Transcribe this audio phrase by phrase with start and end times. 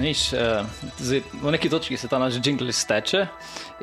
[0.00, 0.64] Niš, uh,
[0.98, 3.26] zdaj, v neki točki se ta naš jingle steče,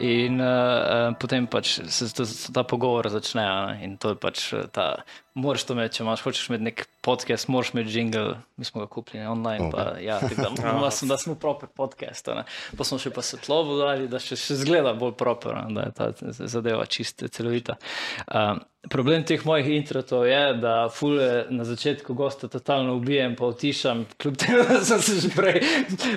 [0.02, 3.44] in uh, potem pač se, se, se ta pogovor začne.
[3.46, 3.78] Ne?
[3.86, 5.04] In to je pač ta.
[5.38, 8.88] Moraš to imeti, če imaš, hočeš imeti nek podcast, moraš imeti jingle, mi smo ga
[8.90, 9.70] kupili online.
[9.70, 12.32] Pa, ja, da, da, sem, da smo proper podcast.
[12.34, 12.48] Ne?
[12.78, 15.78] Pa smo še pa svetlovo dali, da še, še zgleda bolj proper, ne?
[15.78, 17.78] da je ta zadeva čista, celovita.
[18.26, 24.06] Um, problem teh mojih intratov je, da fule na začetku gosta totalno ubijem, pa utišam,
[24.22, 25.62] kljub temu, da sem se že prej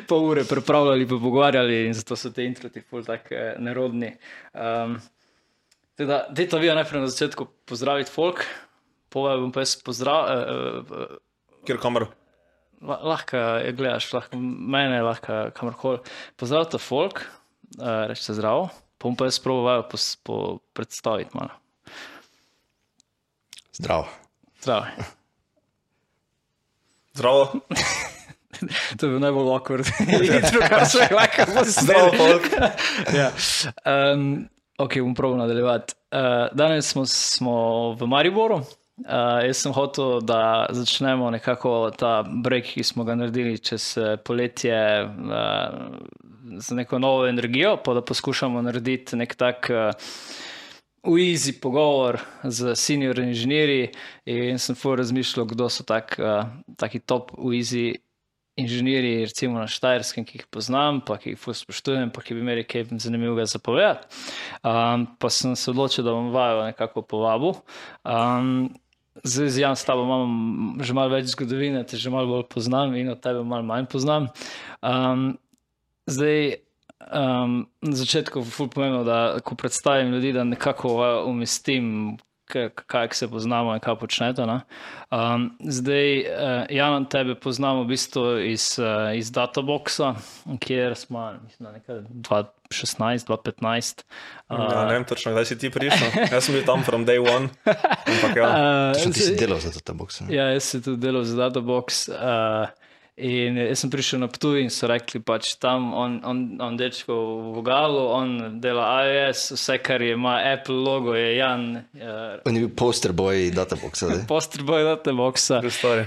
[0.09, 4.13] pol ure pripravljali, pa pogovarjali in zato so te introti ful tako eh, nerodni.
[4.55, 4.99] Um,
[6.01, 8.45] teda, dejte vi najprej na začetku pozdraviti folk.
[9.11, 10.87] Povej, bom pa jaz pozdravil.
[10.87, 12.07] Uh, uh, Kjer kamer?
[12.81, 16.01] Lahko je gledaš, lahko mene, lahko kamorkoli.
[16.41, 17.25] Pozdravite folk,
[17.77, 18.71] uh, rečete zdrav.
[19.01, 20.37] Bom pa jaz proval po, po
[20.77, 21.59] predstaviti malo.
[23.81, 24.05] Zdrav.
[24.61, 24.85] Zdrav.
[27.13, 27.45] Zdravo.
[28.99, 29.89] to je bil najbolj awkward.
[30.53, 31.65] Druga se je lahko.
[31.65, 32.11] Zdravo,
[33.19, 33.31] ja.
[34.13, 35.95] um, ok, bom proval nadaljevati.
[36.13, 36.19] Uh,
[36.53, 38.57] danes smo, smo v Mariboru.
[38.57, 38.65] Uh,
[39.47, 44.77] jaz sem hotel, da začnemo nekako ta break, ki smo ga naredili čez poletje,
[45.09, 45.97] uh,
[46.59, 50.13] z neko novo energijo, pa da poskušamo narediti nek tak uh,
[51.07, 53.91] uizi pogovor z senior inženirji.
[54.27, 58.01] In sem fuor razmišljal, kdo so tak, uh, taki top uizi
[58.61, 62.67] inženirji, recimo na Štajerskem, ki jih poznam, pa ki jih spoštujem, pa ki bi imeli
[62.69, 64.11] kaj zanimivega zapovedati.
[64.61, 67.59] Um, pa sem se odločil, da bom vajo nekako povabil.
[68.05, 68.71] Um,
[69.25, 72.95] Zdaj, z Jan, s tabo imam že malo več zgodovine, te že malo bolj poznam
[72.97, 74.31] in od tebe malo manj poznam.
[74.81, 75.35] Um,
[76.09, 76.63] zdaj,
[77.13, 82.17] um, na začetku je zelo pomembno, da ko predstavim ljudi, da nekako umestim,
[82.87, 84.43] kaj se poznamo in kaj počnete.
[84.43, 86.27] Um, zdaj, uh,
[86.71, 90.15] Jan, tebe poznamo v bistvu iz, uh, iz Databoxa,
[90.59, 94.05] kjer smo, mislim, nekaj 2016, 2015.
[94.49, 96.09] Uh, ja, ne vem točno, kdaj si ti prišel.
[96.33, 97.49] Jaz sem bil tam from day one.
[97.65, 98.51] Ampak, ja.
[98.97, 100.23] uh, ti si delal za Databox.
[100.29, 102.09] Ja, jaz sem tudi delal za Databox.
[102.09, 102.71] Uh,
[103.21, 106.77] In jaz sem prišel na Ptuj in so rekli, da pač tam on, on, on
[106.81, 108.31] dečko v Vogalu, on
[108.63, 111.67] dela iOS, vse kar je ima Apple logo, je Jan.
[111.93, 114.23] Uh, on je bil poster boj Databoxa.
[114.31, 115.61] poster boj Databoxa.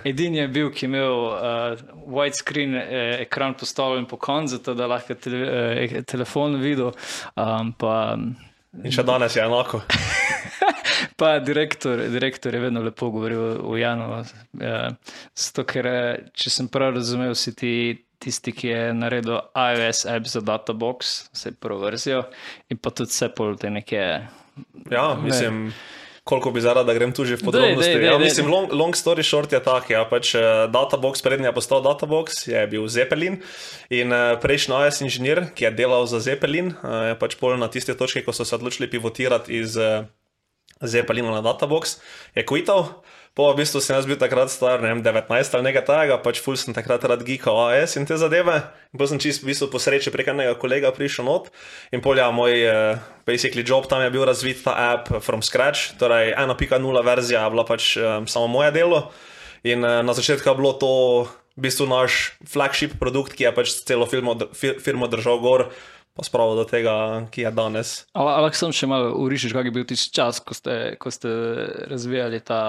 [0.10, 5.14] Edini je bil, ki je imel uh, widescreen eh, ekran postavljen po koncu, da lahko
[5.14, 5.46] tele,
[5.86, 6.94] eh, telefon videl.
[7.36, 8.18] Um, pa,
[8.84, 9.84] in še danes je enako.
[11.18, 14.24] Pa direktor, direktor je vedno lepo govoril o Janu.
[14.62, 14.94] Ja,
[15.36, 15.90] zato, ker,
[16.34, 17.74] če sem prav razumel, si ti
[18.24, 22.24] tisti, ki je naredil iOS app za Databox, vse prvo verzijo
[22.72, 24.06] in pa tudi vse pol te neke.
[24.92, 25.68] Ja, mislim.
[25.68, 25.76] Ne.
[26.24, 27.84] Koliko bi zaradi, da grem tu že v podrobnosti?
[27.84, 29.90] Dej, dej, dej, ja, mislim, long, long story short je tak.
[29.92, 33.42] Ja, pač, uh, Databox, prednji je postal Databox, je bil Zeppelin.
[33.92, 37.68] In uh, prejšnji OS inženir, ki je delal za Zeppelin, uh, je pač pol na
[37.68, 40.08] tiste točke, ko so se odločili pivotirati iz uh,
[40.84, 42.00] zdaj pa Lino na Databox,
[42.36, 43.04] je kvital.
[43.34, 46.38] Po v bistvu sem jaz bil takrat star, ne vem, 19 ali nekaj takega, pač
[46.38, 48.62] ful sem takrat rad geekal AS in te zadeve.
[48.94, 51.50] In potem sem čist v bistvu po sreči prek enega kolega prišel not
[51.90, 56.38] in polja moj uh, basically job tam je bil razvit ta app from scratch, torej
[56.38, 59.10] 1.0 verzija je bila pač um, samo moje delo.
[59.66, 60.94] In uh, na začetku je bilo to
[61.58, 65.74] v bistvu naš flagship produkt, ki je pač celo firmo, firmo držal gor
[66.14, 67.94] pa spravo do tega, ki je danes.
[68.14, 71.30] Ampak sem še malo urišil, kak je bil tisti čas, ko ste, ko ste
[71.90, 72.62] razvijali ta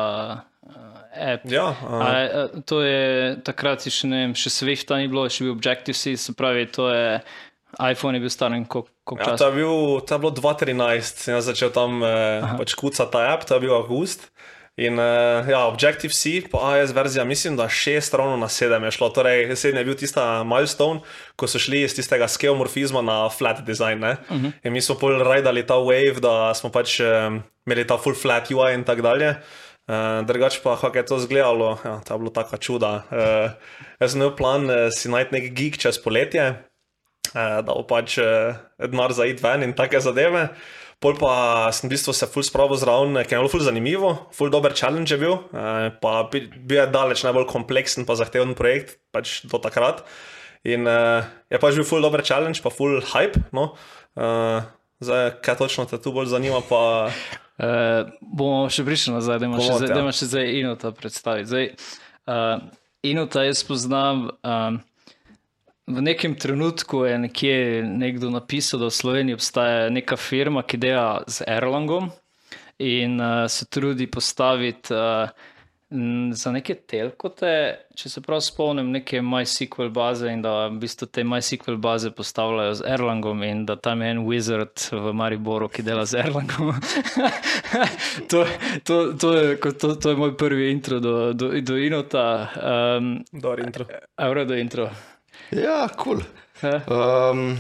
[0.65, 1.45] uh, app.
[1.53, 1.99] Ja, uh.
[2.01, 6.17] A, a, to je takrat še ne vem, še Swift ni bilo, še bil Objective-C,
[6.17, 7.21] se pravi, to je.
[7.75, 9.51] iPhone je bil star in kako ja, časa?
[9.51, 13.75] To je bilo 2013, sem začel tam eh, pač kucati ta app, to je bil
[13.75, 14.31] August.
[14.75, 19.09] In uh, ja, Objective-C, po AES verzija, mislim, da šest ravno na sedem je šlo.
[19.15, 21.05] Torej, sedem je bil tista milestone,
[21.39, 24.03] ko so šli iz tistega skeomorfizma na flat design.
[24.05, 24.47] Uh mhm.
[24.47, 24.53] -huh.
[24.65, 28.51] In mi smo pol rajdali ta wave, da smo pač um, imeli ta full flat
[28.51, 29.35] UI in tako dalje.
[29.87, 33.03] Uh, drugač pa, kako je to izgledalo, ja, to je bilo tako čuda.
[33.11, 33.51] Uh,
[34.01, 36.55] jaz sem imel plan uh, si najti nek geek čez poletje, uh,
[37.35, 40.49] da bo pač uh, denar za id ven in take zadeve.
[41.05, 44.49] Pol pa sem v bistvu se ful spravil zraven, ker je bilo ful zanimivo, ful
[44.49, 49.45] dober challenge je bil, eh, pa bil je daleč najbolj kompleksen pa zahteven projekt, pač
[49.45, 50.01] do takrat.
[50.65, 51.21] In uh,
[51.53, 53.37] je pač bil ful dober challenge, pa ful hype.
[53.53, 53.77] No?
[54.17, 54.65] Uh,
[55.05, 56.63] zdaj, kaj točno te tu bolj zanima?
[56.65, 57.13] Pa...
[57.61, 60.09] Uh, bomo še prišli nazaj, da imaš še, ja.
[60.09, 61.51] še zdaj Inuta predstaviti.
[61.53, 61.69] Zdaj,
[62.33, 62.65] uh,
[63.05, 64.31] Inuta jaz poznam.
[64.41, 64.81] Um,
[65.87, 71.21] V nekem trenutku je nekje nekdo napisal, da v Sloveniji obstaja neka firma, ki dela
[71.29, 72.09] z Erlangom
[72.79, 75.29] in uh, se trudi postaviti uh,
[76.33, 77.51] za neke telkote,
[77.95, 82.75] če se prav spomnim, neke MySQL baze in da v bistvu te MySQL baze postavljajo
[82.81, 86.73] z Erlangom in da tam je en wizard v Mariboru, ki dela z Erlangom.
[88.31, 88.47] to,
[88.83, 92.27] to, to, je, to, to je moj prvi intro do, do, do Inota.
[92.57, 93.87] Um, Dobar intro.
[94.17, 94.89] Evo do intro.
[95.53, 96.23] Ja, kul.
[96.23, 96.81] Cool.
[96.89, 97.57] Um,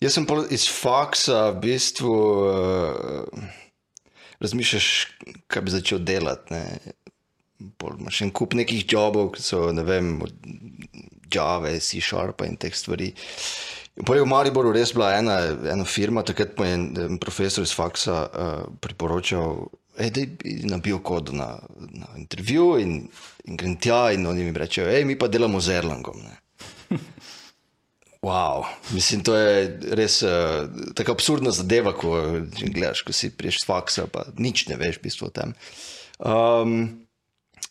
[0.00, 2.14] jaz sem iz faksa v bistvu
[2.46, 3.46] uh,
[4.42, 4.88] razmišljaš,
[5.48, 6.60] kaj bi začel delati.
[7.64, 10.34] Imaš en kup nekih jobov, ki so, ne vem, od
[11.32, 13.10] Java, C Sharpa in teh stvari.
[13.94, 15.38] Je v Mariboru res bila ena,
[15.70, 19.68] ena firma, takrat mu je en, profesor iz faksa uh, priporočal,
[19.98, 21.54] "Ej, da bi na biokodu na,
[21.94, 22.96] na intervju in,
[23.46, 26.18] in grem tja in oni mi rečejo, hej, mi pa delamo z Erlangom.
[26.26, 26.43] Ne.
[28.24, 30.64] Wow, mislim, to je res uh,
[30.96, 32.14] tako absurdna zadeva, ko
[32.56, 35.52] gledaš, ko si priješ z faksa, pa nič ne veš v bistvu o tem.
[36.24, 36.70] Um,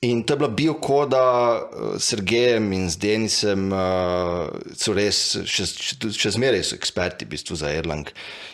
[0.06, 1.24] in to je bila biokoda
[1.58, 4.46] uh, s Sergejem in z Denisem, uh,
[4.78, 8.12] so res, še, še, še zmeraj so eksperti v bistvu za Erlang.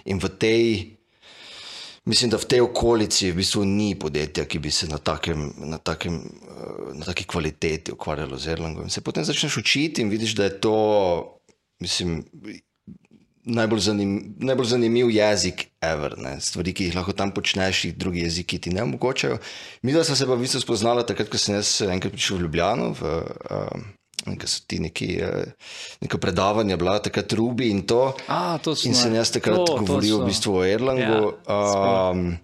[0.08, 0.64] In v tej,
[2.08, 5.82] mislim, da v tej okolici v bistvu ni podjetja, ki bi se na, takem, na,
[5.84, 6.16] takem,
[6.48, 8.88] uh, na taki kvaliteti ukvarjalo z Erlangom.
[8.88, 10.78] In se potem začneš učiti in vidiš, da je to,
[11.80, 12.24] mislim,
[13.50, 16.18] najbolj, zanim, najbolj zanimiv jezik ever.
[16.18, 16.38] Ne?
[16.42, 19.38] Stvari, ki jih lahko tam počneš, jih drugi jeziki ti ne omogočajo.
[19.82, 22.48] Mi dva sva se pa v bistvu spoznala takrat, ko sem jaz enkrat prišel v
[22.48, 22.92] Ljubljano.
[23.00, 23.16] V,
[23.50, 23.88] um,
[24.20, 25.52] Ker so ti neki, eh,
[26.04, 28.12] neko predavanje, bila takrat Rubi in to.
[28.28, 30.26] A, to in sem jaz takrat to, govoril točno.
[30.26, 31.22] v bistvu o Erlangu.
[31.48, 32.36] Ja, um,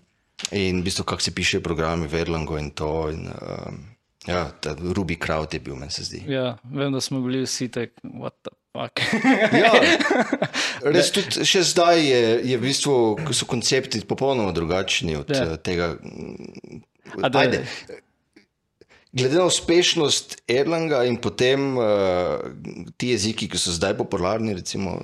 [0.55, 3.09] in v bistvu, kako se piše programi v Erlangu in to.
[3.11, 3.83] In, um,
[4.25, 4.47] ja,
[4.95, 6.23] Rubi Kraut je bil, meni se zdi.
[6.31, 8.55] Ja, vem, da smo bili vsi tako, what the.
[9.63, 9.71] Ja,
[10.91, 12.95] res tudi še zdaj je, je v bistvu,
[13.25, 15.45] ko so koncepti popolnoma drugačni od Ja.
[15.53, 15.57] ja.
[15.57, 15.95] tega.
[17.31, 17.63] Ajde.
[19.15, 21.85] Glede na uspešnost Erlanga in potem uh,
[22.99, 24.97] ti jeziki, ki so zdaj popularni, recimo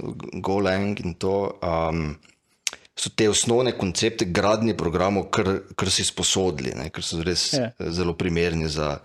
[0.43, 2.17] Golang in to, um,
[2.91, 7.69] so te osnovne koncepte gradnje programov, kar, kar si sposodili, ne, ker so res Ja.
[7.71, 7.91] yeah.
[7.95, 8.97] zelo primerni za,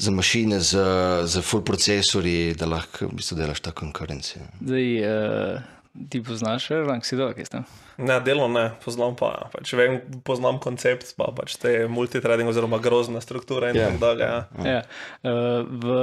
[0.00, 0.86] za mašine, za,
[1.28, 4.46] za full procesori, da lahko v bistvu delaš ta konkurencija.
[4.64, 5.60] Zdaj, uh,
[6.08, 7.66] ti poznaš Erlang, si dolg, jaz tam.
[8.00, 9.50] Ne, delo ne, poznam pa.
[9.52, 13.90] Pač vem, poznam koncept, pa pač te multitrading oziroma grozne strukture in Ja.
[13.90, 13.92] yeah.
[13.92, 14.24] tako dalje.
[14.24, 14.40] Ja.
[14.64, 14.80] Ja.
[15.20, 15.98] Uh, v,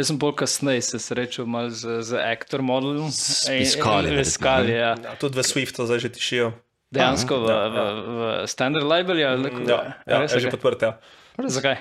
[0.00, 3.12] jaz sem bolj kasneje se srečal z, z Actor modelom.
[3.12, 4.96] S Piscali, V skali, ja.
[4.96, 6.52] Ja, tudi v Swiftu zdaj že tišijo.
[6.90, 8.20] Dejansko v, v, v
[8.50, 9.68] standard library ali kako?
[9.70, 10.54] Ja, ja, Res, je že okej.
[10.58, 10.80] podprt.
[10.82, 10.92] Ja.
[11.38, 11.76] Zakaj?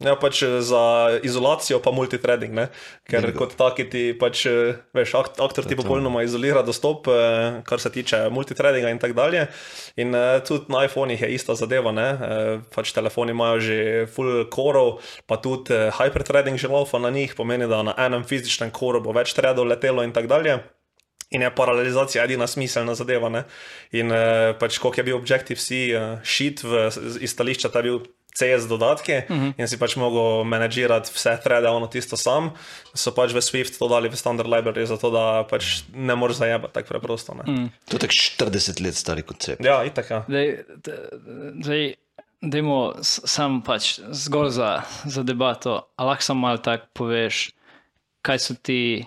[0.00, 2.66] Ja, pač eh, za izolacijo pa multitrading, ne?
[3.04, 3.42] ker Bingo.
[3.42, 7.92] kot taki ti pač, eh, veš, akt, aktor ti popolnoma izolira dostop, eh, kar se
[7.92, 9.44] tiče multitradinga in tako dalje.
[10.00, 10.16] In
[10.48, 12.08] tudi na iPhonih je ista zadeva, ne?
[12.72, 13.76] Pač telefoni imajo že
[14.08, 19.02] full korov, pa tudi hyperthreading že laufa na njih, pomeni, da na enem fizičnem koru
[19.04, 20.56] bo več threadov letelo in tako dalje.
[21.30, 23.28] In je paralelizacija edina smiselna zadeva.
[23.28, 23.44] Ne?
[23.92, 24.10] In
[24.58, 26.88] pač, koliko je bil Objective-C uh, sheet v,
[27.22, 28.00] iz stališča, ta je bil
[28.34, 29.52] CS dodatke uh -huh.
[29.58, 32.50] in si pač mogel menedžirati vse threade, ono tisto sam,
[32.94, 36.74] so pač v Swift to dali v standard library, zato da pač ne moreš zajebati
[36.74, 37.34] tako preprosto.
[37.34, 37.52] Ne?
[37.52, 37.68] Mm.
[37.88, 39.64] To je tak 40 let stari koncept.
[39.64, 40.10] Ja, itak.
[40.10, 40.24] Ja.
[40.28, 40.46] Zdaj,
[40.84, 40.98] d-
[41.62, 41.94] zdaj,
[42.42, 47.50] dajmo s- sam pač zgolj za, za debato, a lahko samo malo tako poveš,
[48.22, 49.06] kaj so ti,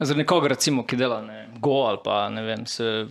[0.00, 3.06] za nekoga recimo, ki dela ne, Go ali pa ne vem, se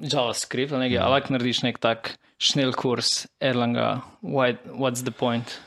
[0.00, 1.06] JavaScript ali nekaj, mm.
[1.06, 5.60] a lahko narediš nek tak šnel kurs Erlanga, why, what's the point?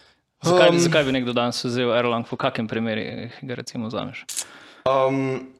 [0.43, 4.25] Zakaj, um, Um, zakaj bi nekdo danes vzel Erlang, v kakem primeru ga recimo vzameš?
[4.89, 5.53] Um,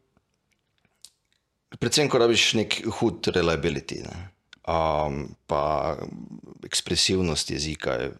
[1.77, 4.33] predvsem, ko rabiš nek hud reliability, ne?
[4.67, 5.95] um, pa
[6.65, 8.11] ekspresivnost jezika je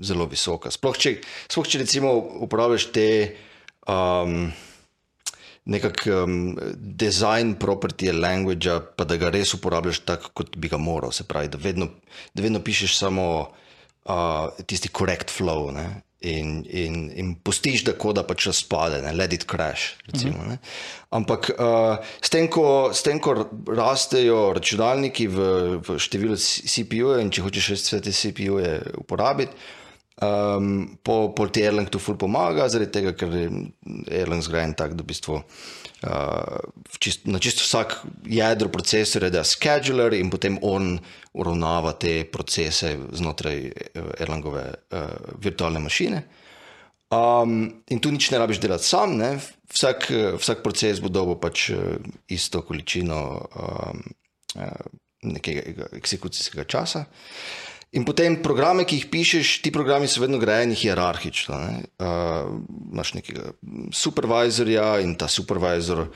[0.00, 0.70] zelo visoka.
[0.70, 1.16] Sploh če,
[1.48, 2.14] sploh če recimo
[2.46, 3.08] uporabljaš te
[3.86, 4.48] um,
[5.64, 11.12] nekakšen um, design property language, pa da ga res uporabljaš tako, kot bi ga moral.
[11.12, 11.88] Se pravi, da vedno,
[12.34, 13.28] da vedno pišeš samo
[14.04, 15.70] uh, tisti correct flow.
[15.74, 16.02] Ne?
[16.24, 19.12] In, in, in pustiš, da koda pač razpade, ne?
[19.12, 19.96] let it crash.
[20.08, 20.58] Recimo, uh -huh.
[21.10, 25.38] Ampak uh, s, tem, ko, s tem, ko rastejo računalniki v,
[25.84, 29.52] v številu CPU-jev in če hočeš res vse te CPU-je uporabiti,
[30.22, 33.48] Um, po, po ti Erlang tu ful pomaga, zaradi tega, ker je
[34.14, 36.60] Erlang zgrajen tako, da v bistvu uh,
[37.02, 37.96] čist, na čisto vsak
[38.30, 40.94] jedro procesorja da scheduler in potem on
[41.34, 46.22] uravnava te procese znotraj eh, Erlangove uh, virtualne mašine.
[47.14, 49.36] Um, in tu nič ne rabiš delati sam, ne?
[49.74, 51.98] Vsak, eh, vsak proces bo dobil pač eh,
[52.32, 54.02] isto količino um,
[54.56, 54.86] eh,
[55.22, 57.04] nekega eksekucijskega časa.
[57.94, 61.58] In potem programe, ki jih pišeš, ti programi so vedno grajeni hierarhično.
[61.62, 61.82] Ne?
[62.02, 62.56] Uh,
[62.90, 63.52] imaš nekega
[63.94, 66.08] supervizorja in ta supervizor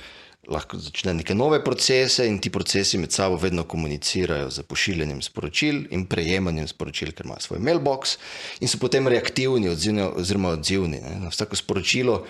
[0.48, 5.82] lahko začne neke nove procese, in ti procesi med sabo vedno komunicirajo z pošiljanjem sporočil
[5.94, 8.16] in prejemanjem sporočil, ker imajo svoj mailbox
[8.64, 11.02] in so potem reaktivni odzivni, oziroma odzivni.
[11.04, 11.14] Ne?
[11.26, 12.22] Na vsako sporočilo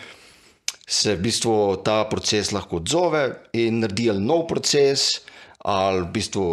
[0.88, 3.24] se v bistvu ta proces lahko odzove
[3.56, 5.22] in naredi nov proces,
[5.64, 6.44] ali v bistvu.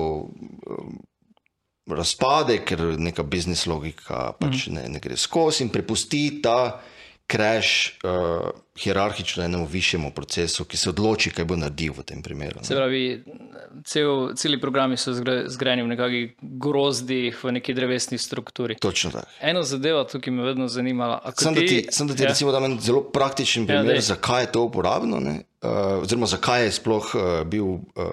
[1.86, 4.74] Razpade, ker neka biznis logika pač mm.
[4.74, 6.82] ne, ne gre skozi in prepusti ta
[7.32, 8.50] crash uh,
[8.80, 12.62] hierarhično enemu višjemu procesu, ki se odloči, kaj bo naredil v tem primeru.
[12.64, 13.24] Se pravi,
[13.86, 18.78] cel, celi programi so zgrajeni v nekakšnih grozdih, v neki drevesni strukturi.
[18.82, 19.32] Točno tako.
[19.42, 21.22] Eno zadevo, ki me vedno zanimala.
[21.38, 22.34] Sem da ti, sem da ti ja.
[22.34, 25.70] recimo dam en zelo praktičen ja, primer, ja, zakaj je to uporabno, uh,
[26.04, 28.12] oziroma zakaj je sploh uh, bil uh,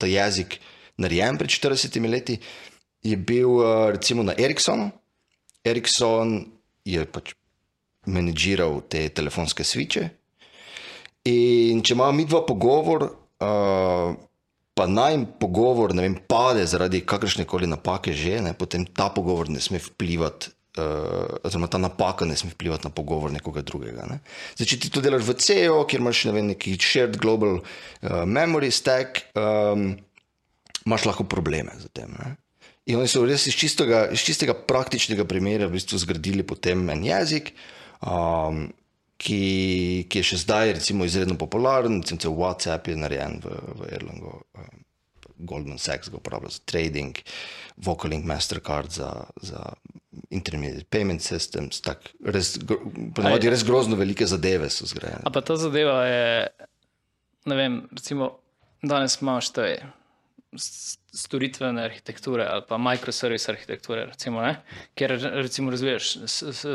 [0.00, 0.60] ta jezik
[0.96, 2.40] narejen pred 40 leti.
[2.40, 2.73] Uh,
[3.04, 4.90] je bil uh, recimo na Ericssonu.
[5.64, 6.44] Ericsson
[6.84, 7.34] je pač
[8.08, 10.08] menedžiral te telefonske sviče.
[11.28, 14.16] In če imamo mi dva pogovor, uh,
[14.74, 19.60] pa naj pogovor vem, pade zaradi kakršne koli napake, že, ne, potem ta pogovor ne
[19.60, 20.52] sme vplivati.
[20.74, 24.08] Uh, oziroma, ta napaka ne sme vplivati na pogovor nekoga drugega.
[24.10, 24.18] Ne.
[24.58, 28.72] Zdaj, če ti to delaš v CEO, kjer imaš vem, neki shared global uh, memory
[28.74, 29.92] stack, um,
[30.82, 32.10] imaš lahko probleme z tem.
[32.18, 32.34] Ne.
[32.84, 37.04] In oni so res iz čistega, iz čistega praktičnega primera v bistvu zgradili potem en
[37.06, 37.54] jezik,
[38.04, 38.66] um,
[39.16, 43.92] ki, ki je še zdaj recimo, izredno popularen, recimo cel WhatsApp je narejen v, v
[43.96, 44.40] Erlangu.
[44.52, 44.82] Um,
[45.34, 47.16] Goldman Sachs ga uporablja za trading,
[47.82, 49.10] Vocalink Mastercard za,
[49.42, 49.64] za
[50.30, 51.80] intermediate payment systems.
[53.16, 55.24] Ponovadi res grozno velike zadeve so zgrajene.
[55.26, 56.28] Ampak ta zadeva je,
[57.50, 58.36] ne vem, recimo
[58.84, 59.66] danes imaš te
[60.56, 64.42] storitvene arhitekture ali pa microservice arhitekture, recimo,
[64.94, 66.16] kjer recimo razvijaš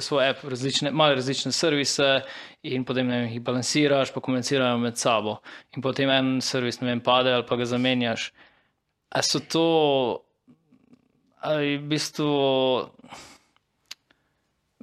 [0.01, 2.21] svoj app, različne, malo različne servise
[2.63, 5.39] in potem vem, jih balansiraš, pa komunicirajo med sabo.
[5.75, 8.31] In potem en servis ne vem, pade ali pa ga zamenjaš.
[9.09, 9.67] A so to,
[11.41, 12.33] ali v bistvu,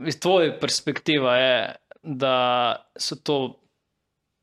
[0.06, 1.60] iz tvoje perspektive je,
[2.02, 2.36] da
[2.96, 3.38] so to.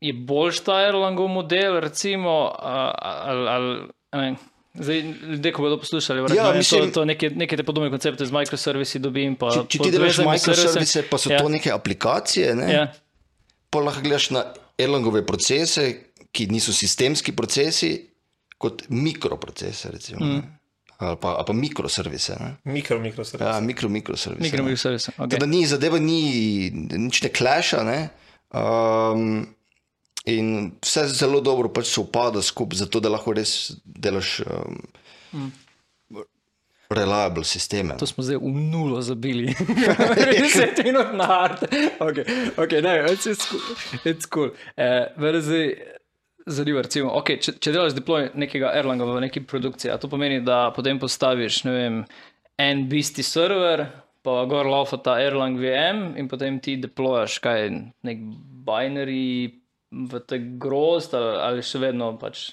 [0.04, 3.76] Je boljši ta Erlangov model, recimo, ali, ali,
[4.74, 8.26] Zdaj, ljudje, ko bodo poslušali, da ja, je to, to neke, neke te podobne koncepte
[8.26, 8.98] z microservisi.
[8.98, 11.38] Dobim, pa, če, če ti delaš microservise, pa so ja.
[11.38, 12.66] to neke aplikacije, ne?
[12.72, 12.88] ja.
[13.70, 14.42] pa lahko gledaš na
[14.78, 15.86] Erlangove procese,
[16.34, 17.92] ki niso sistemski procesi,
[18.58, 19.94] kot mikroprocese.
[19.94, 20.42] Recimo, mm.
[20.98, 22.34] Ali pa, ali pa mikroservise.
[22.64, 23.50] Mikro, mikroservise.
[23.50, 24.42] Ja, mikro, mikroservise.
[24.42, 25.12] Mikro, mikroservise.
[25.18, 25.30] Okay.
[25.36, 27.82] Teda ni zadeva, ni nič ne kleša.
[27.86, 27.98] Ne?
[28.54, 29.42] Um,
[30.24, 34.78] In vse zelo dobro pač se upada skupaj, zato da lahko res delaš um,
[35.32, 35.50] mm.
[36.96, 37.98] reliable sisteme.
[38.00, 39.52] To smo zdaj v nulo zabili.
[40.32, 41.66] Deset minut na art.
[42.00, 42.22] Ok,
[42.56, 43.60] okay ne, it's, it's cool.
[44.04, 44.50] It's cool.
[44.80, 45.12] Uh,
[46.46, 50.66] Zanimivo, recimo, okay, če, če delaš deploy nekega Erlanga v neki produkciji, to pomeni, da
[50.76, 52.02] potem postaviš vem,
[52.60, 53.86] en bisti server,
[54.24, 57.70] pa gor laufa ta Erlang VM in potem ti deployaš kaj,
[58.04, 58.20] nek
[58.68, 59.63] binary
[60.10, 62.50] v te grozd, ali, ali še vedno pač.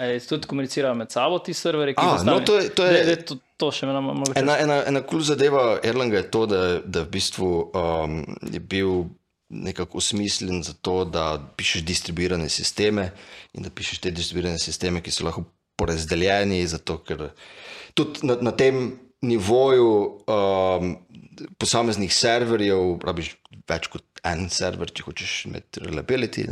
[0.00, 1.96] Ali tudi komunicirajo med sabo ti serverji?
[2.00, 4.28] A, no, to je, to je, de, de, to, to še ena malo.
[4.38, 9.04] Ena, ena, ena kul zadeva Erlanga je to, da, da v bistvu um, je bil
[9.50, 13.10] nekako usmisljen za to, da pišeš distribuirane sisteme
[13.52, 15.44] in da pišeš te distribuirane sisteme, ki so lahko
[15.80, 17.30] porazdeljeni, zato ker
[17.98, 18.92] tudi na, na tem
[19.26, 19.88] nivoju
[20.30, 20.94] um,
[21.60, 23.34] posameznih serverjev, rabiš
[23.68, 26.46] več kot en server, če hočeš imeti reliability,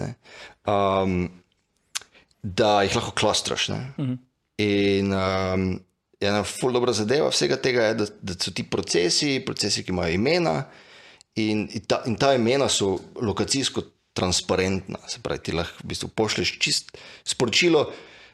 [0.69, 1.21] um,
[2.43, 3.69] da jih lahko klastraš.
[3.69, 4.11] Uh mhm.
[4.13, 4.19] -huh.
[4.59, 5.81] In um,
[6.21, 10.15] ena ful dobra zadeva vsega tega je, da, da so ti procesi, procesi, ki imajo
[10.15, 10.65] imena,
[11.35, 13.83] in, in, ta, in ta imena so lokacijsko
[14.13, 14.99] transparentna.
[15.07, 17.87] Se pravi, ti lahko v bistvu pošleš čist sporočilo.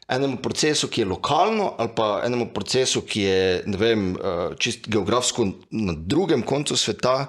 [0.09, 5.47] Enemu procesu, ki je lokalno, ali pa enemu procesu, ki je vem, uh, čist geografsko
[5.71, 7.25] na drugem koncu sveta,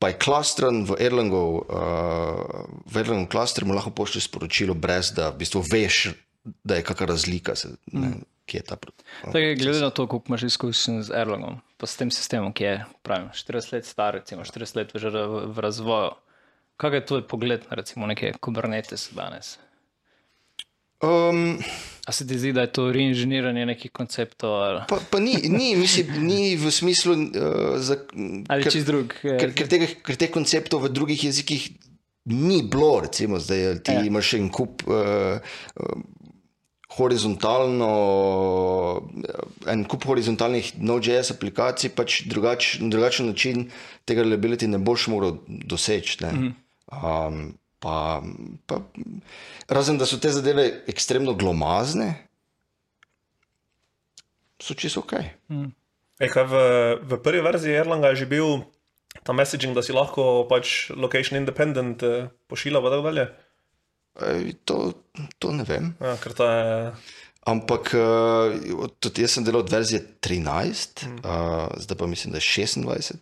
[0.00, 5.28] pa je klastren v Erlangu, uh, v Erlangu klastru, mu lahko pošlješ sporočilo, brez da
[5.28, 6.08] v bistvu veš,
[6.64, 7.54] da je kakšna razlika.
[7.54, 8.26] Se, ne, mm.
[8.50, 12.50] Ta, no, Tako, glede na to, koliko imaš izkušenj z Erlangom, pa s tem sistemom,
[12.50, 12.72] ki je
[13.06, 16.16] pravim, 40 let star, recimo 40 let v, v razvoju,
[16.74, 19.54] kakšen je tvoj pogled na recimo, neke Kubernetes danes?
[21.00, 21.58] Um,
[22.06, 24.82] A se ti zdi, da je to reinženiranje nekih konceptov?
[24.88, 27.96] Pa, pa ni, ni, mislim, ni v smislu, uh, za,
[28.48, 29.14] ali čez drug.
[29.22, 31.68] Eh, ker, ker, tega, ker teh konceptov v drugih jezikih
[32.34, 34.02] ni bilo, recimo, zdaj ti ja.
[34.08, 35.38] imaš en kup uh,
[36.98, 37.92] horizontalno,
[39.70, 43.68] en kup horizontalnih Node.js aplikacij, pač drugač, drugačen način
[44.08, 46.24] tega reliability ne boš mogel doseči.
[46.26, 46.54] ne.
[46.90, 48.22] Um, pa,
[48.66, 48.80] pa,
[49.68, 52.12] razen da so te zadeve ekstremno glomazne,
[54.60, 55.14] so čisto ok.
[56.20, 56.60] E, kaj v,
[57.00, 58.60] v prvi verziji Erlanga je že bil
[59.24, 63.26] ta messaging, da si lahko pač location independent eh, pošiljal in tako dalje.
[64.20, 64.76] Ej, To,
[65.38, 65.94] to ne vem.
[66.00, 66.92] Ja, je.
[67.50, 68.52] Ampak uh,
[69.00, 71.20] tudi jaz sem delal od verzije 13, mm.
[71.24, 73.16] uh, zdaj pa mislim, da je 26.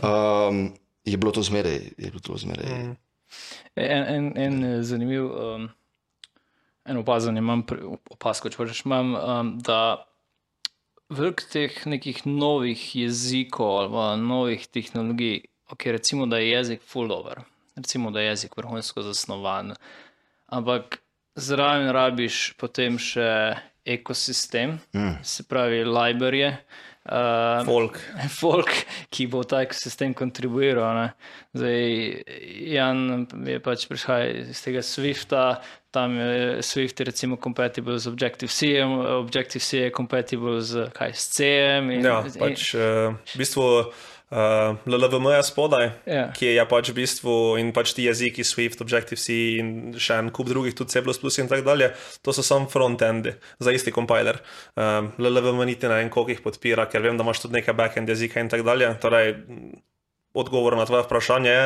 [0.00, 0.72] Um,
[1.04, 2.66] je bilo to zmeraj, je bilo to zmeraj.
[2.66, 2.96] Mm.
[3.74, 5.68] En, en, en eh, zanimiv um,
[6.84, 7.64] en opazanje imam,
[8.10, 9.80] opazko, če rečeš, imam, um, da
[11.10, 17.44] veliko teh nekih novih jezikov ali novih tehnologij, ok, recimo, da je jezik full dobro,
[17.76, 19.74] recimo, da je jezik vrhunsko zasnovan,
[20.46, 21.00] ampak
[21.38, 23.30] zraven rabiš potem še
[23.84, 25.20] ekosistem, mm.
[25.24, 26.54] se pravi, librarje.
[27.10, 27.96] Uh, Folk.
[28.40, 28.70] folk,
[29.10, 30.94] ki bo ta ekosistem kontribuiral.
[30.94, 31.08] Ne.
[31.58, 31.80] Zdaj,
[32.70, 35.58] Jan je pač prihajal iz tega Swifta,
[35.90, 38.78] tam je Swift recimo compatible z Objective-C,
[39.18, 41.90] Objective-C je compatible z, kaj, s C-jem.
[41.90, 43.66] in- Ja, in- pač uh, v bistvu
[44.30, 46.24] uh, LLVM je spodaj, Ja.
[46.32, 49.68] ki je pač v bistvu in pač ti jeziki Swift, Objective-C in
[49.98, 51.02] še en kup drugih, tudi C
[51.42, 54.40] in tako dalje, to so samo frontendi za isti kompiler.
[54.76, 58.08] Um, LLVM niti ne vem, koliko jih podpira, ker vem, da imaš tudi nekaj backend
[58.08, 58.94] jezika in tako dalje.
[59.02, 59.36] Torej,
[60.30, 61.62] Odgovor na tvoje vprašanje je,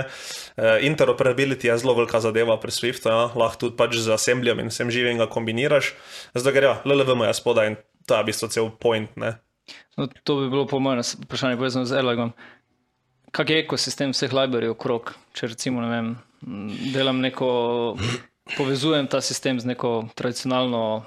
[0.57, 3.29] uh, interoperability je zelo velika zadeva pri Swiftu, ja?
[3.37, 5.93] lahko tudi pač z assemblyjem in vsem živim ga kombiniraš.
[6.33, 7.77] Zato, ker ja, LLVM je spodaj in
[8.09, 9.13] to je v bistvu cel point.
[9.21, 9.44] Ne?
[9.97, 12.33] No, to bi bilo po mojem vprašanje povezano z Erlagom.
[13.35, 15.15] Kak je ekosistem vseh librarjev okrog?
[15.35, 16.09] Če recimo, ne vem,
[16.95, 17.49] delam neko,
[18.55, 21.05] povezujem ta sistem z neko tradicionalno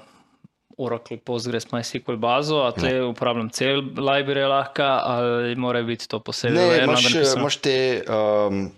[0.78, 6.54] Oracle, Postgres, MySQL bazo, a te uporabljam cel library lahko, ali mora biti to posebej
[6.54, 7.74] Ne, imaš, imaš te,
[8.06, 8.68] um,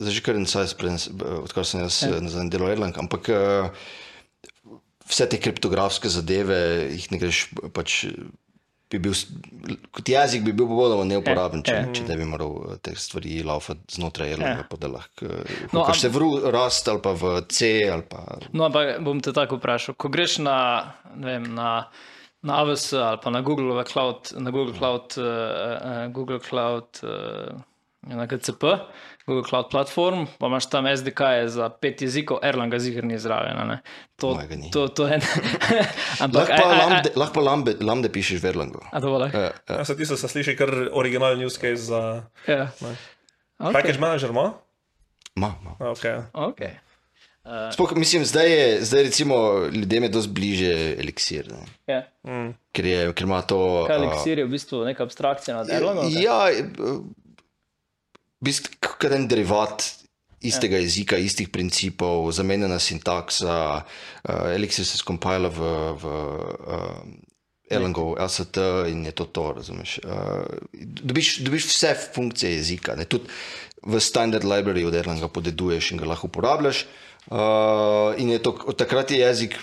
[0.00, 0.72] zdaj že kar en saj,
[1.42, 2.22] odkar sem jaz ja.
[2.24, 3.68] nazaj delal Erlang, ampak uh,
[5.10, 6.58] vse te kriptografske zadeve,
[6.96, 8.06] jih ne greš pač.
[8.88, 9.14] Bi bil,
[9.90, 11.86] kot jezik bi bil popolnoma neuporaben, če, Ja.
[11.90, 14.52] če ne bi moral eh, te stvari laufati znotraj Ja.
[14.62, 15.26] pa da lahko
[15.72, 19.18] No, am- se v Ru- Rust ali pa v C ali pa No, ampak bom
[19.20, 19.96] te tako vprašal.
[19.96, 20.58] Ko greš na,
[21.16, 21.88] ne vem, na,
[22.42, 27.58] na AWS ali pa na Google Cloud, na Google Cloud, uh, uh, Google Cloud uh,
[28.06, 28.62] na GCP,
[29.26, 33.78] Google Cloud Platform, pa imaš tam SDK za pet jezikov, Erlanga ziger ni zraven.
[34.16, 34.70] To, ni.
[34.70, 35.18] to, to je.
[36.22, 38.80] ampak, lahko pa lambde, lahko pa lambde, lambde pišeš v Erlangu.
[38.92, 39.34] A lahko.
[39.34, 39.78] Ja, ja.
[39.80, 42.70] Ja, se tisto se sliši kar originalen use case za Ja.
[43.58, 43.72] okay.
[43.72, 44.52] package manager, ima?
[45.34, 45.74] Ma, ma.
[45.90, 46.22] Okay.
[46.32, 46.78] Okay.
[47.72, 49.36] Sploh, mislim, zdaj je, zdaj recimo
[49.72, 51.66] ljudem je dosti bliže eliksir, ne?
[51.86, 52.02] Ja.
[52.72, 53.84] ker, je, ker ima to.
[53.86, 56.10] Kaj a, Elixir je v bistvu neka abstrakcija nad Erlangom?
[56.10, 56.50] Ja,
[58.80, 59.84] kot en derivat
[60.40, 60.84] istega ja.
[60.84, 63.82] jezika, istih principov, zamenjena sintaksa.
[64.22, 66.98] Uh, Elixir se skompila v, v uh,
[67.70, 69.98] Erlangov LST in je to to, razumeš.
[70.04, 70.44] Uh,
[71.02, 73.32] dobiš, dobiš vse funkcije jezika, tudi
[73.86, 76.86] v standard library od Erlanga podeduješ in ga lahko uporabljaš.
[77.26, 79.58] Uh, in je to, od takrat je jezik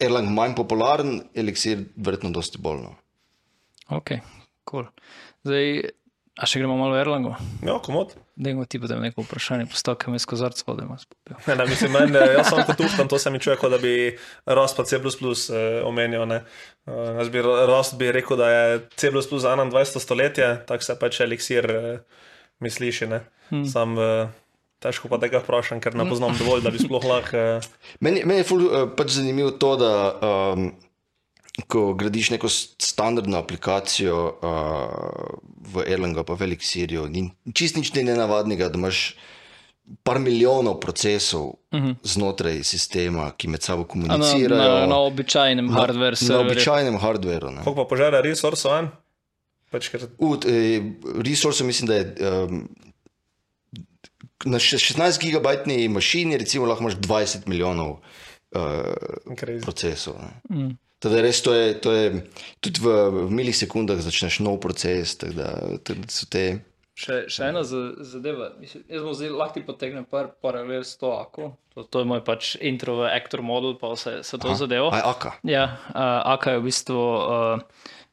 [0.00, 2.82] Erlang manj popularen, Elixir verjetno dosti bolj.
[2.84, 2.94] No.
[3.92, 4.16] Ok,
[4.68, 4.88] cool.
[5.44, 5.92] Zdaj,
[6.34, 7.32] a še gremo malo v Erlangu?
[7.62, 8.14] Ja, komod.
[8.34, 10.96] Dajmo ti potem neko vprašanje, postavka me skozarc vodemo.
[11.46, 13.78] Ne, ne, mislim, meni, eh, jaz sem kot uftam, to se mi čuje, kot da
[13.78, 16.26] bi pa C eh, omenil.
[16.26, 16.42] Ne.
[16.84, 20.00] Uh, jaz bi Rust bi rekel, da je C 21.
[20.02, 22.24] stoletje, tako se pač eliksir uh,
[22.60, 23.04] misliš.
[23.48, 23.64] Hmm.
[23.64, 24.32] Sam uh,
[24.82, 27.46] težko pa tega vprašam, ker ne poznam dovolj, da bi sploh lahko.
[27.62, 27.70] Uh,
[28.04, 30.72] Meni, meni je ful, uh, pač zanimivo to, da um,
[31.62, 34.40] ko gradiš neko standardno aplikacijo uh,
[35.68, 39.14] v Erlangu, pa velik Sirijo, ni čist nič ni nenavadnega, da imaš
[40.02, 41.94] par milijonov procesov uh -huh.
[42.02, 44.78] znotraj sistema, ki med sabo Na, komunicirajo.
[44.80, 46.50] na, na običajnem hardware na serverju.
[46.50, 47.50] običajnem hardwareu.
[47.50, 47.62] ne.
[47.64, 48.88] koliko pa požare resursov?
[49.70, 50.82] Pač, ker, U, eh,
[51.20, 52.14] resource mislim, da je
[52.44, 52.68] um,
[54.44, 58.60] na še- 16 gigabajtni mašini, recimo, lahko imaš 20 milijonov uh,
[59.30, 59.62] Crazy.
[59.62, 60.14] procesov.
[60.50, 60.76] Mm.
[61.04, 62.04] Teda res to je, to je
[62.64, 65.48] tudi v, v milisekundah začneš nov proces, tako da,
[65.84, 66.44] tako da te.
[66.94, 68.52] Še, še ena za- zadeva.
[68.56, 71.50] Mislim, jaz bom zdaj lahko ti potegnem par paralel s to ako.
[71.74, 74.94] To, to je moj pač intro v actor model, pa vse, vse to zadevo.
[74.94, 75.32] Aj, aka.
[75.42, 77.58] Ja, uh, AK je v bistvu uh,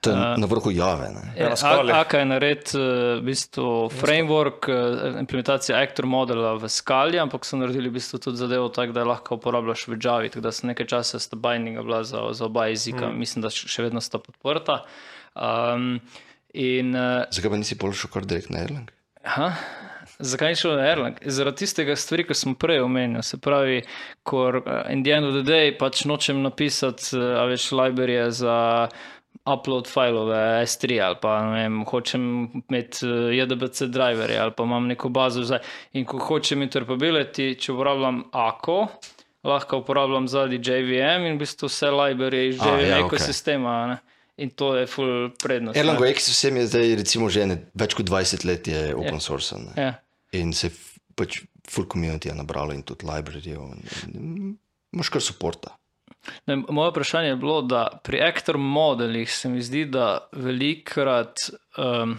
[0.02, 1.10] To je na vrhu jave.
[1.14, 1.24] Ne?
[1.38, 2.00] Ja, Ja.
[2.02, 7.60] Aka je naredil uh, v bistvu framework, uh, implementacija Actor modela v skali, ampak so
[7.62, 10.34] naredili v bistvu tudi zadevo tako, da lahko uporabljaš v Javi.
[10.34, 13.20] Tako da so nekaj časa sta bindinga bila za, za oba jezika, mm.
[13.20, 14.82] mislim, da še vedno sta podprta.
[15.38, 16.00] Um,
[16.54, 18.90] in uh, Zakaj pa nisi pol šel kar direkt na Erlang?
[19.22, 19.54] Aha.
[20.18, 21.22] Zakaj ni šel na Erlang?
[21.26, 23.22] Zaradi tistega stvari, ki sem prej omenil.
[23.26, 23.84] Se pravi,
[24.26, 24.50] ko
[24.90, 28.58] in the end of the day pač nočem napisati eh, a več librarije za
[29.46, 32.24] upload filove S3 ali pa ne vem, hočem
[32.70, 35.60] imeti eh, JDBC driverje ali pa imam neko bazo zdaj.
[35.94, 38.78] In ko hočem interoperability, če uporabljam ACO,
[39.48, 43.76] lahko uporabljam zadnji JVM in v bistvu vse librarije iz JVM ja, ja, ekosistema.
[43.94, 43.98] Ne?
[44.42, 45.76] In to je full prednost.
[45.76, 45.82] ne.
[45.82, 49.58] Erlang Exosem je zdaj recimo že ene, več kot 20 let je open source.
[49.58, 49.74] Ne?
[49.78, 49.92] Ja.
[50.38, 50.72] In se
[51.18, 53.58] pač full community je nabralo in tudi library.
[54.92, 55.76] Imaš kar suporta.
[56.46, 61.38] Ne, moje vprašanje je bilo, da pri aktor modelih se mi zdi, da velikrat,
[61.78, 62.18] um,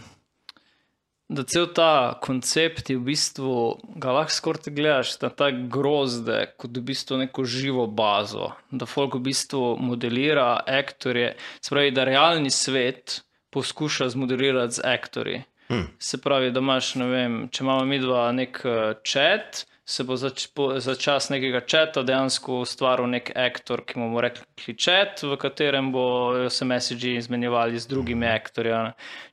[1.29, 3.55] da cel ta koncept je v bistvu,
[3.97, 8.53] ga lahko skoraj gledaš na ta grozde, kot v bistvu neko živo bazo.
[8.71, 15.43] Da folk v bistvu modelira aktorje, se pravi, da realni svet poskuša zmodelirati z aktorji.
[15.69, 15.89] Hmm.
[15.99, 20.17] Se pravi, da imaš, ne vem, če imamo mi dva nek eh, chat, se bo
[20.17, 25.23] za, po, za čas nekega čata dejansko ustvaril nek aktor, ki mu bomo rekli chat,
[25.23, 28.73] v katerem bodo se messagi izmenjevali z drugimi aktorji.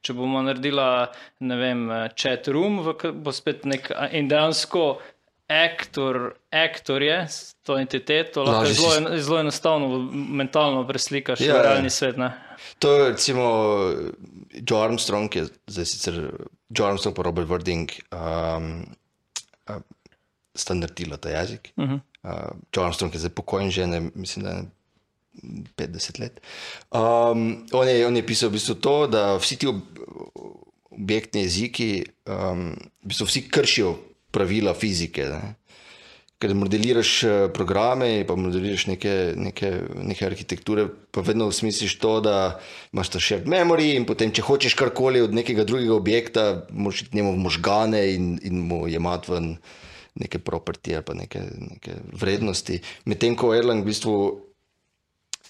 [0.01, 1.85] Če bomo naredila, ne vem,
[2.15, 4.97] chat room, v, bo spet nek in dejansko.
[5.49, 11.41] Aktor, aktor je s to entiteto, lahko si zelo, s- en- zelo enostavno mentalno preslikaš
[11.41, 11.61] Ja, ja, v ja.
[11.63, 12.17] realni svet.
[12.17, 12.27] Ne?
[12.77, 13.45] To je recimo
[14.53, 16.19] Joe Armstrong, ki je zdaj sicer
[16.69, 18.85] Joe Armstrong pa Robert Wording um,
[20.59, 21.71] uh, standardila ta jezik.
[21.75, 21.99] Uh -huh.
[22.23, 24.65] uh, Joe Armstrong je zdaj pokojni že, ne, mislim, da je
[25.77, 26.41] 50 let.
[26.91, 29.79] Um, on, je, on je pisal v bistvu to, da vsi ti ob,
[30.91, 33.95] objektni jeziki, um, v bistvu vsi kršijo
[34.31, 35.29] pravila fizike.
[35.29, 35.55] Ne?
[36.39, 39.73] Ker modeliraš eh, programe, pa modeliraš neke, neke,
[40.07, 42.35] neke arhitekture, pa vedno smisliš to, da
[42.93, 47.19] imaš ta shared memory in potem, če hočeš karkoli od nekega drugega objekta, moraš iti
[47.19, 49.51] njemu v možgane in, in mu jemati ven
[50.19, 52.79] neke property ali pa neke, neke vrednosti.
[53.09, 54.15] Medtem ko Erlang v bistvu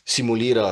[0.06, 0.72] simulira,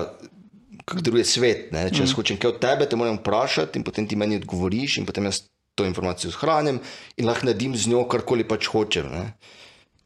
[0.86, 1.70] kako deluje svet.
[1.76, 1.88] Ne?
[1.92, 5.08] Če jaz hočem kaj od tebe, te moram vprašati in potem ti meni odgovoriš in
[5.10, 5.44] potem jaz
[5.78, 6.80] to informacijo shranim
[7.18, 9.10] in lahko naredim z njo karkoli pač hočem.
[9.14, 9.26] Ne?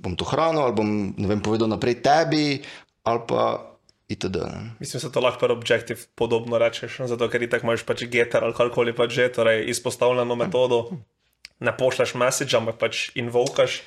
[0.01, 2.59] Bom to hranil ali bom vem, povedal naprej tebi
[3.07, 3.43] ali pa
[4.11, 4.41] itd.
[4.51, 4.75] Ne?
[4.81, 8.03] Mislim, da se to lahko pri Objective podobno rečeš, zato ker ti tako imaš pač
[8.11, 10.81] getter ali karkoli pač že, torej izpostavljeno metodo,
[11.61, 13.81] ne pošljaš message, ampak pač invokaš,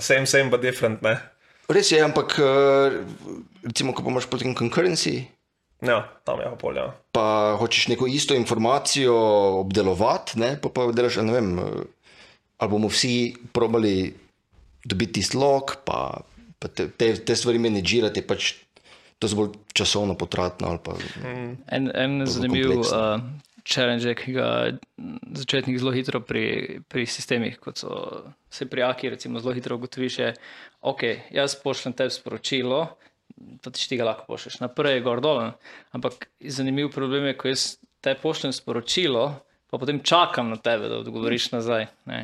[0.00, 1.18] same, same, but different, ne.
[1.68, 2.98] Res je, ampak eh,
[3.66, 5.26] recimo, ko imaš potem concurrency,
[5.82, 6.84] Ja, tam je pa polja.
[7.10, 9.14] pa hočeš neko isto informacijo
[9.66, 11.82] obdelovati, ne, pa pa delaš, ne vem, eh,
[12.62, 14.14] ali bomo vsi probali
[14.86, 16.22] dobiti tisti log, pa,
[16.62, 18.52] pa te, te, te stvari menedžirati, pač
[19.18, 20.70] to je bolj časovno potratno.
[20.70, 20.94] ali Pa,
[21.74, 23.18] En, en bolj zanimiv uh,
[23.64, 27.92] challenge, je, ki ga mm, začetnik zelo hitro pri, pri sistemih, kot so
[28.50, 30.32] se prijaki, recimo zelo hitro ugotoviš, je,
[30.80, 32.82] ok, jaz pošljem tebi sporočilo,
[33.62, 35.42] pa ti ga lahko pošlješ naprej, gor dol.
[35.96, 37.66] Ampak zanimiv problem je, ko jaz
[38.02, 39.26] te pošljem sporočilo,
[39.70, 41.86] pa potem čakam na tebe, da odgovoriš nazaj.
[42.10, 42.22] Ne.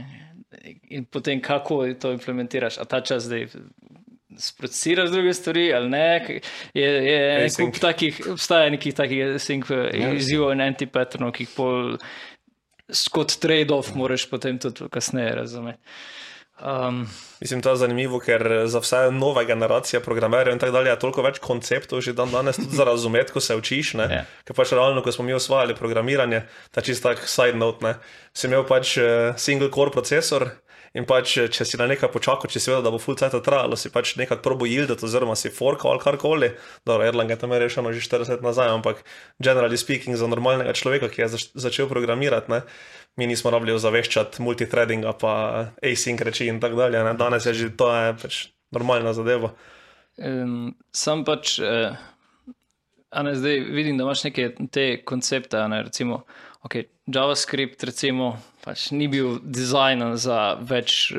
[0.93, 3.49] In potem kako to implementiraš, a ta čas zdaj
[4.37, 6.41] sprocesiraš druge stvari ali ne.
[6.75, 11.57] Je, je en kup takih, obstaja nekih takih async Ja, izzivov in anti-patternov, ki jih
[11.57, 11.97] pol
[13.13, 15.81] kot trade-off moraš potem tudi kasneje razumeti.
[16.59, 17.07] Um,
[17.41, 21.23] Mislim, to je zanimivo, ker za vse nove generacije programerjev in tako dalje je toliko
[21.23, 23.95] več konceptov že dan danes za razumeti, ko se učiš.
[23.95, 24.09] Ne?
[24.11, 24.25] Ja.
[24.45, 26.43] Ker pač realno, ko smo mi osvajali programiranje,
[26.75, 27.95] ta čist tak side note, ne?
[28.35, 30.51] si imel pač eh, single core procesor
[30.95, 33.37] in pač, eh, če si na nekaj počakal, če si vedel, da bo full cajt
[33.45, 36.53] trajalo, si pač nekako probo yieldati oziroma si forkal ali karkoli.
[36.87, 39.05] Dobro, Erlang je tam rešeno že 40 let nazaj, ampak
[39.39, 42.63] generally speaking za normalnega človeka, ki je zač začel programirati, ne?
[43.19, 45.33] mi nismo rabili ozaveščati multithreadinga, pa
[45.83, 47.03] async reči in tako dalje.
[47.03, 47.15] Ne?
[47.19, 48.35] Danes je že to je pač
[48.71, 49.51] normalna zadeva.
[50.19, 51.97] um, sam pač, uh,
[53.11, 56.23] a ne zdaj vidim, da imaš neke te koncepte, ne recimo.
[56.67, 58.33] Okay, JavaScript recimo,
[58.65, 61.13] pač ni bil dizajnen za več,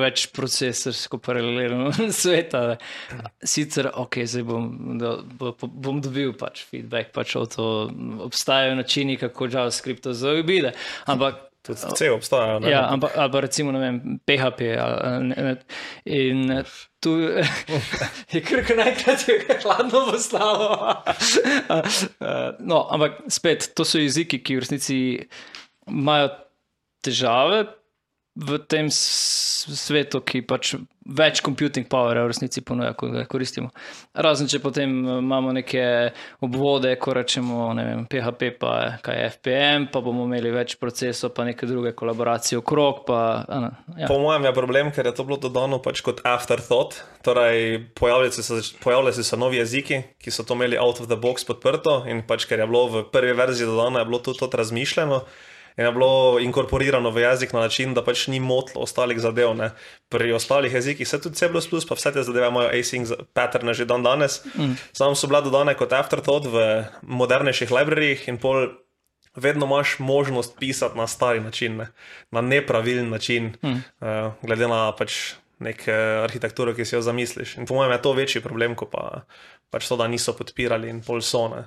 [0.00, 2.62] več procesorsko paralelno sveta.
[3.12, 3.28] Ne.
[3.44, 7.66] Sicer, ok, zdaj bom, da, bo, bom dobil pač feedback, pač o to
[8.24, 10.72] obstajajo načini, kako JavaScript to zaobide.
[11.04, 12.60] Ampak Tudi vse obstajajo.
[12.60, 12.70] ne.
[12.70, 14.60] Ja, ampak, ali pa recimo ne vem, PHP.
[14.80, 15.56] Ali, ne, ne,
[16.04, 16.62] in
[17.02, 17.16] tu
[18.32, 20.70] je kar naenkrat je hladno postalo.
[22.70, 25.00] no, ampak spet, to so jeziki, ki v resnici
[25.86, 26.30] imajo
[27.06, 27.66] težave
[28.36, 30.74] v tem svetu, ki pač
[31.06, 33.70] več computing powera v resnici ponuja, ko ga koristimo.
[34.12, 35.82] Razen če potem eh, imamo neke
[36.44, 38.72] obvode, ko rečemo vem, PHP, pa
[39.04, 43.04] kaj je FPM, pa bomo imeli več procesov, pa neke druge kolaboracije okrog.
[43.08, 43.72] Pa, a ne,
[44.02, 44.10] ja.
[44.10, 47.00] Po mojem je problem, ker je to bilo dodano pač kot afterthought.
[47.26, 51.46] Torej, pojavljali so, pojavljali so novi jeziki, ki so to imeli out of the box
[51.48, 55.24] podprto, in pač ker je bilo v prvi verziji dodano, je bilo tudi to razmišljeno.
[55.76, 59.52] In je bilo inkorporirano v jezik na način, da pač ni motlo ostalih zadev.
[59.56, 59.70] Ne.
[60.08, 61.50] Pri ostalih jezikih se tudi C,
[61.88, 64.40] pa vse te zadeve imajo async patterne že dan danes.
[64.54, 64.72] Mm.
[64.92, 68.72] Samo so bile dodane kot afterthought v modernejših librarijih in pol
[69.36, 71.92] vedno imaš možnost pisati na stari način, ne?
[72.30, 73.82] na nepravilen način, mm.
[74.00, 77.56] uh, glede na pač nek uh, arhitekturo, ki si jo zamisliš.
[77.56, 79.24] In po mojem je to večji problem, kot pa
[79.70, 81.48] pač to, da niso podpirali in pol so.
[81.52, 81.66] Ne?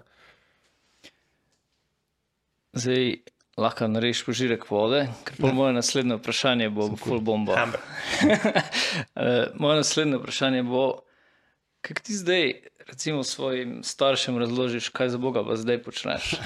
[2.74, 3.14] Zdaj
[3.60, 7.66] lahko narediš požirek vode, ker pol moje naslednje vprašanje bo full bomba.
[9.20, 11.02] Eh, moje naslednje vprašanje bo,
[11.82, 12.54] kako ti zdaj,
[12.88, 16.36] recimo, svojim staršem razložiš, kaj za Boga pa zdaj počneš.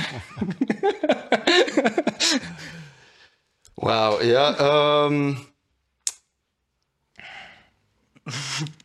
[3.84, 4.56] Wow, ja,
[5.08, 5.36] um,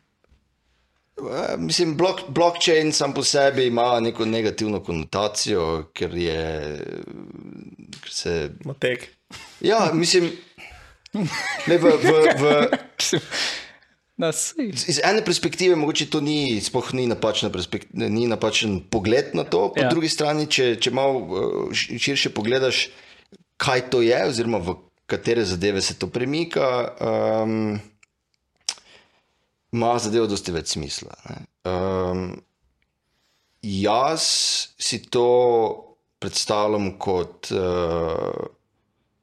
[1.57, 6.79] Mislim, blok, blockchain sam po sebi ima neko negativno konotacijo, ker je.
[8.09, 9.07] Se, Matek.
[9.61, 10.31] ja, mislim,
[11.67, 12.53] ne, v, v, v,
[14.87, 17.07] iz ene perspektive mogoče to ni, sploh ni,
[18.09, 19.89] ni napačen pogled na to, po Ja.
[19.89, 22.89] drugi strani, če, če malo eh, širše pogledaš,
[23.57, 24.75] kaj to je, oziroma v
[25.09, 27.79] katere zadeve se to premika, um,
[29.71, 31.15] ima zadeva dosti več smisla.
[31.65, 32.41] Um,
[33.61, 34.21] jaz
[34.77, 35.88] si to
[36.19, 38.45] predstavljam kot uh,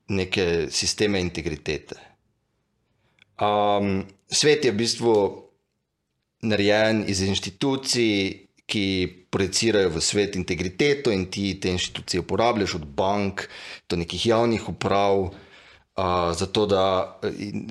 [0.09, 1.97] neke sisteme integritete.
[3.41, 5.15] Um, svet je v bistvu
[6.49, 8.87] narejen iz inštitucij, ki
[9.31, 13.45] projicirajo v svet integriteto, in ti te inštitucije uporabljaš, od bank
[13.89, 15.29] do nekih javnih uprav.
[15.97, 17.21] Uh, zato, da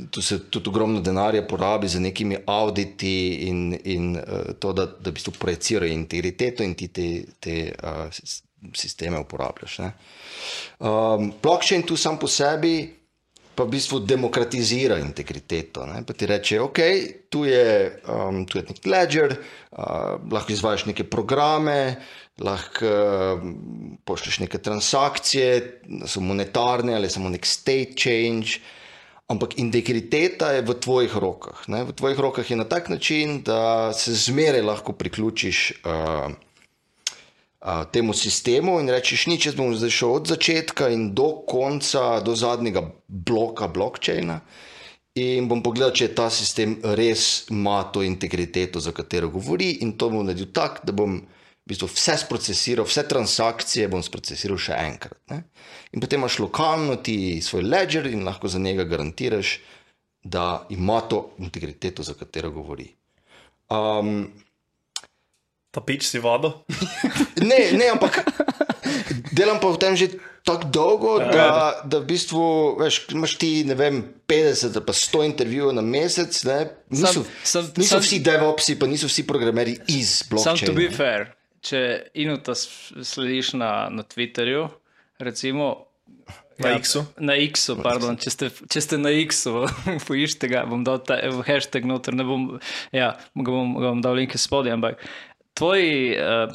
[0.10, 5.12] tu se tudi ogromno denarja porabi za nekimi auditi in, in uh, to, da, da
[5.12, 8.10] v bistvu projicirajo integriteto in ti te, te uh,
[8.74, 9.78] sisteme uporabljaš.
[9.78, 9.92] ne.
[10.80, 13.06] Um, blockchain tu sam po sebi
[13.56, 15.88] pa v bistvu demokratizira integriteto.
[15.88, 16.04] Ne?
[16.04, 16.80] Pa ti reče, ok,
[17.32, 21.96] tu je, um, tu je nek ledger, uh, lahko izvajaš neke programe,
[22.44, 22.92] lahko
[23.40, 23.56] um,
[24.04, 25.48] pošlješ neke transakcije,
[26.04, 28.60] so monetarne ali samo nek state change.
[29.26, 31.64] Ampak integriteta je v tvojih rokah.
[31.72, 31.82] Ne?
[31.88, 36.36] V tvojih rokah je na tak način, da se zmeraj lahko priključiš uh,
[37.66, 42.22] a, temu sistemu in rečeš, nič, jaz bom zdaj šel od začetka in do konca,
[42.22, 44.40] do zadnjega bloka blockchaina.
[45.18, 50.12] In bom pogledal, če ta sistem res ima to integriteto, za katero govori, in to
[50.12, 51.18] bom naredil tako, da bom
[51.66, 55.18] v bistvu vse sprocesiral, vse transakcije bom sprocesiral še enkrat.
[55.32, 55.40] Ne?
[55.98, 59.58] In potem imaš lokalno ti svoj ledger in lahko za njega garantiraš,
[60.22, 62.92] da ima to integriteto, za katero govori.
[63.74, 64.28] Um,
[65.76, 66.64] Ta pič si vodo.
[67.44, 68.24] Ne, ne, ampak
[69.30, 70.08] delam pa v tem že
[70.42, 72.42] tako dolgo, da, da v bistvu
[72.80, 76.32] veš, imaš ti vem, 50 ali pa 100 intervjujev na mesec.
[76.44, 76.60] Ne?
[76.88, 80.88] Niso, Sam- sam- niso sam- vsi DevOpsi, pa niso vsi programeri iz Sam to be
[80.88, 80.94] blockchaina.
[80.94, 81.22] fair,
[81.62, 81.82] če
[82.16, 84.70] inuta s- slediš na, na Twitterju,
[85.20, 85.86] recimo.
[86.56, 87.04] Na X-u?
[87.20, 89.66] Na X-u, pardon, če ste, če ste na X-u,
[90.08, 92.46] poiščite ga, bom dal ta hashtag noter, ne bom,
[92.96, 95.04] ja, ga bom, ga bom dal link spodaj, ampak
[95.56, 96.52] tvoji uh,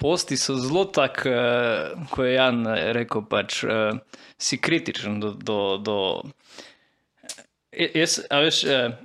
[0.00, 2.64] posti so zelo tak, uh, ko je Jan
[2.96, 4.00] rekel, pač uh,
[4.40, 5.36] si kritičen do.
[5.36, 5.96] do, do
[7.70, 8.98] Jaz, a veš, uh,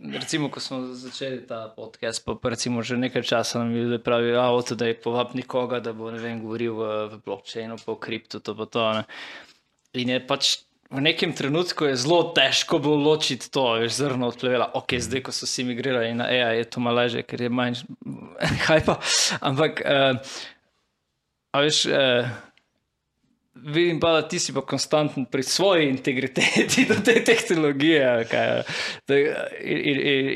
[0.00, 3.98] Recimo, ko smo začeli ta podcast, pa, pa recimo že nekaj časa nam je ljudje
[4.00, 4.32] pravi,
[4.72, 8.56] da je povab nikoga, da bo ne vem, govoril v, v blockchainu, po kriptu, to
[8.56, 8.80] pa to.
[8.96, 9.04] Ne.
[10.00, 14.36] In je pač v nekem trenutku je zelo težko bilo ločiti to, veš, zrno od
[14.40, 14.70] plevela.
[14.74, 17.84] Ok, zdaj, ko so si migrirali na AI, je to malo lažje, ker je manj
[18.68, 18.98] hajpa.
[19.40, 20.38] Ampak, uh,
[21.54, 21.86] a veš.
[21.86, 22.38] Uh,
[23.60, 28.24] Vidim pa, da ti si pa konstanten pri svoji integriteti do te tehnologije.
[28.30, 28.62] Kaj,
[29.08, 29.18] da,
[29.60, 30.28] in, in, in,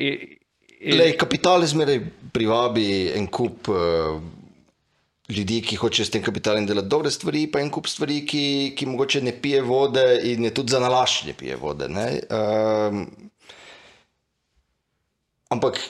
[0.80, 2.02] in, Lej, kapital zmeraj
[2.34, 4.18] privabi en kup uh,
[5.28, 8.88] ljudi, ki hočejo s tem kapitalom delati dobre stvari, pa en kup stvari, ki, ki
[8.90, 11.88] mogoče ne pije vode in je tudi za nalašč ne pije vode.
[11.88, 12.08] Ne?
[12.28, 13.06] Um,
[15.54, 15.80] ampak,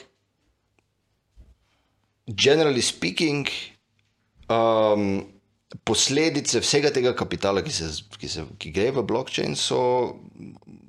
[2.27, 3.51] generally speaking,
[4.47, 5.25] um,
[5.83, 10.15] posledice vsega tega kapitala, ki, se, ki, se, ki gre v blockchain, so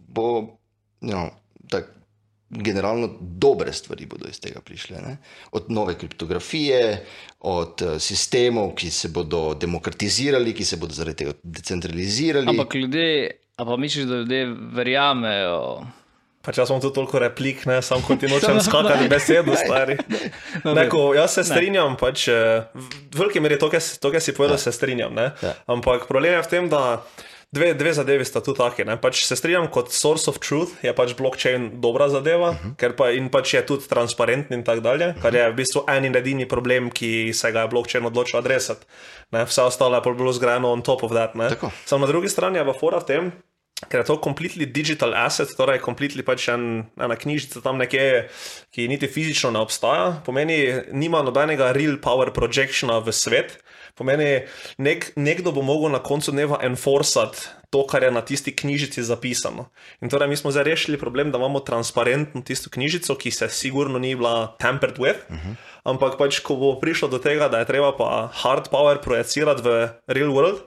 [0.07, 0.29] bo,
[1.03, 1.33] you know,
[1.73, 1.91] tak,
[2.51, 4.97] generalno dobre stvari bodo iz tega prišle.
[5.03, 5.17] Ne?
[5.53, 7.05] Od nove kriptografije,
[7.41, 12.49] od uh, sistemov, ki se bodo demokratizirali, ki se bodo zaradi tega decentralizirali.
[12.49, 15.87] Ampak ljudje, a pa misliš, da ljudje verjamejo?
[16.47, 19.99] Pač jaz sem tu toliko replik, ne samo kot ti nočem skakati besedo, stari.
[20.79, 23.83] Neko, jaz se strinjam, pač, eh, v veliki meri to, kar
[24.23, 25.15] si povedal, se strinjam.
[25.15, 25.33] Ne?
[25.43, 25.57] Ja.
[25.67, 27.01] Ampak problem je v tem, da
[27.57, 28.85] dve, dve zadevi sta tu taki.
[29.01, 32.77] Pač se strinjam kot source of truth, je pač blockchain dobra zadeva, uh -huh.
[32.77, 36.17] ker pa, pač je tudi transparenten in tako dalje, kar je v bistvu en in
[36.17, 38.87] edini problem, ki se ga je blockchain odločil adresati.
[39.33, 41.33] Vse ostalo je pa bilo zgrajeno on top of that.
[41.85, 43.33] Samo na drugi strani je pa fora v tem,
[43.89, 48.29] ker je to completely digital asset, torej completely pač en, ena knjižica tam nekje,
[48.73, 53.59] ki niti fizično ne obstaja, pomeni, nima nobenega real power projectiona v svet.
[53.97, 54.45] Pomeni,
[54.77, 59.71] nek, nekdo bo mogel na koncu dneva enforcati to, kar je na tisti knjižici zapisano.
[60.05, 63.99] In torej, mi smo zdaj rešili problem, da imamo transparentno tisto knjižico, ki se sigurno
[63.99, 65.25] ni bila tampered with.
[65.29, 65.55] Uh -huh.
[65.85, 69.89] Ampak pač, ko bo prišlo do tega, da je treba pa hard power projicirati v
[70.07, 70.61] real world,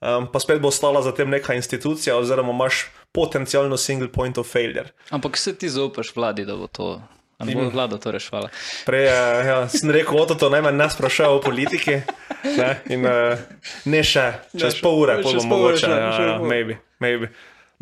[0.00, 4.52] um, pa spet bo ostala za tem neka institucija, oziroma imaš potencialno single point of
[4.52, 4.88] failure.
[5.10, 7.02] Ampak se ti zaupaš vladi, da bo to.
[7.46, 8.50] Ne bo vlada to rešvala.
[8.86, 12.02] Prej ja, sem rekel, da to najmanj nas sprašuje o politiki.
[12.42, 13.38] Ne, in, uh,
[13.86, 14.26] ne še,
[14.58, 15.90] čez pol ure, pol bo mogoče.
[15.90, 17.30] Ja, ja, maybe, maybe.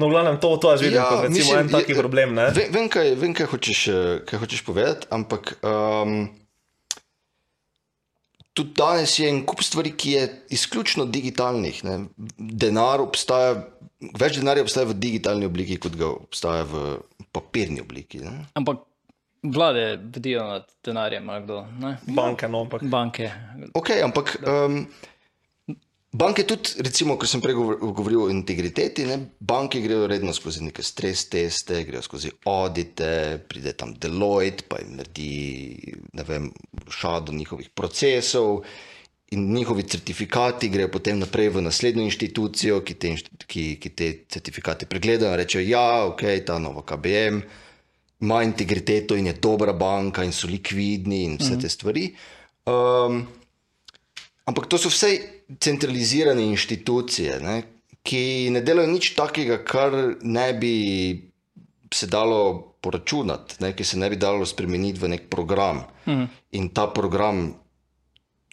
[0.01, 2.35] No, v glavnem, to, to jaz vidim ja, kot recimo, mislim, en taki je, problem.
[2.37, 2.49] Ne?
[2.57, 3.81] Vem, vem, kaj, vem kaj, hočeš,
[4.29, 6.23] kaj hočeš povedati, ampak um,
[8.57, 10.23] tudi danes je en kup stvari, ki je
[10.57, 11.83] izključno digitalnih.
[11.85, 11.99] Ne?
[12.39, 13.59] Denar obstaja,
[14.01, 17.01] več denarja obstaja v digitalni obliki, kot ga obstaja v
[17.37, 18.23] papirni obliki.
[18.25, 18.47] Ne?
[18.59, 18.87] Ampak
[19.43, 21.67] vlade bdijo nad denarjem, ali kdo?
[21.81, 21.97] Ne?
[22.07, 22.83] Banke, no, ampak.
[22.83, 23.31] Banke.
[23.75, 24.37] Ok, ampak.
[24.47, 24.87] Um,
[26.13, 30.83] Banke tudi, recimo, ko sem prej govoril o integriteti, ne, banke grejo redno skozi neke
[30.83, 36.51] stres teste, grejo skozi audite, pride tam Deloitte, pa jim naredi, ne vem,
[36.91, 38.65] šado njihovih procesov
[39.31, 43.15] in njihovi certifikati grejo potem naprej v naslednjo inštitucijo, ki te,
[43.47, 47.39] ki, ki te certifikate pregledajo in rečejo, ja, ok, ta nova KBM
[48.21, 52.11] ima integriteto in je dobra banka in so likvidni in vse te stvari.
[52.69, 53.27] Um,
[54.45, 55.11] ampak to so vse
[55.61, 57.63] centralizirane inštitucije, ne,
[58.03, 60.77] ki ne delajo nič takega, kar ne bi
[61.95, 66.29] se dalo poračunati, ne, ki se ne bi dalo spremeniti v nek program mm.
[66.57, 67.51] in ta program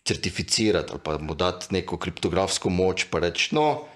[0.08, 3.88] certificirati ali pa mu dati neko kriptografsko moč, pa reči, no.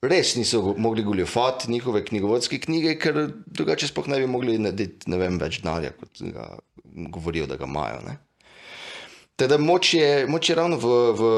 [0.00, 5.18] Res niso mogli goljufati njihove knjigovodske knjige, ker drugače sploh ne bi mogli narediti ne
[5.20, 6.46] vem, več denarja, kot ga
[7.12, 8.16] govorijo, da ga imajo.
[9.36, 11.28] Teda moč je, moč je ravno v, v,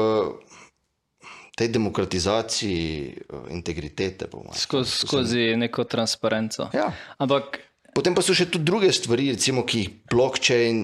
[1.59, 4.31] tej demokratizaciji eh, integritete.
[4.55, 6.71] Skozi, skozi neko transparenco.
[6.73, 6.87] Ja.
[7.19, 7.59] Ampak,
[7.93, 10.79] Potem pa so še tudi druge stvari, recimo, ki jih blockchain,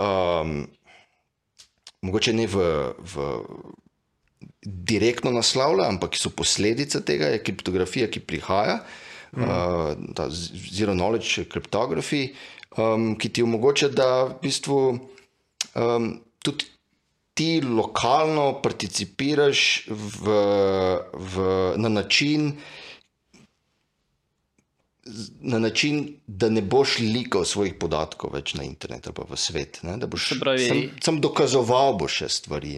[0.00, 0.54] um,
[2.00, 2.64] mogoče ne v,
[2.96, 3.26] v
[4.64, 8.80] direktno naslavlja, ampak so posledica tega, je kriptografija, ki prihaja,
[9.36, 9.44] mm.
[9.44, 12.30] uh, ta zero knowledge cryptography,
[12.76, 14.80] um, ki ti omogoča, da v bistvu
[15.74, 16.12] um,
[16.44, 16.68] tudi
[17.40, 20.36] ti lokalno participiraš v,
[21.14, 21.44] v,
[21.80, 22.52] na, način,
[25.40, 29.80] na način, da ne boš likal svojih podatkov več na internet ali v svet.
[29.88, 29.96] Ne?
[29.96, 30.68] Da boš pravi...
[30.68, 32.76] sam, sam dokazoval boš še stvari.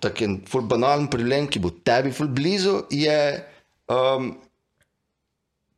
[0.00, 3.44] Tak en banalen problem, ki bo tebi blizu, je.
[3.88, 4.34] Um,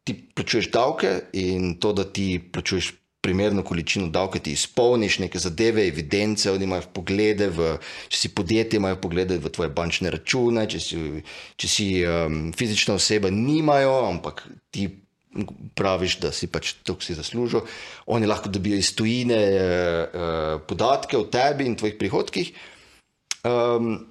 [0.06, 2.92] Ti plačuješ davke, in to, da ti plačuješ
[3.26, 7.72] primerno količino davka, ti izpolniš neke zadeve, evidence, oni imajo poglede, v,
[8.06, 11.00] če si podjetje, imajo poglede v tvoje bančne račune, če si,
[11.58, 14.86] če si um, fizična oseba, nimajo, ampak ti
[15.74, 17.66] praviš, da si pač to, kar si zaslužil.
[18.14, 22.54] Oni lahko dobijo iz tujine uh, podatke o tebi in tvojih prihodkih.
[23.46, 24.06] Um,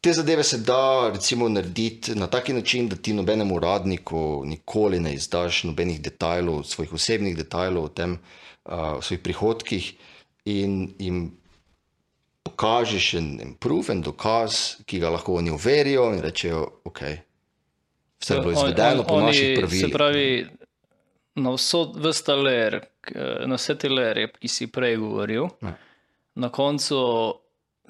[0.00, 5.14] Te zadeve se da recimo, narediti na taki način, da ti nobenemu uradniku nikoli ne
[5.14, 8.18] izdaš nobenih detajlov, svojih osebnih detajlov o tem,
[8.64, 9.92] uh, svojih prihodkih
[10.44, 11.32] in jim
[12.42, 17.00] pokažeš en proof, en dokaz, ki ga lahko oni uverijo in rečejo, ok,
[18.20, 19.84] vse je bilo izvedeno po naših pravilih.
[19.86, 20.46] Se pravi,
[21.34, 21.82] na, vso,
[22.44, 22.80] ler,
[23.46, 25.74] na vse te lere, ki si prej govoril, ne.
[26.34, 27.02] na koncu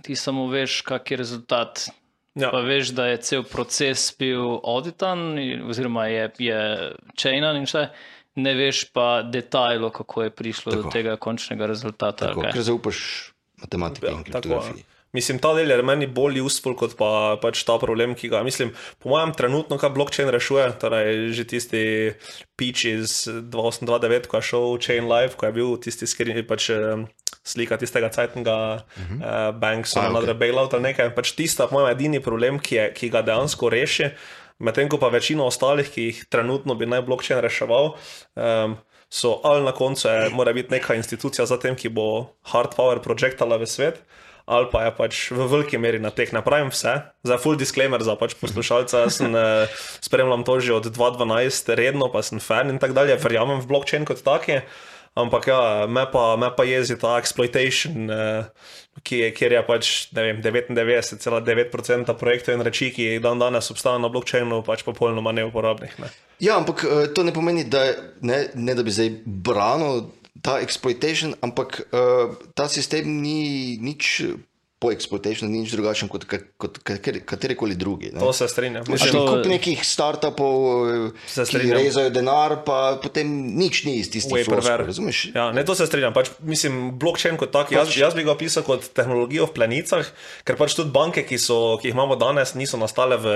[0.02, 1.86] ti samo veš, kak je rezultat.
[2.38, 2.52] Ja.
[2.54, 6.58] Pa veš, da je cel proces bil auditan, in- oziroma je, je
[7.18, 7.88] chainan in vse,
[8.38, 10.82] ne veš pa detajlo, kako je prišlo Tako.
[10.82, 12.28] Do tega končnega rezultata.
[12.30, 13.00] Tako, ker zaupaš
[13.58, 14.84] matematiki Ja, in tako, kriptografiji.
[15.16, 18.74] Mislim, ta del je meni bolj useful kot pa, pač ta problem, ki ga, mislim,
[19.00, 21.82] po mojem, trenutno, kaj blockchain rešuje, torej že tisti
[22.60, 27.08] pitch iz 2829, ko je šel Chain Live, ko je bil tisti skrin, pač eh,
[27.48, 29.20] slika tistega cajtnega uh -huh.
[29.20, 30.40] uh, Banks, A, another ok.
[30.40, 34.10] bailout ali nekaj, pač tista, po mojem, edini problem, ki, je, ki ga dejansko reši,
[34.58, 37.94] medtem ko pa večino ostalih, ki jih trenutno bi naj blockchain reševal,
[38.36, 38.76] um,
[39.08, 43.00] so ali na koncu je, mora biti neka institucija za tem, ki bo hard power
[43.00, 44.02] projektala v svet,
[44.48, 47.04] ali pa je pač v veliki meri na teh napravim vse.
[47.20, 49.68] Za full disclaimer za pač poslušalca, jaz sem, eh,
[50.00, 54.08] spremljam to že od 2012 redno, pa sem fan in tako dalje, verjamem v blockchain
[54.08, 54.64] kot taki.
[55.18, 58.44] Ampak ja, me pa, me pa jezi ta exploitation, eh,
[59.02, 64.02] ki je, kjer je pač ne vem, 99,9% projektov in reči, ki dan danes obstajajo
[64.04, 65.98] na blockchainu, pač popolnoma neuporabnih.
[66.02, 66.12] Ne.
[66.38, 67.88] Ja, ampak eh, to ne pomeni, da,
[68.22, 70.06] ne, ne da bi zdaj branil
[70.42, 74.22] ta exploitation, ampak uh, ta sistem ni nič
[74.78, 76.22] po exploitationu, ni nič drugačen kot,
[76.56, 78.12] kot kater- katerikoli drugi.
[78.14, 78.20] ne.
[78.22, 78.84] To se strinjam.
[78.86, 80.54] Mislim, to- kup nekih startupov,
[81.50, 83.26] ki rezajo denar, pa potem
[83.58, 85.34] nič ni iz tistih floskul, razumeš?
[85.34, 86.14] Ja, ne, to se strinjam.
[86.14, 90.06] Pač, mislim, blockchain kot tak, jaz, jaz bi ga opisal kot tehnologijo v plenicah,
[90.46, 93.34] ker pač tudi banke, ki, so, ki jih imamo danes, niso nastale v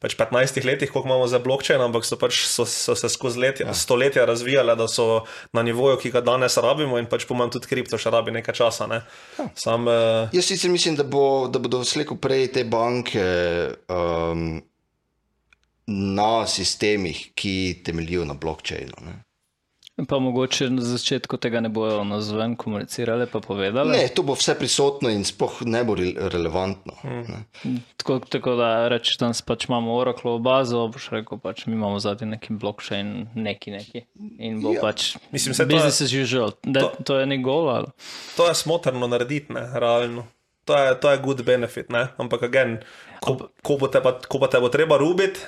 [0.00, 3.68] pač 15 letih, koliko imamo za blockchain, ampak so, pač, so, so se skozi letja,
[3.68, 3.76] ja.
[3.76, 7.68] stoletja razvijale, da so na nivoju, ki ga danes rabimo in pač po mojem tudi
[7.68, 8.88] kripto še rabi nekaj časa.
[8.88, 9.04] Ne.
[9.36, 9.50] Ja.
[9.52, 13.24] Sam, uh, Jaz sicer mislim, da, bo, da bodo slejko prej te banke
[13.88, 14.62] um,
[15.86, 18.92] na sistemih, ki temeljijo na blockchainu.
[19.06, 19.24] Ne?
[20.08, 23.90] Pa mogoče na začetku tega ne bojo na zven komunicirali, pa povedali.
[23.90, 26.92] ne, to bo vse prisotno in sploh ne bo re relevantno.
[27.02, 27.40] Ne?
[27.96, 32.26] Tako, tako da rečeš, da pač imamo Oracle bazo, boš rekel, pač mi imamo zadnji
[32.26, 34.04] neki blockchain, neki neki.
[34.38, 34.80] In bo Ja.
[34.80, 36.52] pač Mislim, to je- business as usual.
[36.62, 37.86] Da, to- je nek gol
[38.36, 40.26] to je smotrno narediti, ne, realno.
[40.68, 42.10] To je, to je good benefit, ne?
[42.20, 42.74] ampak again,
[43.24, 45.40] ko, ko, bo te pa, ko pa te bo treba rubiti,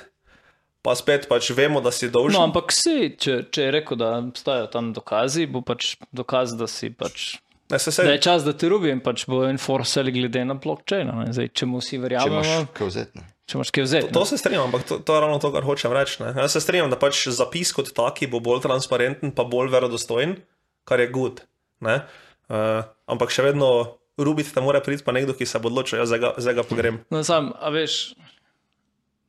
[0.81, 2.33] pa spet pač vemo, da si dolžen.
[2.33, 6.65] No, ampak si, če, če je rekel, da obstajajo tam dokazi, bo pač dokaz, da
[6.65, 7.37] si pač.
[7.69, 11.07] Ne, se, Da se, je čas, da ti rubim, pač bo enforceli glede na blockchain.
[11.07, 11.29] ne.
[11.31, 13.21] Zdaj, če mu vsi Če verjamemo, imaš kaj vzeti.
[13.21, 13.29] ne.
[13.45, 14.09] če imaš kaj vzeti.
[14.11, 16.17] To se strinjam, ampak to, to je ravno to, kar hočem reči.
[16.19, 16.33] Ne?
[16.35, 20.35] Jaz se strinjam, da pač zapis kot taki bo bolj transparenten, pa bolj verodostojen,
[20.83, 21.45] kar je good.
[21.79, 26.07] Uh, ampak še vedno rubiti te mora priti pa nekdo, ki se bo odločil, jaz
[26.07, 26.99] zdaj ga- zdaj ga pogrem.
[27.09, 28.13] No, sam, a veš,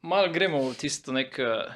[0.03, 1.75] malo gremo v tisto nek eh,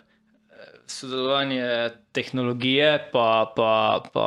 [0.87, 1.67] sodelovanje
[2.13, 3.73] tehnologije, pa, pa,
[4.09, 4.27] pa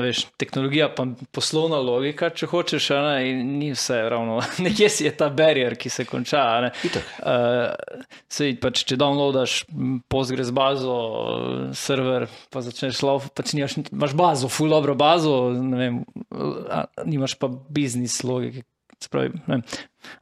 [0.00, 4.40] veš, tehnologija, pa poslovna logika, če hočeš, ne, in ni vse ravno.
[4.66, 6.42] Nekje si je ta barier, ki se konča.
[6.64, 7.70] Uh,
[8.32, 9.60] sej, pač, če downloadaš
[10.10, 10.98] Postgres bazo,
[11.78, 16.02] server, pa začneš lov, pač nimaš, imaš bazo, full dobro bazo, vem,
[16.68, 18.66] a, nimaš pa biznis logike.
[19.02, 19.60] se Pravi, ne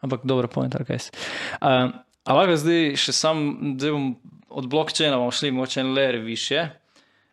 [0.02, 1.12] ampak dobro, point, kaj si.
[1.60, 3.38] Uh, Ampak zdaj še sam,
[3.74, 4.04] zdaj bom
[4.52, 6.68] od bomo šli moče en layer više.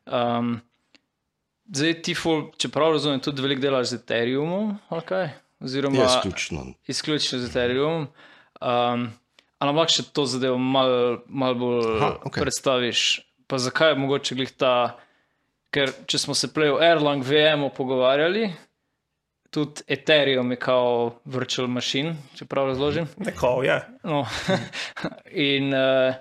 [0.05, 0.61] Um,
[1.75, 5.29] zdaj ti, ful, če prav razumem, tudi veliko delaš z Ethereumom, ali kaj?
[5.59, 6.65] Oziroma, Ja, izključno.
[6.87, 8.07] izključno z Ethereumom.
[8.61, 9.09] Um,
[9.59, 12.41] ali lahko še to zadevo malo mal bolj Aha, okay.
[12.41, 13.03] predstaviš?
[13.47, 14.97] Pa zakaj je mogoče glih ta,
[15.73, 18.49] ker če smo se prej o Erlang VM-u pogovarjali,
[19.49, 23.07] tudi Ethereum je kao virtual machine, če prav razložim.
[23.17, 23.79] Neko je.
[24.03, 24.21] No.
[25.49, 26.13] In uh,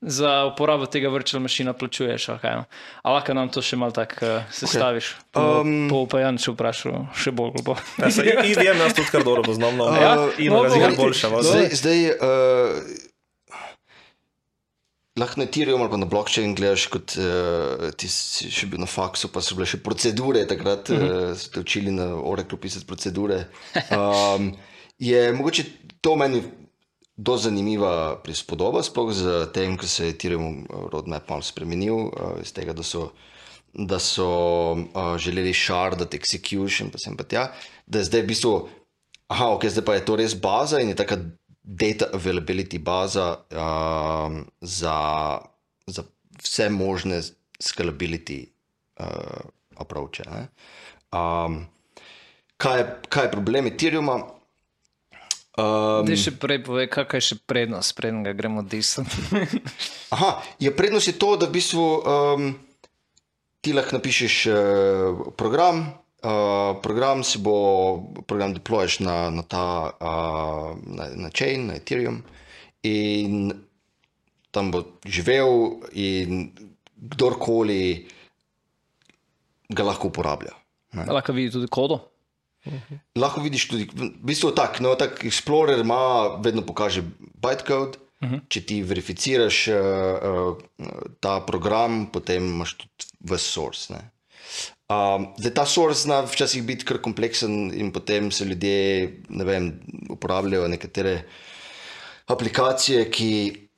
[0.00, 2.28] za uporabo tega virtual mašina plačuješ.
[2.28, 2.64] Okay, no.
[3.02, 5.10] A lahko nam to še malo tako uh, sestaviš?
[5.34, 5.60] Okay.
[5.60, 7.74] Um, Po upajanju če vprašal še bolj globo.
[7.98, 9.74] Ja, se, IBM jaz tudi kar dobro poznam.
[9.80, 9.90] No.
[9.98, 10.14] Ja?
[10.38, 11.42] In No, ga no, zgolj no.
[11.42, 12.78] Zdaj, zdaj uh,
[15.18, 18.90] lahko na Ethereum ali pa na blockchain gledaš, kot uh, ti si še bil na
[18.90, 21.10] faksu, pa so bile še procedure, takrat uh -huh.
[21.32, 23.44] uh, so te učili na Oracle pisati procedure.
[23.98, 24.54] Um,
[24.98, 25.64] je mogoče
[26.00, 26.42] to meni
[27.18, 32.54] dosti zanimiva prispodoba, sploh z tem, ko se je Ethereum roadmap malo spremenil, uh, iz
[32.54, 33.10] tega, da so
[33.78, 37.42] da so uh, želeli shardati execution, pa sem pa tja,
[37.86, 38.52] da je zdaj v bistvu,
[39.28, 41.18] aha, ok, zdaj pa je to res baza in je taka
[41.62, 45.38] data availability baza um, za,
[45.86, 46.02] za
[46.42, 47.20] vse možne
[47.60, 48.46] scalability
[49.00, 49.44] uh,
[49.76, 50.24] approache.
[50.30, 50.48] ne.
[51.12, 51.66] Um,
[52.56, 54.18] kaj, je, kaj je problem Ethereuma?
[55.58, 59.10] Um, Ti še prej povej, kakšna je še prednost, preden ga gremo disati.
[60.14, 62.52] Aha, je prednost je to, da v bistvu um,
[63.58, 65.88] ti lahko napišeš uh, program,
[66.18, 72.26] Uh, program si bo, program deployeš na, na ta uh, na, na chain, na Ethereum,
[72.82, 73.54] in
[74.50, 76.50] tam bo živel, in
[76.98, 78.10] kdorkoli
[79.70, 80.58] ga lahko uporablja.
[80.98, 81.06] Ne.
[81.06, 82.02] Lahko vidi tudi kodo.
[83.18, 87.98] Lahko vidiš tudi, v bistvu tak, no, tak Explorer ima, vedno pokaže bytecode.
[88.18, 88.40] Uh -huh.
[88.48, 90.58] Če ti verificiraš uh, uh,
[91.20, 93.94] ta program, potem imaš tudi vse source.
[93.94, 94.10] Ne.
[94.88, 99.80] Um, zdaj, ta source zna včasih biti kar kompleksen, in potem se ljudje vem,
[100.10, 101.22] uporabljajo nekatere
[102.26, 103.68] aplikacije, ki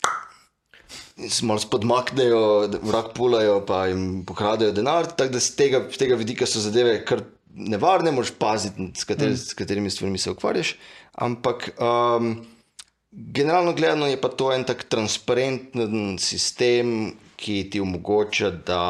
[1.28, 5.07] se malo spodmaknejo, vrak pulajo, pa jim pokradejo denar.
[5.07, 7.20] Tako da z tega, z tega vidika so zadeve kar
[7.55, 9.36] nevarne, moraš paziti, s, kateri, mm.
[9.36, 10.74] s katerimi stvarmi se ukvarjaš.
[11.12, 12.46] Ampak um,
[13.11, 18.82] generalno gledano je pa to en tak transparenten sistem, ki ti omogoča, da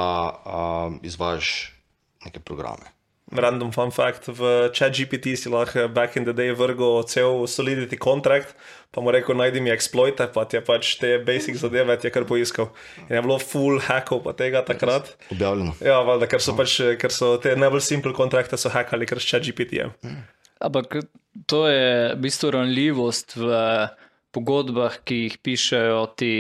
[0.45, 1.73] um, izvajaš
[2.25, 2.91] neke programe.
[3.31, 8.57] Random fun fact, v ChatGPT si lahko back in the day vrgel cel Solidity contract,
[8.91, 12.15] pa mu rekel, najdi mi exploite, pa ti je pač te basic zadeve, ti je
[12.15, 12.71] kar poiskal.
[13.09, 15.15] In je bilo full hackov pa tega takrat.
[15.31, 15.77] Objavljeno.
[15.85, 19.31] Ja, valjda, ker so pač, ker so te najbolj simple kontrakte so hackali, ker s
[19.31, 19.79] ChatGPT.
[19.79, 19.95] -jem.
[20.61, 20.97] Ampak
[21.47, 23.49] to je v bistvu ranljivost v
[24.35, 26.35] pogodbah, ki jih pišejo ti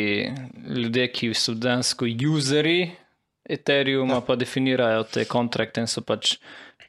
[0.69, 2.91] ljudje, ki so dejansko useri
[3.51, 4.21] Ethereuma, ja.
[4.21, 6.37] pa definirajo te kontrakte in so pač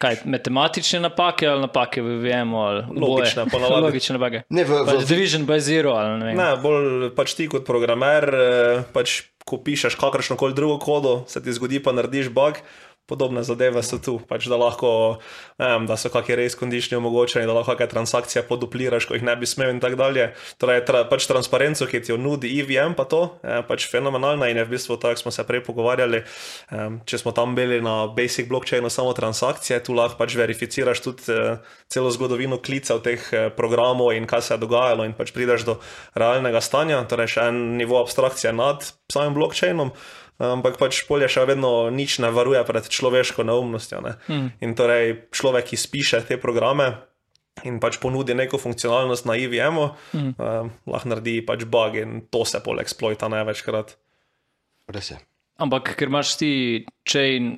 [0.01, 2.53] kaj, matematične napake ali napake v VM.
[2.97, 3.85] Logične, ponavadi.
[3.87, 4.43] Logične napake.
[4.49, 5.95] Ne, v, v, pač Division by Zero.
[6.17, 11.21] Ne, ne, bolj pač ti kot programer, eh, pač, ko pišeš kakršno koli drugo kodo,
[11.29, 12.61] se ti zgodi, pa narediš bug
[13.09, 15.19] podobne zadeve so tu, pač, da, lahko,
[15.59, 19.35] vem, da so kakšne res kondični omogočeni, da lahko kakšne transakcije podupliraš, ko jih ne
[19.35, 20.29] bi smel in tako dalje.
[20.61, 24.61] Torej, tra, pač transparenco, ki ti jo nudi EVM, pa to je pač fenomenalna in
[24.61, 26.23] je v bistvu tako, smo se prej pogovarjali,
[26.71, 31.35] um, če smo tam bili na basic blockchainu samo transakcije, tu lahko pač verificiraš tudi
[31.35, 31.59] uh,
[31.91, 35.77] celo zgodovino klicev teh uh, programov in kaj se je dogajalo in pač prideš do
[36.15, 39.91] realnega stanja, torej še en nivo abstrakcije nad samim blockchainom
[40.41, 44.01] ampak pač polje še vedno nič ne varuje pred človeško neumnostjo.
[44.01, 44.17] Ne?
[44.27, 44.47] Mm.
[44.65, 46.91] In torej človek, ki piše te programe
[47.67, 50.31] in pač ponudi neko funkcionalnost na IVM-u, mm.
[50.39, 53.97] um, lahko naredi pač bug in to se pol eksploita največkrat.
[54.91, 55.19] Res je.
[55.61, 56.51] Ampak, ker imaš ti
[57.05, 57.53] chain,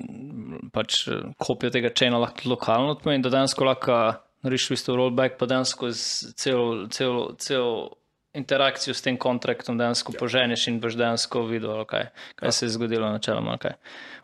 [0.74, 1.06] pač
[1.40, 3.98] kopijo tega chaina lahko lokalno, pomeni, da dejansko lahko
[4.44, 5.88] narediš v bistvu rollback, pa dejansko
[6.36, 7.70] celo, celo, celo
[8.34, 10.18] interakcijo s tem kontraktom dejansko ja.
[10.18, 12.52] poženeš in boš dejansko videl, kaj, kaj ja.
[12.52, 13.56] se je zgodilo načeloma.
[13.58, 13.78] Okay.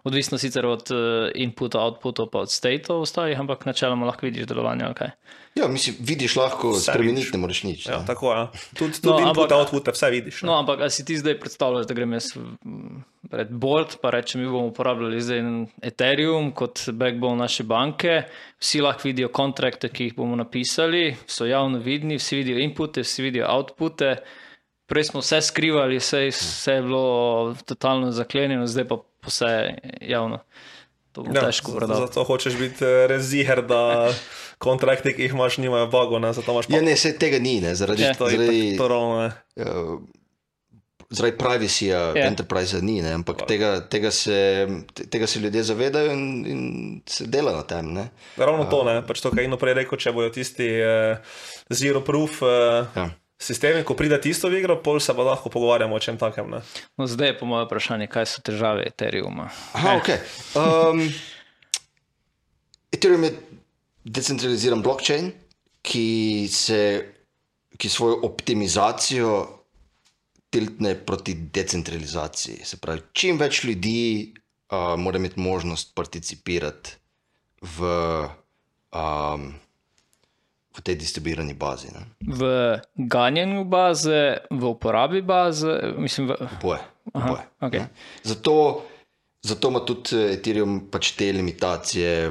[0.04, 4.84] Odvisno sicer od uh, inputa, outputa, pa od stateov ostalih, ampak načeloma lahko vidiš delovanje.
[4.90, 5.10] Okay.
[5.54, 7.86] Ja, mislim, vidiš lahko spremeniti, ne moreš nič.
[7.86, 8.38] Ja, tako je.
[8.38, 8.48] Ja.
[8.78, 10.42] Tudi tud no, input, output, vse vidiš.
[10.42, 12.32] No, ampak si ti zdaj predstavljaš, da grem jaz
[13.30, 15.40] pred board, pa rečem, mi bomo uporabljali zdaj
[15.82, 18.22] Ethereum kot backbone naše banke.
[18.58, 23.22] Vsi lahko vidijo kontrakte, ki jih bomo napisali, so javno vidni, vsi vidijo inpute, vsi
[23.22, 24.16] vidijo outpute.
[24.90, 29.54] Prej smo vse skrivali, vse, vse je bilo totalno zaklenjeno, zdaj pa vse
[30.00, 30.42] javno.
[31.12, 32.00] To bo ja, težko prodati.
[32.00, 34.10] Zato hočeš biti eh, reziger, da
[34.58, 36.18] kontrakti, ki jih imaš, nimajo bago.
[36.18, 36.60] Ne, pa...
[36.68, 38.14] ja, ne, se tega ni, ne, zaradi ja.
[38.14, 38.30] tega.
[38.30, 38.76] Zaradi,
[39.58, 39.66] ja,
[41.10, 42.26] zaradi privacyja, ja.
[42.26, 44.66] enterprise ni, ne, ampak tega, tega, se,
[45.10, 46.60] tega se ljudje zavedajo in, in
[47.06, 47.92] se dela na tem.
[47.94, 48.10] Ne.
[48.38, 51.40] Ravno to, ne, pač to, kar je prej rekel, če bojo tisti uh,
[51.70, 52.42] zero proof.
[52.46, 56.20] Uh, ja sistemi, ko pride tisto v igro, pol se pa lahko pogovarjamo o čem
[56.20, 56.60] takem.
[57.00, 59.48] No, zdaj je po mojem vprašanju, kaj so težave Ethereuma.
[59.72, 60.10] Aha, ok.
[60.60, 61.00] Um,
[62.92, 63.32] Ethereum je
[64.04, 65.32] decentraliziran blockchain,
[65.80, 66.80] ki, se,
[67.80, 69.59] ki svojo optimizacijo
[70.50, 72.64] tiltne proti decentralizaciji.
[72.64, 76.96] Se pravi, čim več ljudi uh, mora imeti možnost participirati
[77.78, 77.96] v.
[78.90, 79.52] Um,
[80.70, 81.90] v tej distribuirani bazi.
[81.90, 82.02] Ne?
[82.22, 82.42] V
[82.94, 86.82] ganjanju baze, v uporabi baze, mislim, v boje.
[87.10, 87.90] boje okay.
[88.22, 88.86] zato,
[89.42, 92.30] zato ima tudi eh, Ethereum pač te limitacije,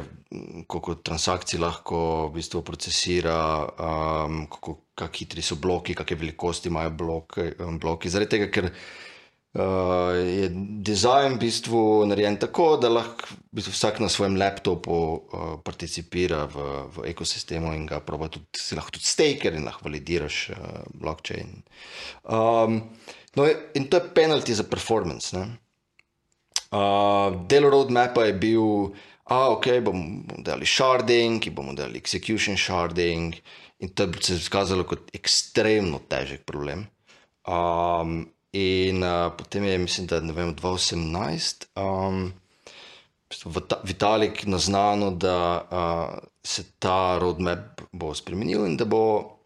[0.68, 4.78] koliko transakcij lahko v bistvu procesira, um, kako
[5.08, 7.52] hitri so bloki, kakšne velikosti imajo bloki.
[7.80, 8.10] bloki.
[8.10, 10.50] Zaradi tega, ker uh, je
[10.90, 16.46] dizajn v bistvu narejen tako, da lahko v bistvu vsak na svojem laptopu uh, participira
[16.46, 20.84] v, v ekosistemu in ga proba tudi, si lahko tudi staker in lahko validiraš uh,
[20.94, 21.62] blockchain.
[22.26, 22.84] Um,
[23.36, 25.38] no, in to je penalty za performance.
[26.70, 28.92] Uh, del roadmapa je bil,
[29.30, 33.34] da okay, bomo delali sharding, bomo delali execution sharding,
[33.80, 36.88] in to se je izkazalo kot ekstremno težek problem.
[37.48, 45.12] Um, In uh, potem je, mislim, da je 2018 um, v bistvu Vita- Vitalik naznano,
[45.12, 49.38] da uh, se ta roadmap bo spremenil in da bo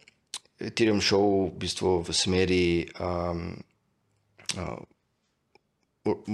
[0.60, 3.60] Ethereum šel v bistvu v smeri um,
[4.56, 4.80] uh,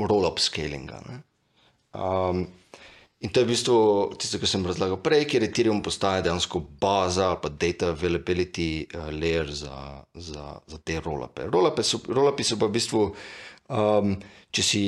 [0.06, 1.02] roll-up scalinga.
[1.10, 1.22] Ne?
[1.98, 2.46] Um,
[3.20, 3.76] in to je v bistvu
[4.16, 9.10] tisto, kar sem razlagal prej, kjer Ethereum postaje dejansko baza ali pa data availability uh,
[9.12, 11.50] layer za, za, za te roll-upe.
[11.52, 13.02] Roll-upe so, roll so pa v bistvu,
[13.76, 14.16] um,
[14.52, 14.84] če si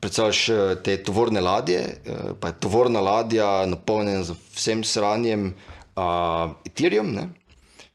[0.00, 6.52] predstavljaš eh, te tovorne ladje, uh, pa je tovorna ladja napolnjena z vsem sranjem uh,
[6.68, 7.10] Ethereum.
[7.16, 7.30] Ne?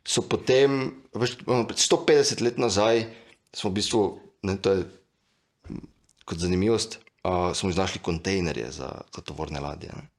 [0.03, 3.05] So potem, pred 150 let nazaj,
[3.55, 4.01] smo v bistvu,
[4.43, 4.84] ne, to je
[5.69, 5.88] mm,
[6.25, 9.89] kot zanimivost, uh, smo iznašli kontejnerje za, za tovorne ladje.
[9.95, 10.09] Ne.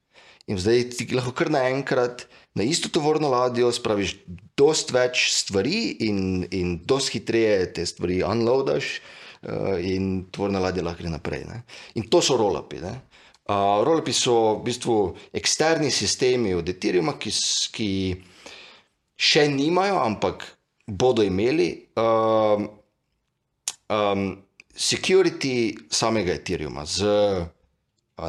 [0.46, 4.16] In zdaj ti lahko kar naenkrat na isto tovorno ladjo spraviš
[4.58, 11.04] dost več stvari in, in dost hitreje te stvari unloadaš uh, in tovorna ladja lahko
[11.04, 11.46] gre naprej.
[11.46, 11.62] Ne.
[11.94, 12.82] In to so rolapi.
[12.82, 14.98] Uh, rolapi so v bistvu
[15.34, 17.32] eksterni sistemi od Ethereuma, ki,
[17.74, 17.90] ki
[19.18, 20.44] še nimajo, ampak
[20.86, 22.66] bodo imeli um,
[23.86, 24.24] um,
[24.74, 27.04] security samega Ethereuma z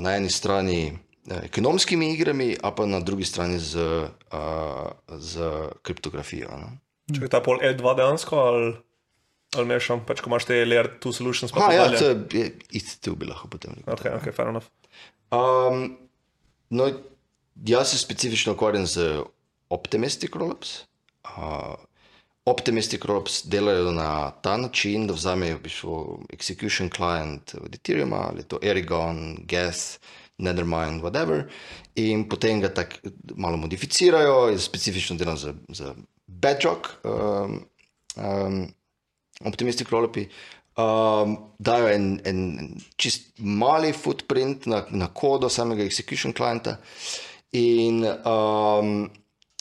[0.01, 0.93] na eni strani
[1.29, 3.77] eh, ekonomskimi igrami, a pa na drugi strani z,
[5.19, 5.51] z
[5.83, 6.49] kriptografijo.
[6.57, 6.73] No?
[7.13, 8.69] Če je ta pol L2 dejansko ali,
[9.59, 11.53] ali mešam, pač ko imaš te layer 2 solutions.
[11.53, 13.93] pa Ha, ja, to je ICT bi lahko potem rekel.
[13.93, 14.71] Ok, ok, fair enough.
[15.33, 15.97] Um,
[16.71, 16.89] no,
[17.67, 19.23] jaz se specifično ukvarjam z
[19.73, 20.83] Optimistic Rollups.
[21.23, 21.75] Uh,
[22.45, 28.43] Optimistic Rollups delajo na ta način, da vzamejo v bistvu execution client od Ethereuma ali
[28.43, 29.99] to Erigon, Geth,
[30.37, 31.43] Nethermind, whatever,
[31.95, 35.95] in potem ga tako malo modificirajo, specifično delam za, za
[36.27, 36.87] Bedrock.
[37.03, 37.61] Um,
[38.15, 38.73] um,
[39.45, 40.27] Optimistic rollupi
[40.77, 46.77] um, dajo en, en čist mali footprint na, na kodo samega execution klienta
[47.51, 49.09] in, um,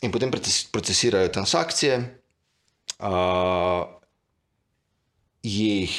[0.02, 2.21] in potem proces, procesirajo transakcije,
[3.02, 3.84] uh,
[5.42, 5.94] jih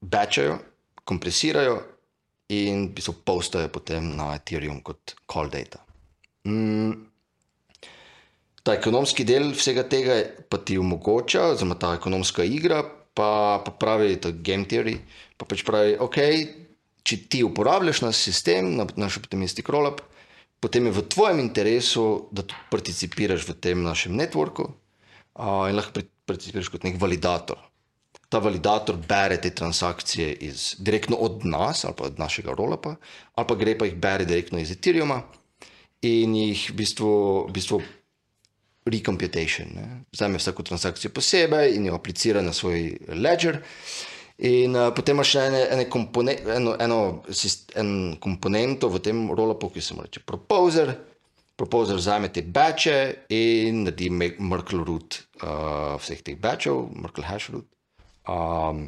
[0.00, 0.58] batchajo,
[1.04, 1.76] kompresirajo
[2.50, 5.82] in v bistvu postajo potem na Ethereum kot call data.
[6.48, 7.10] Mm,
[8.62, 10.18] Ta ekonomski del vsega tega
[10.52, 12.82] pa ti omogoča, oziroma ta ekonomska igra,
[13.16, 14.98] pa, pa pravi, to je game theory,
[15.40, 16.18] pa pač pravi, ok,
[17.02, 20.02] če ti uporabljaš naš sistem, na- naš optimistic rollup,
[20.60, 24.68] potem je v tvojem interesu, da participiraš v tem našem networku
[25.38, 27.58] uh, in lahko participiraš kot nek validator.
[28.30, 32.94] Ta validator bere te transakcije iz, direktno od nas ali od našega rollupa,
[33.34, 35.22] ali pa gre pa jih bere direktno iz Ethereuma
[36.06, 37.14] in jih v bistvu,
[37.48, 37.80] v bistvu
[38.90, 39.74] recomputation.
[39.74, 39.88] Ne?
[40.12, 43.60] Vzame vsako transakcijo posebej in jo aplicira na svoj ledger.
[44.38, 49.26] In uh, potem imaš še ene, ene kompone, eno, eno, sist, en komponento v tem
[49.36, 50.94] rollupu, ki se mu reče proposer.
[51.60, 57.50] Proposer vzame te batche in naredi me- Merkle root uh, vseh teh batchov, Merkle hash
[57.52, 57.66] root.
[58.24, 58.86] Um,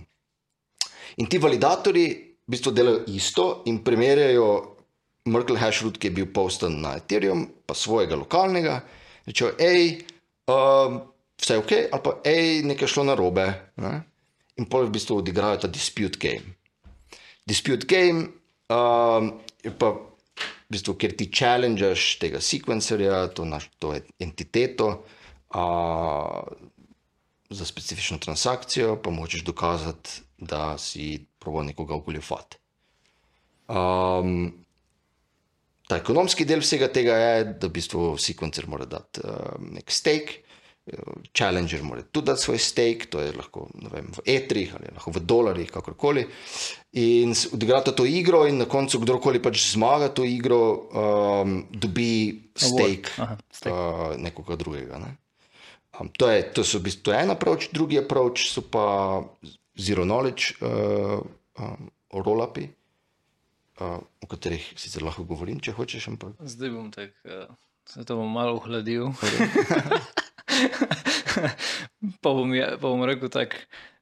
[1.20, 4.47] in ti validatorji v bistvu delajo isto in primerjajo
[5.29, 8.79] Merkle hash root, ki je bil postan na Ethereum, pa svojega lokalnega.
[9.29, 10.01] Rečejo, hej,
[10.49, 10.97] um,
[11.39, 13.45] vse je ok, ali pa hej, nekaj šlo na robe.
[13.85, 13.93] Ne?
[14.57, 16.57] In pol v bistvu odigrajo ta dispute game.
[17.45, 18.33] Dispute game
[18.73, 19.29] um,
[19.61, 19.93] je pa
[20.73, 24.89] v bistvu, ker ti challengeš tega sekvencerja, to, naš, to entiteto
[25.53, 26.41] uh,
[27.53, 32.57] za specifično transakcijo, pa močeš dokazati, da si proval nekoga ogoljufati.
[33.68, 34.64] Um,
[35.89, 40.41] ta ekonomski del vsega tega je, da v bistvu sekvencer mora dati uh, nek stake,
[41.33, 45.12] challenger mora tudi dati svoj stake, to je lahko ne vem, v etrih ali lahko
[45.14, 46.24] v dolarjih, kakorkoli.
[46.99, 53.14] In odigrata to igro, in na koncu kdorkoli pač zmaga to igro, um, dobi stake,
[53.22, 53.70] Aha, stake.
[53.70, 54.99] uh, nekoga drugega.
[54.99, 55.14] Ne?
[56.01, 59.22] Um, to, je, to, so, to je en approach, drugi approach so pa
[59.78, 61.22] zero knowledge uh,
[61.62, 62.66] um, roll-upi,
[63.80, 67.47] uh, o katerih sicer lahko govorim, če hočeš, ampak Zdaj bom tak, uh,
[67.87, 69.14] se to bom malo ohladil.
[72.23, 73.57] pa, bom, ja- pa bom rekel tako,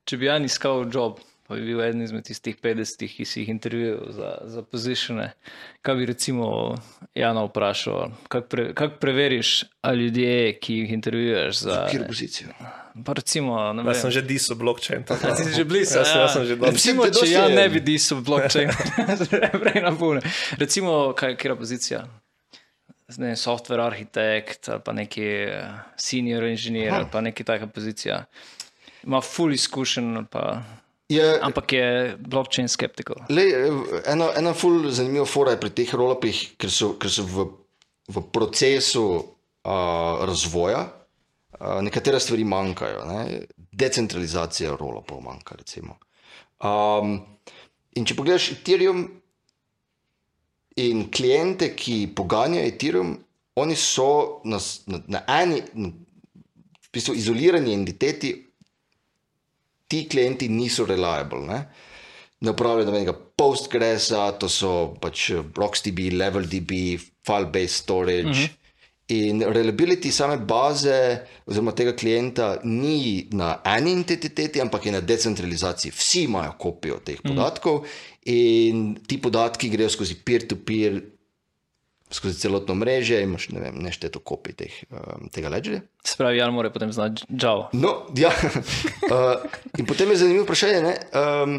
[0.04, 3.48] če bi Jan iskal job, pa bi bil eden izmed tistih 50, ki si jih
[3.50, 5.32] intervjuval za, za pozicione,
[5.82, 6.46] kaj bi recimo
[7.14, 9.50] Jana vprašal, kako pre, kak preveriš,
[9.82, 11.80] ali ljudje, ki jih intervjuješ za...
[11.90, 12.54] kjer pozicijo.
[13.06, 15.04] Pa recimo, ne Jaz sem že diso blockchain.
[15.04, 15.98] tako A da- ti si že blizu?
[15.98, 16.70] Jaz, sem- jaz sem že dal.
[16.70, 18.68] Recimo, Mislim, da če ja je- ne bi disal blockchain,
[19.62, 20.20] prej na pune.
[20.56, 22.02] Recimo, kaj, kera pozicija?
[23.18, 28.24] Ne, software arhitekt ali pa neki eh, senior inženir ali pa neki taka pozicija.
[29.02, 30.62] Ima full izkušen pa
[31.10, 33.16] Je, Ampak je blockchain skeptical.
[33.28, 33.42] Le,
[34.06, 37.46] ena, ena ful zanimiva fora je pri teh rolapih, ker so, ker so v,
[38.14, 40.84] v procesu uh, razvoja,
[41.58, 43.02] uh, nekatere stvari manjkajo.
[43.10, 43.40] Ne?
[43.58, 45.58] Decentralizacija rolapov manjka.
[45.58, 45.98] recimo.
[46.62, 47.16] Um,
[47.98, 49.02] in če pogledaš Ethereum
[50.76, 53.16] in klijente, ki poganjajo Ethereum,
[53.54, 55.90] oni so na, na, na eni, na,
[56.80, 58.32] v bistvu izolirani entiteti,
[59.90, 61.42] ti klienti niso reliable.
[61.46, 61.64] Ne,
[62.40, 66.72] ne upravljajo nobenega Postgresa, to so pač RocksDB, LevelDB,
[67.26, 68.28] file-based storage.
[68.28, 68.56] Uh -huh.
[69.10, 75.90] In reliability same baze, oziroma tega klienta, ni na eni entiteti, ampak je na decentralizaciji.
[75.90, 77.86] Vsi imajo kopijo teh podatkov mm.
[78.28, 81.00] In ti podatki grejo skozi peer-to-peer,
[82.10, 85.84] skozi celotno mreže, imaš ne vem, nešteto kopij teh, um, tega ledgerja.
[86.04, 87.68] Se pravi, Jan mora potem znati Java.
[87.72, 88.32] No, ja.
[88.34, 89.44] uh,
[89.78, 90.82] in potem je zanimivo vprašanje.
[90.82, 90.94] Ne?
[91.14, 91.56] Um,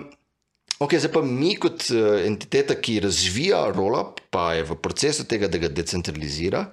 [0.83, 5.47] okay, zdaj pa mi, kot uh, entiteta, ki razvija rollup, pa je v procesu tega,
[5.47, 6.65] da ga decentralizira,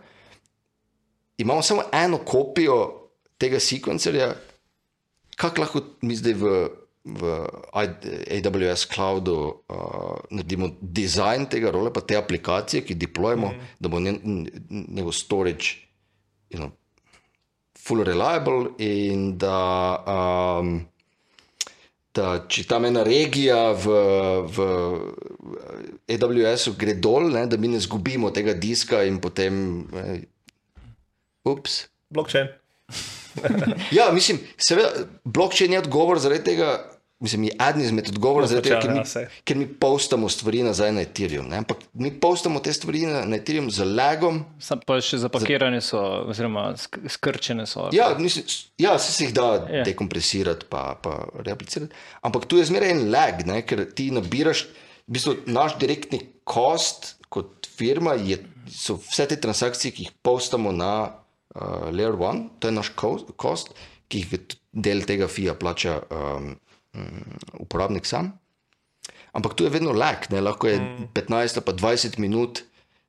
[1.39, 2.81] imamo samo eno kopijo
[3.39, 4.33] tega sekvencerja,
[5.39, 6.55] kako lahko mi zdaj v,
[7.17, 7.33] v
[8.37, 13.73] AWS cloudu uh, naredimo dizajn tega rollupa, te aplikacije, ki deployamo, mm.
[13.81, 15.89] da bo njen- njegov storage.
[16.51, 16.71] You know,
[17.89, 19.59] full reliable in da,
[20.05, 20.87] um,
[22.17, 23.99] da če tam ena regija v,
[24.49, 24.69] v
[26.09, 29.87] AWS-u gre dol, ne, da mi ne zgubimo tega diska in potem.
[29.93, 30.25] Eh,
[31.49, 31.87] ups.
[32.13, 32.53] Blockchain.
[33.95, 36.73] Ja, mislim, seveda, blockchain je odgovor zaradi tega.
[37.21, 40.93] Mislim, je eden izmed odgovorov, No, tega, ker mi, ja, ker mi postamo stvari nazaj
[40.93, 41.49] na Ethereum.
[41.49, 41.57] Ne?
[41.57, 45.99] Ampak mi postamo te stvari na, na Ethereum z lagom, Sam pa še zapakirane so,
[46.25, 47.89] oziroma sk- skrčene so.
[47.91, 48.47] Ja, mislim,
[48.79, 49.65] ja se, se jih da Ja.
[49.73, 49.85] yeah.
[49.85, 51.91] dekompresirati, pa, pa reaplicirati.
[52.23, 54.69] Ampak tu je zmeraj en lag, ne, ker ti nabiraš,
[55.09, 58.39] v bistvu naš direktni cost kot firma je,
[58.69, 63.27] so vse te transakcije, ki jih postamo na uh, Layer 1, to je naš co-
[63.35, 63.75] cost,
[64.07, 64.39] ki jih
[64.73, 66.55] del tega FIA plača um,
[67.59, 68.33] uporabnik sam.
[69.33, 70.41] Ampak tu je vedno lag, ne?
[70.41, 70.79] lahko je
[71.15, 72.65] 15 ali pa 20 minut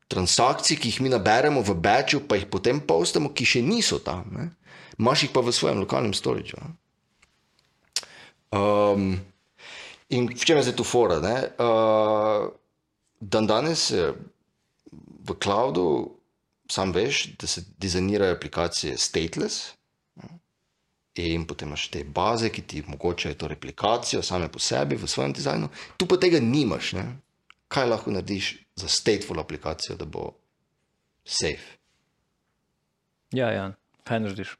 [0.09, 4.25] transakcij, ki jih mi naberemo v batchu, pa jih potem postamo, ki še niso tam.
[4.34, 4.49] Ne?
[4.99, 6.57] Imaš jih pa v svojem lokalnem storju.
[8.49, 9.21] Um,
[10.09, 11.21] in v čem je zdaj tu fora?
[11.21, 11.36] ne?
[11.61, 12.49] Uh,
[13.21, 13.93] dan danes
[15.30, 16.17] v cloudu,
[16.69, 19.78] sam veš, da se dizajnirajo aplikacije stateless.
[21.20, 25.34] In potem imaš te baze, ki ti omogočajo to replikacijo same po sebi v svojem
[25.36, 26.93] dizajnu, tu pa tega nimaš.
[26.95, 27.05] Ne?
[27.67, 30.32] Kaj lahko narediš za stateful aplikacijo, da bo
[31.26, 31.76] safe?
[33.36, 33.76] Ja, Jan,
[34.07, 34.55] kaj narediš?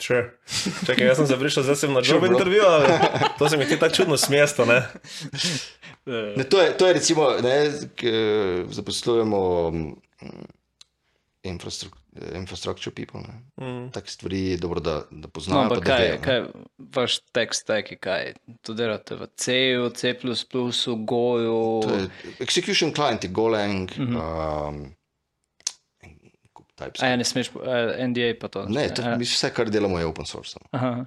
[0.00, 0.38] Sure.
[0.86, 2.32] Čakaj, jaz sem se prišel, zdaj sem na job bro.
[2.32, 2.86] intervju, ali
[3.38, 4.82] to se mi ti tako čudno smesto, ne?
[6.06, 8.04] Ne, to, je, to je recimo, ne, k,
[8.70, 9.94] zaposlujemo mm,
[12.14, 13.20] infrastructure, infrastructure people.
[13.20, 13.66] Ne.
[13.66, 13.90] Mm.
[13.90, 15.62] Take stvari je dobro, da, da No, poznajo.
[15.62, 16.42] ampak pa da kaj, kaj
[16.78, 20.14] vaš tekst je, kaj to delate v C-ju, C,
[20.96, 21.80] Goju.
[21.82, 22.08] To je
[22.38, 24.68] Execution client, Golang, mm -hmm.
[24.68, 24.94] um.
[26.98, 27.50] A ja, ne smeš,
[28.08, 28.66] NDA pa to.
[28.68, 29.16] Ne, to, Ja.
[29.16, 30.58] vse, kar delamo, je open source.
[30.70, 31.06] Aha,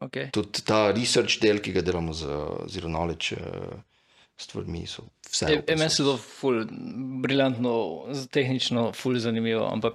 [0.00, 0.30] okay.
[0.30, 2.26] Tudi ta research del, ki ga delamo z
[2.68, 3.80] Zero Knowledge uh,
[4.36, 5.46] stvarmi, so vse.
[5.66, 6.66] E, e, se to ful,
[7.22, 9.94] briljantno, tehnično, ful zanimivo, ampak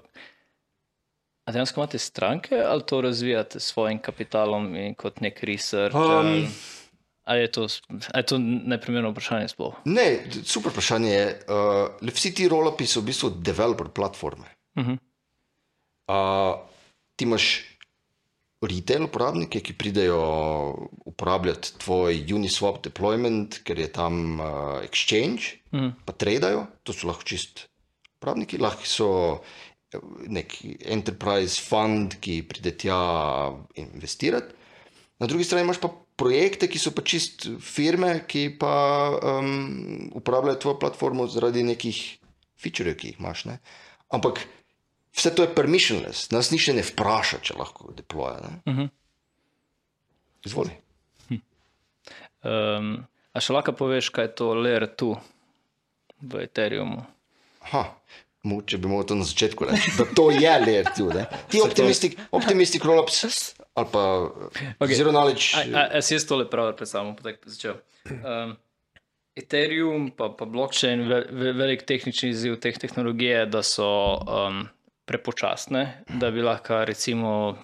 [1.45, 5.95] a dejansko imate stranke ali to razvijate s svojim kapitalom in kot nek research?
[5.95, 6.47] Um, ali,
[7.23, 9.75] ali je to, ali je to neprimerno vprašanje sploh?
[9.85, 11.27] Ne, super vprašanje je.
[12.01, 14.45] Uh, vsi ti rollupi so v bistvu developer platforme.
[14.75, 14.97] Uh -huh.
[16.07, 16.59] Uh,
[17.15, 17.63] ti imaš
[18.61, 20.19] retail uporabnike, ki pridejo
[21.05, 24.47] uporabljati tvoj Uniswap deployment, ker je tam uh,
[24.83, 25.89] exchange, Mhm.
[26.05, 27.67] pa tradajo, to so lahko čist
[28.17, 29.07] uporabniki, lahko so
[30.27, 32.99] nek enterprise fund, ki pride tja
[33.79, 34.55] investirati.
[35.19, 38.73] Na drugi strani imaš pa projekte, ki so pa čist firme, ki pa
[39.17, 42.01] um, uporabljajo tvojo platformo zaradi nekih
[42.61, 43.45] featurejev, ki jih imaš.
[43.49, 43.57] Ne?
[44.13, 44.43] Ampak
[45.15, 48.39] vse to je permissionless, nas nišče ne vpraša, če lahko deploja.
[48.43, 48.73] Ne?
[48.73, 48.91] Mhm.
[50.43, 50.75] Izvoli.
[52.43, 52.97] Um,
[53.31, 55.13] a še lahko poveš, kaj je to Layer 2
[56.27, 57.05] v Ethereumu?
[57.63, 57.85] Aha.
[58.43, 61.13] Mogoče bi mogel to na začetku reči, da to je layer 2.
[61.15, 61.25] ne.
[61.51, 63.23] Ti optimistic, optimistic rollups
[63.73, 64.29] ali pa
[64.79, 64.95] Okay.
[64.95, 65.55] zero knowledge.
[66.01, 67.79] Si jaz tole prav predstavljam, pa tako začel.
[68.09, 68.55] Um,
[69.35, 73.87] Ethereum, pa, pa blockchain, ve, velik tehnični izziv teh tehnologij je, da so
[74.21, 74.67] um,
[75.09, 77.57] prepočasne, da bi lahko recimo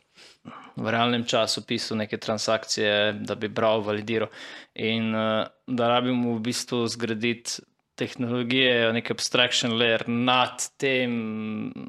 [0.80, 4.32] v realnem času pisal neke transakcije, da bi bral, validiral.
[4.74, 7.62] In uh, da rabimo v bistvu zgraditi
[8.00, 11.12] tehnologije, nek abstraction layer nad tem,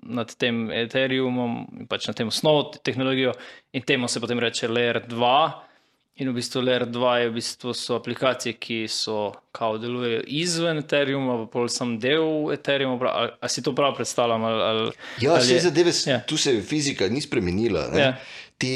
[0.03, 3.33] nad tem Ethereumom, pač na tem osnovu tehnologijo,
[3.73, 5.35] in temu se potem reče layer 2.
[6.21, 10.83] In v bistvu Layer 2 je v bistvu so aplikacije, ki so kao delujejo izven
[10.83, 12.99] Ethereuma, pa pol sem del Ethereuma.
[13.09, 14.45] Ali, ali si to prav predstavljam?
[14.45, 14.91] Ali, ali,
[15.23, 16.13] Ja, ali vse zadeve, Ja.
[16.13, 16.21] ja.
[16.21, 17.87] tu se fizika ni spremenila.
[17.89, 18.01] ne.
[18.01, 18.11] Ja.
[18.59, 18.75] Ti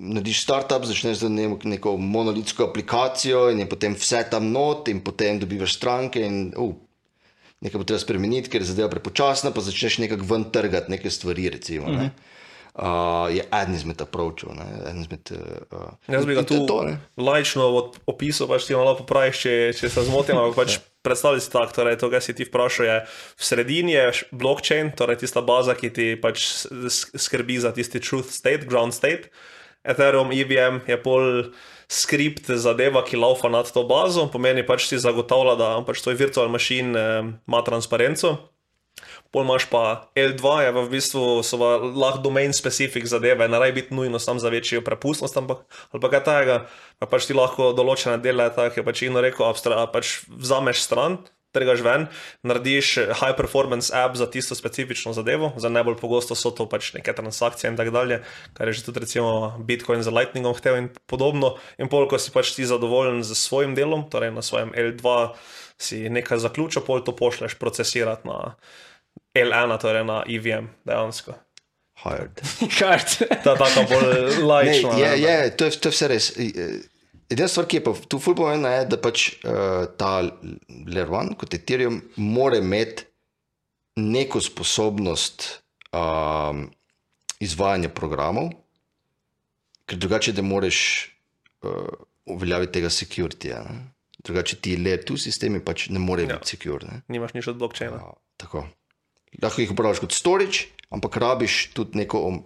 [0.00, 5.00] narediš startup, začneš z ne- neko monolitsko aplikacijo in je potem vse tam not, in
[5.00, 6.20] potem dobivaš stranke.
[6.20, 6.72] In, uh,
[7.60, 11.50] nekaj bo treba spremeniti, ker je zadeva prepočasna, pa začneš nekako ven trgati neke stvari.
[11.50, 12.08] Recimo, uh -huh.
[12.74, 14.56] uh, je eden izmed approachov.
[14.56, 14.64] ne,
[14.96, 16.96] izmed, uh, Jaz bi ga tu to, ne.
[17.16, 20.38] laično od- opisal, pač ti malo popraviš, če, če se zmotim.
[20.38, 22.96] Ampak pač predstavljaj si tako, torej to, kar si ti vprašal, je
[23.36, 26.66] v sredini je blockchain, torej tista baza, ki ti pač
[27.16, 29.28] skrbi za tisti truth state, ground state.
[29.84, 31.52] Ethereum, EVM je pol
[31.90, 36.52] skript zadeva, ki laufa nad to bazo, pomeni pač ti zagotavlja, da pač tvoj virtual
[36.52, 38.36] machine eh, ima transparenco.
[39.30, 43.94] Pol imaš pa L2, je v bistvu so lahko domain specific zadeve, ne rabi biti
[43.94, 45.62] nujno sam za večjo prepustnost, ampak
[45.94, 46.56] ali pa kaj takega,
[46.98, 51.22] pa pač ti lahko določene dele, tako je pač Ino rekel, abstra, pač vzameš stran,
[51.52, 52.06] trgaš ven,
[52.46, 57.12] narediš high performance app za tisto specifično zadevo, za najbolj pogosto so to pač neke
[57.12, 58.20] transakcije in tako dalje,
[58.54, 61.56] kar je že tudi recimo Bitcoin z Lightningom hotel in podobno.
[61.78, 65.34] In pol, ko si pač ti zadovoljen z svojim delom, torej na svojem L2
[65.80, 68.54] si nekaj zaključil, pol to pošleš procesirati na
[69.34, 71.34] L1, torej na EVM dejansko.
[72.00, 72.40] Hired.
[72.78, 73.18] Kart.
[73.44, 76.26] Ta taka bolj Ne, je, ne, da- je, to, je, to je vse res.
[77.30, 81.54] Edina stvar, ki je pa tu ful pomembna, je, da pač uh, ta 1 kot
[81.54, 83.04] Ethereum mora imeti
[83.96, 85.46] neko sposobnost
[85.92, 86.64] um,
[87.38, 88.50] izvajanja programov,
[89.86, 90.80] ker drugače ne moreš
[91.62, 91.86] uh,
[92.26, 93.54] uveljaviti tega security.
[94.20, 96.34] Drugače ti Layer 2 sistemi pač ne morejo Ja.
[96.34, 96.38] ja.
[96.38, 96.86] biti secure.
[96.86, 97.00] Ne?
[97.08, 97.96] Nimaš nič od blockchaina.
[97.96, 98.66] Ja, tako.
[99.40, 102.42] Lahko jih uporabljaš kot storage, ampak rabiš tudi neko om-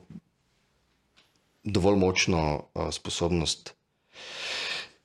[1.64, 2.42] dovolj močno
[2.74, 3.72] uh, sposobnost,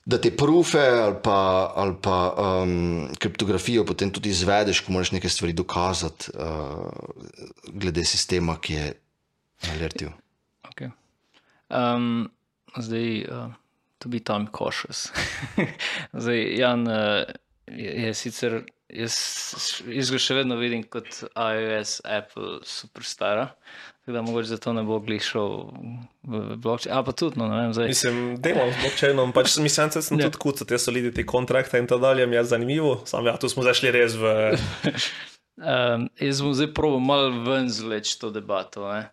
[0.09, 5.29] da te prufe ali pa, ali pa um, kriptografijo potem tudi izvedeš, ko moraš neke
[5.29, 6.89] stvari dokazati, uh,
[7.67, 8.87] glede sistema, ki je
[9.73, 10.09] alertil.
[10.71, 10.89] Okay.
[11.69, 12.31] Um,
[12.77, 13.53] zdaj, uh,
[14.01, 15.11] to bi tam cautious.
[16.23, 17.23] zdaj, Jan uh,
[17.67, 19.19] je, je sicer, jaz,
[19.85, 23.51] jaz ga še vedno vidim kot iOS, Apple, superstara.
[24.09, 25.69] Tako da mogoče zato ne bo glišal
[26.23, 26.97] v blockchain.
[26.97, 27.87] A pa tudi, no, ne vem, zdaj.
[27.87, 30.25] Mislim, delam z blockchainom, pač mislim, da sem Ja.
[30.25, 33.03] tudi kucal te solidity kontrakte in tako dalje, mi je zanimivo.
[33.05, 34.57] Sam ja, tu smo zašli res v.
[35.61, 38.89] Um, jaz bom zdaj proval malo ven zleči to debato.
[38.89, 39.11] ne.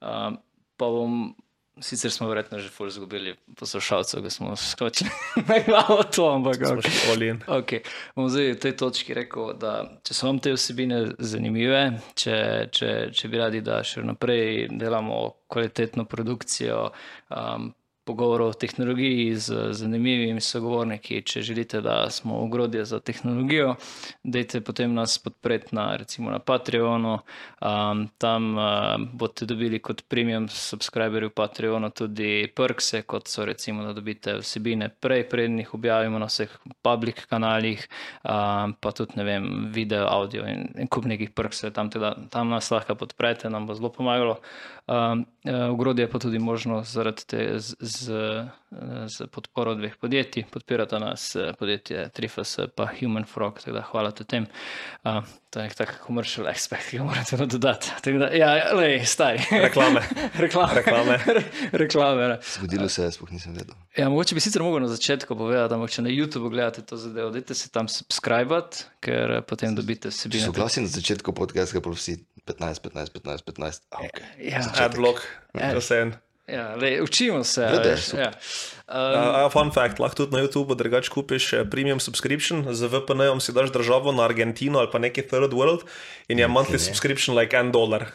[0.00, 0.40] Um,
[0.80, 1.34] pa bom,
[1.80, 5.10] sicer smo verjetno že ful izgubili poslušalcev, ki smo skočili
[5.48, 6.90] na glavo to, ampak okay.
[6.90, 7.40] šli all in.
[7.46, 7.80] Okay.
[8.16, 9.74] Bom zdaj v tej točki rekel, da
[10.04, 11.82] če so vam te vsebine zanimive,
[12.18, 12.36] če,
[12.72, 16.88] če, če bi radi, da še naprej delamo kvalitetno produkcijo.
[17.32, 17.72] Um,
[18.08, 21.20] Pogovorov o tehnologiji z zanimivimi sogovorniki.
[21.28, 23.74] Če želite, da smo ogrodje za tehnologijo,
[24.24, 27.18] dajte potem nas podpreti na, recimo na Patreonu.
[27.60, 28.64] Um, tam uh,
[29.12, 34.88] boste dobili kot premium subscriberji v Patreonu tudi perkse, kot so recimo, da dobite vsebine
[34.88, 37.84] prej, preden jih objavimo na vseh public kanalih,
[38.24, 41.76] um, pa tudi ne vem, video, audio in, in kup nekih perksov.
[41.76, 44.40] Tam, teda, tam nas lahko podprete, nam bo zelo pomagalo.
[44.88, 45.26] Um,
[45.70, 48.12] ogrodje je pa tudi možno zaradi te z, z,
[49.06, 50.44] z podporo dveh podjetij.
[50.50, 54.46] Podpirata nas eh, podjetje Trifas in Human Frog, tako da hvala tudi tem.
[55.04, 58.12] Uh, to je nek tak commercial aspekt, ki ga morate dodati.
[58.20, 59.40] Da, ja, lej, stari.
[59.66, 60.02] Reklame.
[60.36, 60.74] Reklame.
[60.74, 61.16] Reklame.
[61.82, 62.28] Reklame.
[62.28, 62.36] ne.
[62.44, 63.74] Zgodilo se je, sploh nisem vedel.
[63.96, 67.32] Ja, mogoče bi sicer mogel na začetku povedati, ampak če na YouTubu gledate to zadevo,
[67.32, 70.50] dajte se tam subscribati, ker eh, potem dobite vsebine.
[70.50, 73.88] Soglasen na začetku podcasta, pa vsi 15, 15, 15, 15.
[73.88, 74.32] A, okay.
[74.52, 75.24] Ja, Adblock,
[75.56, 76.16] če se en.
[76.48, 77.64] Ja, lej, učimo se.
[77.64, 78.32] a Glede, veš, ja.
[78.88, 83.40] Um, Uh, fun fact, lahko tudi na YouTubu drugače kupiš eh, premium subscription, z VPN-om
[83.40, 85.84] si daš državo na Argentino ali pa neki third world
[86.28, 88.06] in je monthly subscription like en dolar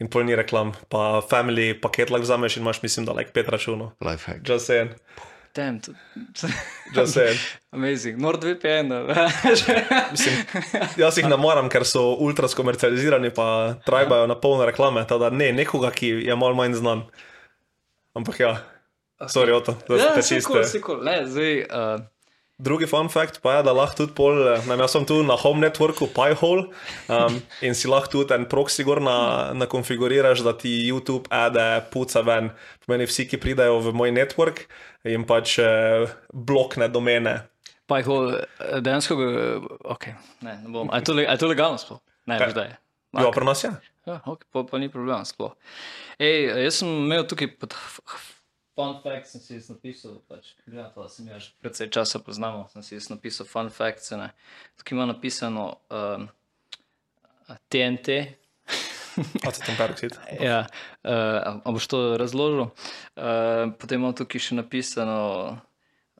[0.00, 3.48] in pol ni reklam, pa family paket lahko vzameš in imaš mislim, da like pet
[3.48, 3.94] računov.
[4.00, 4.42] Lifehack.
[4.48, 4.90] Just saying,
[5.56, 5.92] Damn, to-
[6.92, 7.38] just saying.
[7.72, 8.18] Amazing.
[8.20, 8.92] NordVPN.
[10.12, 10.34] Mislim,
[10.96, 15.30] jaz jih ne moram, ker so ultra skomercializirani, pa trajajo na polne reklame, tako da
[15.30, 17.06] ne, nekoga, ki je malo manj znan.
[18.16, 18.52] Ampak ja,
[19.28, 21.02] sorry, Oto, da ja, ste kul, vse kul.
[21.04, 22.04] Ne, zdaj, uh,
[22.56, 25.34] Drugi fun fact pa je, da lahko tudi pol, eh, ne, jaz sem tu na
[25.36, 26.70] home networku Pi-hole
[27.12, 31.84] um, in si lahko tudi en proxy gor na, na konfiguriraš, da ti YouTube ade
[31.92, 32.48] puca ven.
[32.86, 34.64] Pomeni vsi, ki pridajo v moj network
[35.04, 37.42] in pač eh, blokne domene.
[37.92, 39.20] Pi-hole, eh, dejansko,
[39.92, 40.08] ok,
[40.48, 40.88] ne, ne bom.
[40.88, 42.00] A je to, le- a je to legalno sploh?
[42.24, 42.80] Ne, veš, da je.
[43.20, 43.74] Ja, pri nas je.
[44.08, 45.52] Ja, okay, pa, pa ni problema sploh.
[46.18, 47.74] Ej, jaz sem imel tukaj pod
[48.76, 51.90] fun facts, sem si jaz napisal, pač, glede na to, da sem jaz že precej
[51.92, 54.12] časa poznamo, sem si jaz napisal fun facts.
[54.16, 54.30] Ne.
[54.80, 56.28] Tukaj ima napisano um,
[57.68, 58.16] TNT.
[59.48, 60.16] Aceton peroksid.
[60.40, 60.66] Ja,
[61.04, 62.68] uh, a boš to razložil?
[63.16, 65.20] Uh, potem imam tukaj še napisano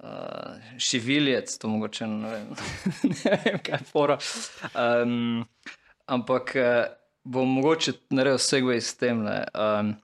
[0.00, 2.52] uh, šiviljec, to mogoče ne vem,
[3.24, 4.16] ne vem kaj je fora.
[4.72, 5.44] Um,
[6.08, 6.88] ampak uh,
[7.26, 9.24] bom mogoče naredil segway s tem.
[9.26, 9.94] ne, Um,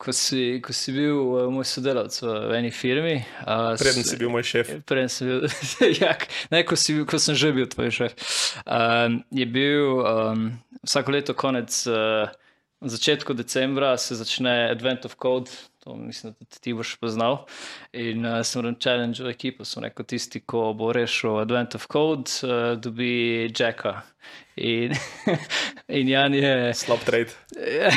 [0.00, 3.16] ko, si, ko si bil uh, moj sodelavec v eni firmi.
[3.44, 4.72] Uh, Preden si bil moj šef.
[4.88, 5.46] Preden sem bil,
[6.02, 6.14] ja,
[6.52, 8.16] ne, ko, si, ko sem že bil tvoj šef.
[8.64, 10.48] Um, je bil um,
[10.82, 12.28] vsako leto konec, uh,
[12.84, 15.50] začetku decembra se začne Advent of Code,
[15.84, 17.46] to mislim, da ti boš poznal.
[17.92, 21.86] In uh, sem rekel, challenge v ekipo, sem rekel, tisti, ko bo rešil Advent of
[21.92, 24.00] Code, uh, dobi Jacka.
[24.56, 24.94] In,
[25.98, 26.72] in Jan je.
[26.74, 27.36] Slab trade.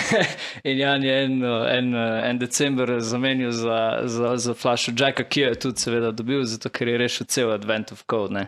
[0.69, 5.53] In Jan je en, en, en december zamenil za, za, za flash Jacka, ki jo
[5.53, 8.33] je tudi seveda dobil, zato ker je rešil cel Advent of Code.
[8.33, 8.47] ne.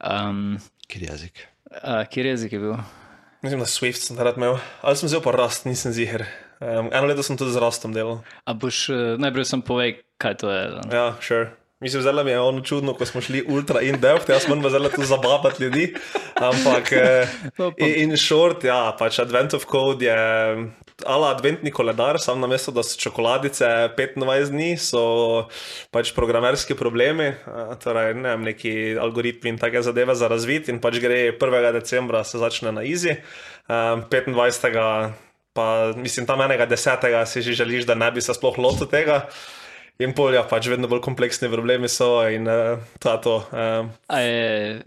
[0.00, 0.58] Um,
[0.90, 1.46] Kjer jezik.
[1.82, 2.74] a, kjer jezik je bil?
[3.42, 6.26] Mislim, da Swift sem takrat imel, ali sem vzel pa rast, nisem ziger.
[6.60, 8.20] Um, eno leto sem tudi z rastom delal.
[8.44, 10.64] A boš eh, najprej sem povej, kaj to je.
[10.92, 11.56] Ja, sure.
[11.80, 14.88] Mislim, zelo mi je ono čudno, ko smo šli ultra in depth, jaz moram zelo
[14.92, 15.94] tu zabavati ljudi.
[16.36, 20.16] Ampak eh, No, pa- in, in short, ja, pač Advent of Code je
[21.06, 23.64] ala adventni koledar, sam na mesto, da so čokoladice
[23.96, 25.48] 25 dni, so
[25.90, 27.32] pač programerski problemi,
[27.80, 31.72] torej ne vem, neki algoritmi in take zadeve za razvit in pač gre 1.
[31.72, 35.29] decembra se začne na um, 25.
[35.52, 39.26] pa mislim tam enega desetega si že želiš, da ne bi se sploh lotil tega.
[40.00, 43.42] In polja, pač vedno bolj kompleksni problemi so, in uh, ta to.
[43.52, 44.80] Um, A je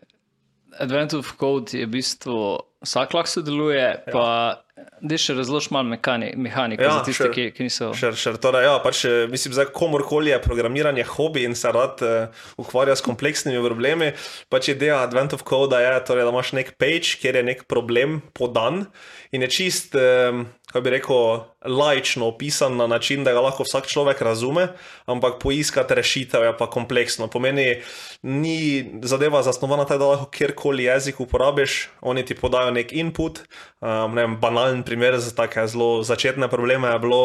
[0.80, 2.38] Advent of Code je v bistvu
[2.84, 4.64] vsak lahko sodeluje, pa
[5.04, 7.34] da še razloži malo mehaniko Ja, za tiste, sure.
[7.36, 7.92] ki, ki niso.
[7.96, 12.02] Šer, šer, torej, ja, pač, eh, mislim, da komorkoli je programiranje hobi in se rad
[12.04, 14.12] uh, ukvarja s kompleksnimi problemi,
[14.52, 18.22] pač ideja Advent of Code je, torej, da imaš nek page, kjer je nek problem
[18.34, 18.88] podan
[19.34, 23.88] in je čist, um, kako bi rekel, laično opisan na način, da ga lahko vsak
[23.90, 24.68] človek razume,
[25.06, 27.28] ampak poiskati rešitev je pa kompleksno.
[27.28, 27.82] Pomeni,
[28.22, 33.42] ni zadeva zasnovana tako, da lahko kjerkoli jezik uporabiš, oni ti podajo nek input.
[33.82, 37.24] Um, ne vem, banalen primer za take zelo začetne probleme je bilo.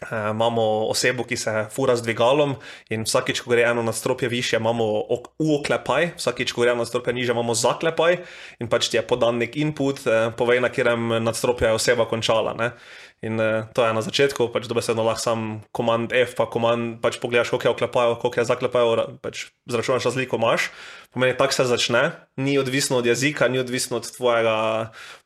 [0.00, 2.54] Eh, imamo osebo, ki se fura z dvigalom,
[2.88, 4.84] in vsakič, ko gre eno nadstropje više, imamo
[5.38, 8.16] uoklepaj, vsakič, ko gre eno nadstropje niže, imamo zaklepaj,
[8.60, 12.54] in pač ti je podan nek input, eh, povej, na katerem nadstropju je oseba končala.
[12.56, 12.70] Ne?
[13.20, 15.40] In uh, to je na začetku, pač dobesedno lahko sam
[15.76, 20.40] komand F, pa komand, pač pogledaš, koliko je oklepajo, koliko je zaklepajo, pač zračunaš razliko,
[20.40, 20.72] imaš.
[21.12, 22.02] Pomeni, tako se začne,
[22.40, 24.54] ni odvisno od jezika, ni odvisno od tvojega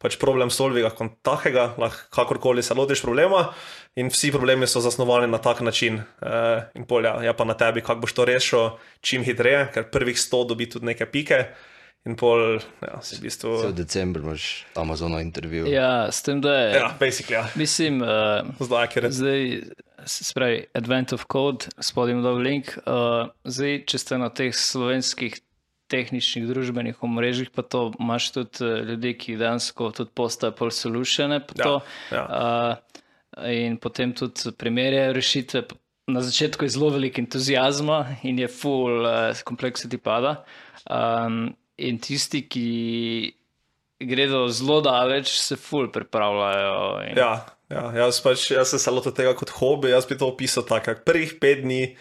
[0.03, 3.53] pač problem solvinga kot takega, lahko kakorkoli se lotiš problema.
[3.95, 6.03] In vsi problemi so zasnovani na tak način.
[6.19, 8.75] Uh, in polja je pa na tebi, kako boš to rešil
[9.07, 11.45] čim hitreje, ker prvih 100 dobi tudi neke pike.
[12.05, 13.55] In pol, ja, si v bistvu.
[13.57, 15.65] Vse v decembru imaš Amazonov intervju.
[15.73, 16.75] Ja, s tem, da je.
[16.77, 17.45] Ja, basically, ja.
[17.57, 19.11] Mislim, uh, Zdaj, ker je.
[19.17, 19.41] Zdaj,
[20.05, 22.75] se pravi, Advent of Code, spodaj dol link.
[22.85, 25.41] Uh, zdaj, če ste na teh slovenskih
[25.93, 31.41] tehničnih družbenih omrežjih, pa to imaš tudi eh, ljudi, ki dejansko tudi postajo pol solutione.
[31.45, 31.75] pa Ja, to,
[32.13, 32.25] ja.
[32.29, 35.67] Uh, in potem tudi primerjajo rešitve.
[36.13, 40.43] Na začetku je zelo veliko entuzijazma in je full uh, complexity pada.
[40.85, 42.67] Um, in tisti, ki
[44.05, 47.11] gredo zelo daleč, se full pripravljajo.
[47.11, 50.29] In, Ja, ja jaz, pač, jaz sem se lotil tega kot hobi, jaz bi to
[50.29, 50.97] opisal tako.
[51.07, 51.97] Prvih pet dni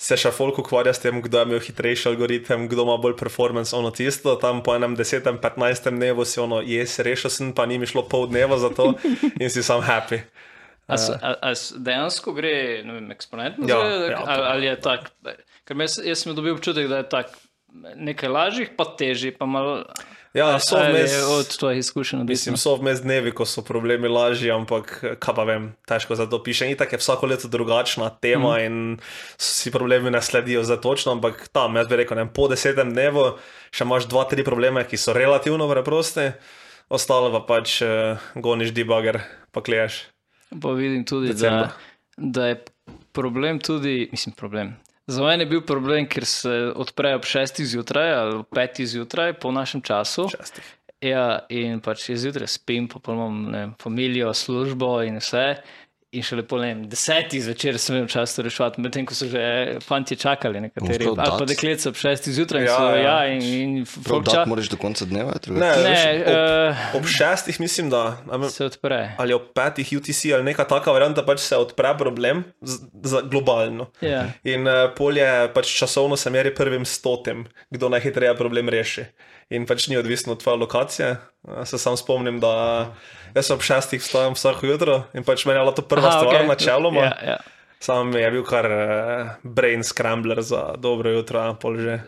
[0.00, 3.74] se še folk ukvarja s tem, kdo je imel hitrejši algoritem, kdo ima bolj performance,
[3.76, 4.34] ono tisto.
[4.36, 8.26] Tam po enem 10-15 dnevu si ono, jes, rešil sem, pa ni mi šlo pol
[8.26, 8.94] dneva za to
[9.42, 10.18] in si sam happy.
[10.86, 14.74] A, s- a, a dejansko gre ne vem, eksponentno, Ja, zdaj, ja, ali, ali je
[14.84, 15.36] tako?
[15.64, 17.38] Ker jaz, jaz sem dobil občutek, da je tako
[17.74, 19.82] nekaj lažjih, pa težjih, pa malo.
[20.34, 22.32] Ja, so vmes, od tvojih izkušenj odvisno.
[22.32, 26.40] mislim, so vmes dnevi, ko so problemi lažji, ampak kaj pa vem, težko za to
[26.42, 26.66] piše.
[26.66, 28.64] In tako je vsako leto drugačna tema mm.
[28.64, 28.98] in
[29.38, 33.36] si problemi ne sledijo za točno, ampak tam, jaz bi rekel, ne, po desetem dnevu
[33.70, 36.32] še imaš dva, tri probleme, ki so relativno preprosti,
[36.90, 39.22] ostalo pa pač uh, goniš debugger,
[39.54, 40.02] pa kleješ.
[40.50, 41.70] Pa vidim tudi, da, Decembra.
[42.16, 42.58] da je
[43.14, 44.74] problem tudi, mislim, problem.
[45.06, 49.34] Za mene je bil problem, ker se odprejo ob 6 zjutraj ali ob 5 zjutraj
[49.40, 50.28] po našem času.
[50.32, 50.70] Šestih.
[51.04, 55.58] Ja, in pač jaz zjutraj spim, pa imam ne, familijo, službo in vse.
[56.14, 59.26] In še lepo, ne vem, desetih zvečer sem imel čas to reševati, medtem ko so
[59.26, 59.42] že
[59.80, 61.08] fanti čakali, nekateri.
[61.08, 62.60] Ali pa deklice ob 6 zjutraj.
[62.60, 62.96] in Ja, so, ja.
[62.96, 63.86] ja, in, in
[64.24, 65.34] ča- moraš do konca dneva.
[65.34, 69.14] drugače- Ne, Ne, veš, ob, eh, ob šestih mislim, da a me- se odpre.
[69.18, 73.90] ali ob petih UTC ali neka taka varianta, pač se odpre problem z, za globalno.
[74.00, 74.30] Ja.
[74.44, 79.04] In uh, polje pač časovno se meri prvim stotim, kdo najhitreje problem reši.
[79.50, 81.10] In pač ni odvisno od tvoje lokacije.
[81.42, 82.94] Uh, se sam spomnim, da
[83.34, 86.34] jaz ob šestih vstajam vsako jutro in pač meni je bila to prva Aha, stvar
[86.34, 86.48] okej.
[86.48, 87.02] načeloma.
[87.02, 87.38] Ja, ja.
[87.84, 91.98] Sam je bil kar uh, brain scrambler za dobro jutro, a pol že.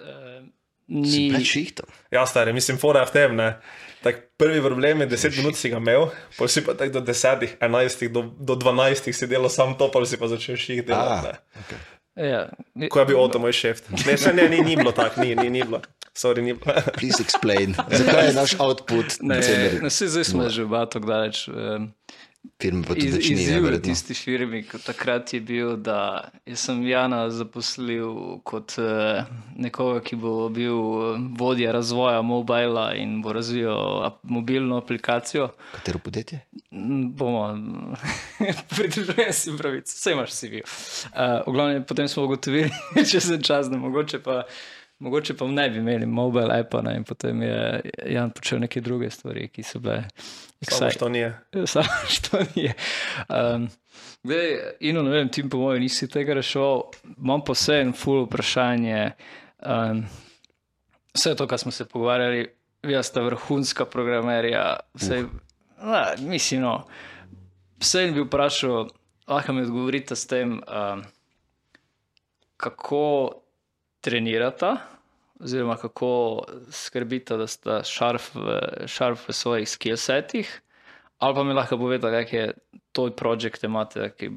[0.86, 1.86] Ni, Pred šihtom.
[2.14, 3.58] Ja, stari, mislim, fora v tem, ne.
[4.06, 6.06] Tak prvi problem je, 10 minut si ga imel,
[6.38, 10.06] pol si pa tako do 10, 11, do, do 12 si delal sam to, pol
[10.06, 11.34] si pa začel ših delati.
[11.34, 11.80] Ah, okay.
[12.16, 12.48] Ja.
[12.90, 13.82] Ko je bil Oto moj šef.
[14.06, 15.80] Ne, se, ne, ni, ni bilo tako, ni, ni, ni bilo.
[16.16, 16.74] Sorry, ni bilo.
[16.96, 21.06] Please explain, zakaj je naš output Ne, december ne, saj zdaj smo že oba tako
[21.06, 21.48] daleč.
[21.48, 21.92] Um,
[22.60, 27.26] firme, pa tudi Iz, izziv v tisti firmi, kot takrat je bil, da sem Jana
[27.30, 29.26] zaposlil kot uh,
[29.56, 35.50] nekoga, ki bo bil eh, vodja razvoja mobila in bo razvijal ap mobilno aplikacijo.
[35.74, 36.40] Katero podjetje?
[37.16, 37.44] Bomo,
[38.76, 40.64] pridružujem si pravic, vse imaš si bil.
[40.64, 42.70] Uh, v glavnem, potem smo ugotovili,
[43.10, 44.42] če se čas, da mogoče pa.
[44.98, 49.10] Mogoče pa ne bi imeli mobile appa, ne, in potem je Jan počel neke druge
[49.12, 50.06] stvari, ki so bile
[50.70, 51.38] Samo što nije.
[51.66, 52.74] Samo što nije.
[53.28, 53.68] Um,
[54.26, 56.82] Zdaj, Ino, ne vem, ti po mojem nisi tega reševal.
[57.18, 59.12] Imam pa vse en full vprašanje.
[59.62, 60.04] Um,
[61.14, 62.48] vse to, kar smo se pogovarjali,
[62.82, 64.76] vi ste vrhunska programerja.
[64.94, 65.24] Vse,
[65.82, 66.86] na, mislim, no.
[67.78, 68.88] Vse bi vprašal,
[69.28, 71.04] lahko mi odgovorite s tem, um,
[72.56, 73.32] kako
[74.00, 74.76] trenirata,
[75.40, 80.62] oziroma kako skrbite, da sta šarf v, šarf v svojih skillsetih.
[81.18, 82.52] Ali pa mi lahko povedal, kak je
[82.92, 84.30] to projekt imate, ki,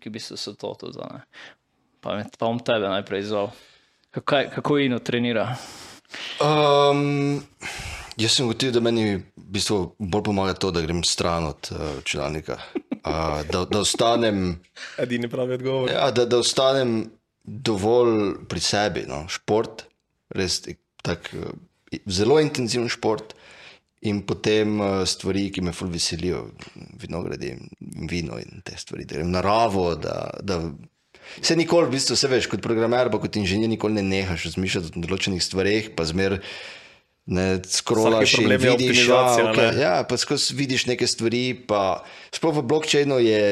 [0.00, 1.20] ki bi se se to tudi za.
[2.00, 3.50] Pa, me- pa bom tebe najprej izval.
[4.10, 5.56] Kako, kako ino trenira?
[6.40, 7.40] Um,
[8.16, 11.96] jaz sem gotovil, da meni v bistvu bolj pomaga to, da grem stran od uh,
[11.96, 12.58] računalnika.
[13.02, 14.60] Uh, da, da ostanem,
[14.98, 15.90] Edini pravi odgovor.
[15.90, 17.10] ja, da, da ostanem
[17.44, 19.04] dovolj pri sebi.
[19.08, 19.24] No.
[19.28, 19.84] Šport,
[20.36, 20.60] res
[21.02, 21.52] tak, uh,
[22.06, 23.36] zelo intenziven šport.
[24.02, 26.48] In potem uh, stvari, ki me ful veselijo,
[26.98, 29.84] vinogradi, in vino in te stvari, da grem v naravo.
[29.94, 30.58] Da, da
[31.38, 34.90] se nikoli, v bistvu, se veš, kot programer, pa kot inženir, nikoli ne nehaš razmišljati
[34.90, 36.40] o določenih stvareh, pa zmer
[37.30, 39.78] ne skrolaš in vidiš, ja, okay, ne?
[39.78, 41.44] ja, pa skozi vidiš neke stvari.
[41.68, 42.02] Pa,
[42.34, 43.42] sploh v blokčinu je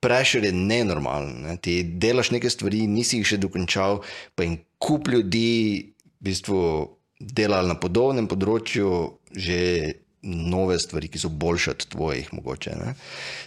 [0.00, 1.42] prešer je nenormalen.
[1.46, 1.56] Ne?
[1.56, 4.02] Ti delaš neke stvari, nisi jih še dokončal,
[4.34, 6.60] pa jim kup ljudi v bistvu
[7.18, 8.90] delali na podobnem področju
[9.34, 9.58] že
[10.28, 12.74] nove stvari, ki so boljše od tvojih, mogoče.
[12.80, 12.94] Ne?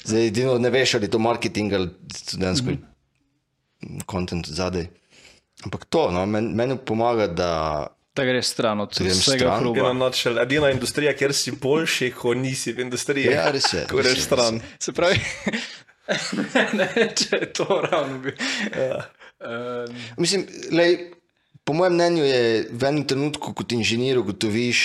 [0.05, 1.89] Zdaj, edino ne veš, ali je to marketing ali
[2.33, 4.05] dejansko mm -hmm.
[4.11, 4.87] content zadaj.
[5.63, 7.51] Ampak to, no, men, meni pomaga, da
[8.15, 9.37] Da greš stran od vsega stran.
[9.37, 9.93] Edina, hruba.
[9.93, 13.25] načel, edina industrija, kjer si boljši, ko nisi v industriji.
[13.31, 14.55] Ja, res je, Ko res je, greš res stran.
[14.55, 14.61] je.
[14.79, 15.19] Se pravi,
[16.79, 18.35] ne, če je to ravno bi.
[18.75, 19.05] Ja.
[19.41, 20.97] Um, Mislim, lej,
[21.63, 24.83] po mojem mnenju je v enem trenutku kot inženir ugotoviš,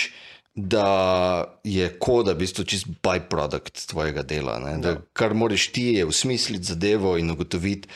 [0.56, 4.56] da je koda v bistvu čist byproduct tvojega dela.
[4.62, 4.78] Ne?
[4.80, 7.88] Da, kar moraš ti je usmisliti zadevo in ugotoviti,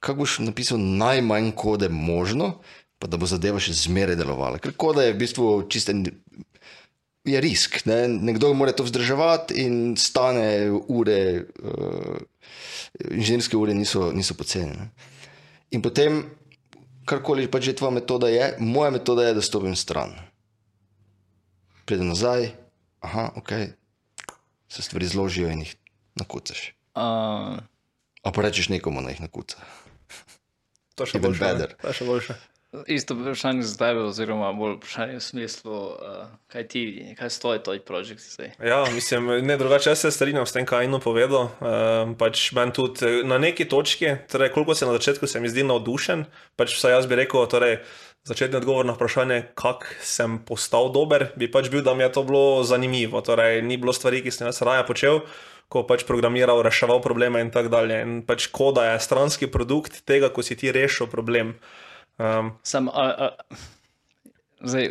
[0.00, 2.62] kako boš napisal najmanj kode možno,
[2.98, 4.62] pa da bo zadeva še zmeraj delovala.
[4.62, 6.06] Ker koda je v bistvu čisten.
[7.28, 7.82] Je risk.
[7.84, 8.06] Ne?
[8.08, 12.16] Nekdo mora to vzdrževati in stane ure, uh,
[13.10, 14.76] inženirske ure niso, niso poceni.
[14.76, 14.90] Ne?
[15.70, 16.24] In potem,
[17.04, 20.14] karkoli pač že tvoja metoda je, moja metoda je, da stopim stran.
[21.84, 22.50] Pridem nazaj,
[23.00, 23.52] aha, ok,
[24.68, 25.76] se stvari zložijo in jih
[26.20, 26.72] nakucaš.
[26.98, 27.56] uh,
[28.22, 29.56] A pa rečeš nekomu, da jih nakuca.
[30.98, 31.40] To je še boljše.
[31.40, 31.46] ne?
[31.46, 31.76] better.
[31.80, 32.34] To je še boljše.
[32.86, 36.82] Isto vprašanje za tebe, oziroma bolj vprašanje v smislu, uh, kaj ti,
[37.18, 38.50] kaj stoji tvoj projekt zdaj.
[38.64, 41.48] Ja, mislim, ne drugače, jaz se strinjam s tem, kaj je Ino povedal.
[41.60, 45.48] Um, pač meni tudi eh, na neki točki, torej koliko se na začetku se mi
[45.48, 46.26] zdi navdušen,
[46.56, 47.80] pač vsaj jaz bi rekel, torej
[48.28, 52.22] začetni odgovor na vprašanje, kako sem postal dober, bi pač bil, da mi je to
[52.22, 53.20] bilo zanimivo.
[53.24, 55.22] Torej, ni bilo stvari, ki sem jaz raje počel,
[55.72, 58.02] ko pač programiral, reševal probleme in tako dalje.
[58.04, 61.56] In pač koda je stranski produkt tega, ko si ti rešil problem.
[62.18, 63.56] Um, Sam, a, a,
[64.60, 64.88] Zdaj,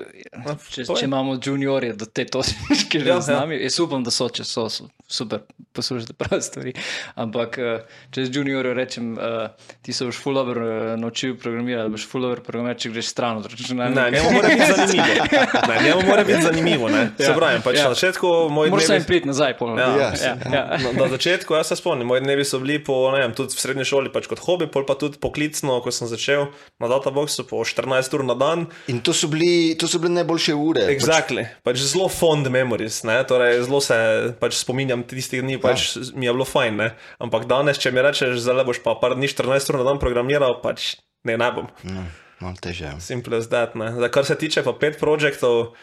[0.69, 2.55] če, če imamo juniorje do te točke,
[3.01, 3.39] že Ja, ja, z ja.
[3.41, 5.41] nami, jaz upam, da so, če so, so super,
[5.71, 6.71] poslušate prave stvari.
[7.15, 9.49] Ampak eh, če z juniorjem rečem, uh,
[9.81, 13.37] ti se boš full over uh, naučil programirati, boš full over programirati, če greš stran
[13.37, 14.09] od Ne, računalnika.
[14.09, 15.25] njemu mora biti zanimivo.
[15.65, 16.89] Ne, njemu mora biti zanimivo.
[16.89, 17.03] Ne.
[17.17, 17.83] Se Ja, pravi, pač ja.
[17.83, 19.75] na začetku moj Moraš dnevi- sem priti nazaj, pol.
[19.75, 19.87] Ja.
[19.89, 20.63] Ja, ja, ja.
[20.77, 23.59] Na, na začetku, jaz se spomnim, moji dnevi so bili po, ne vem, tudi v
[23.59, 27.63] srednji šoli pač kot hobi, pol pa tudi poklicno, ko sem začel na databoxu po
[27.65, 27.83] 14
[28.13, 28.67] ur na dan.
[28.87, 30.85] In to so, bili, to so bile najboljše ure.
[30.93, 31.45] Exactly.
[31.65, 33.17] Pač zelo fond memories, ne?
[33.27, 33.97] torej zelo se
[34.41, 36.05] pač spominjam tistih dni, pač ja.
[36.15, 36.79] mi je bilo fajn.
[36.81, 36.89] Ne?
[37.23, 40.59] Ampak danes, če mi rečeš, da boš pa par dni 14 ur na dan programiral,
[40.63, 40.95] pač
[41.27, 41.69] ne, ne bom.
[41.87, 42.07] No,
[42.43, 42.87] malo teže.
[42.89, 42.95] ja.
[43.03, 43.77] Simple as that.
[43.79, 43.91] Ne?
[43.97, 45.73] Zdaj, kar se tiče pa pet projektov,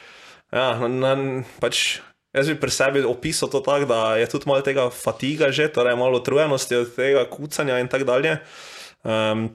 [0.54, 2.00] ja, na, na, pač
[2.34, 5.96] jaz bi pri sebi opisal to tako, da je tudi malo tega fatiga že, torej
[5.96, 8.38] malo utrujenosti od tega kucanja in tako dalje.
[9.04, 9.52] Um,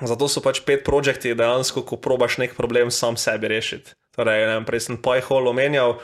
[0.00, 3.92] zato so pač pet projekti dejansko, ko probaš nek problem sam sebi rešiti.
[4.16, 5.98] Torej, ne vem, prej sem PyHole omenjal,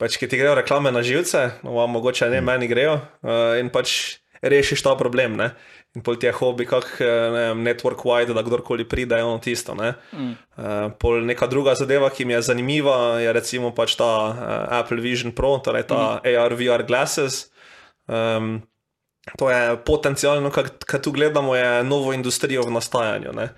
[0.00, 3.72] pač, ki ti grejo reklame na živce, no, vam mogoče ne, meni grejo uh, in
[3.72, 5.36] pač rešiš ta problem.
[5.40, 5.52] Ne?
[5.96, 9.24] In pol ti je hobi, kak eh, ne vem, network wide, da kdorkoli pride, je
[9.24, 9.74] ono tisto.
[9.74, 9.94] Ne?
[10.12, 10.34] Mm.
[10.54, 14.34] Uh, pol neka druga zadeva, ki mi je zanimiva, je recimo pač ta uh,
[14.78, 16.36] Apple Vision Pro, torej ta mm.
[16.36, 17.48] AR, VR glasses.
[18.06, 18.60] Um,
[19.38, 23.32] to je potencialno, kar tu gledamo, je novo industrijo v nastajanju.
[23.32, 23.48] Ne?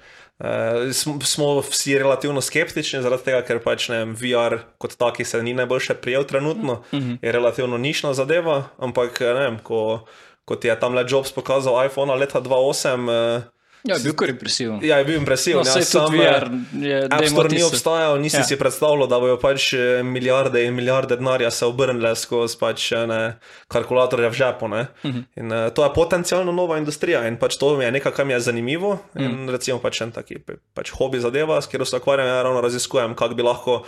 [0.40, 5.24] Uh, smo, smo vsi relativno skeptični, zaradi tega, ker pač ne vem, VR kot taki
[5.24, 7.18] se ni najboljše prijel trenutno, mm -hmm.
[7.22, 10.06] je relativno nišna zadeva, ampak ne vem, ko,
[10.44, 13.36] ko ti je tam le Jobs pokazal iPhone leta 2008.
[13.36, 14.80] Uh, Ja, bil kar impresiven.
[14.82, 15.58] Ja, je bil impresiven.
[15.58, 16.50] No, ja, eh, VR
[16.84, 18.44] je- App Store ni obstajal, nisi ja.
[18.44, 23.38] Si predstavljal, da bojo pač eh, milijarde in milijarde denarja se obrnile skozi pač ne,
[23.68, 24.64] kalkulatorje v žepu.
[24.64, 24.84] Uh Mhm.
[25.02, 25.24] -huh.
[25.36, 28.32] in, uh, to je potencialno nova industrija in pač to mi je nekaj, kar mi
[28.32, 28.98] je zanimivo.
[29.14, 29.24] Mhm.
[29.24, 30.36] In recimo pač en taki
[30.74, 33.82] pač hobi zadeva, s katero se ukvarjam, ja ravno raziskujem, kako bi lahko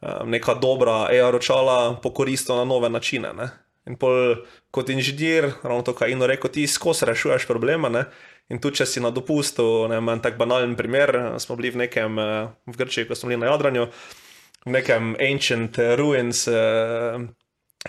[0.00, 3.32] um, neka dobra AR očala pokoristila na nove načine.
[3.32, 3.48] Ne.
[3.86, 4.34] In pol
[4.70, 7.90] kot inženir, ravno to, kar Ino rekel, ti skozi rešuješ probleme.
[7.90, 8.04] Ne?
[8.50, 12.18] In tudi, če si na dopustu, ne vem, tak banalen primer, smo bili v nekem,
[12.18, 13.88] eh, v Grčiji, ko smo bili na Jadranju,
[14.66, 17.26] v nekem ancient ruins eh,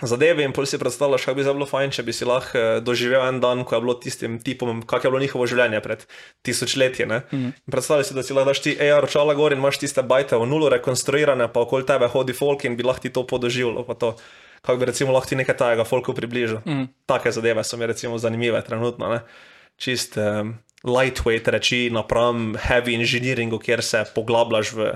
[0.02, 2.80] zadevi in pol si predstavljaš, kako bi zdaj bilo fajn, če bi si lahko eh,
[2.84, 6.04] doživel en dan, ko je bilo tistim tipom, kak je bilo njihovo življenje pred
[6.42, 7.06] tisočletji.
[7.06, 7.52] Mm -hmm.
[7.70, 10.46] Predstavljaj si, da si lahko daš ti AR očala gor in imaš tiste bajte v
[10.46, 13.84] nulo rekonstruirane, pa okoli tebe hodi folk in bi lahko ti to podoživljal.
[13.86, 14.16] pa to.
[14.62, 16.58] Kako bi recimo lahko ti nekaj tajega folku približal.
[16.66, 16.88] Mm.
[17.06, 19.08] Take zadeve so mi recimo zanimive trenutno.
[19.08, 19.20] Ne?
[19.78, 24.92] Čist um, lightweight reči napram heavy engineeringu, kjer se poglabljaš v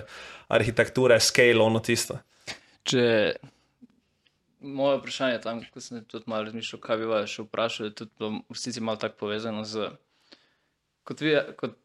[0.52, 2.18] arhitekture, scale, ono tisto.
[2.88, 3.04] Če
[4.62, 8.12] moje vprašanje tam, ko sem tudi malo razmišljal, kaj bi vas še vprašal, je tudi
[8.20, 9.90] v resnici malo tako povezano z
[11.08, 11.78] kot, vi, kot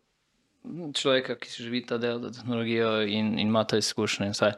[0.98, 4.34] človeka, ki si živi ta del tehnologijo in, in ima to izkušnje.
[4.38, 4.54] Saj,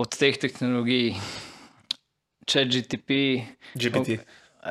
[0.00, 1.14] od teh tehnologij,
[2.48, 3.18] če GTP,
[3.76, 4.20] GPT.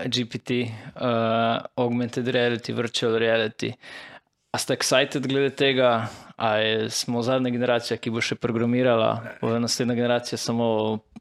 [0.05, 3.73] GPT, uh, augmented reality, virtual reality.
[4.53, 9.97] A ste excited glede tega, ali smo zadnja generacija, ki bo še programirala, bo naslednja
[9.97, 10.69] generacija samo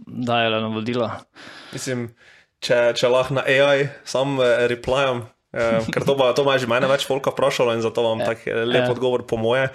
[0.06, 1.10] dajala navodila?
[1.72, 2.08] Mislim,
[2.64, 5.26] če, če lahko na AI sam uh, replyam.
[5.48, 8.44] Uh, ker to, ba, to je že mene več folka vprašalo in zato vam tak
[8.44, 8.92] eh, lep Ja.
[8.92, 9.72] odgovor po moje.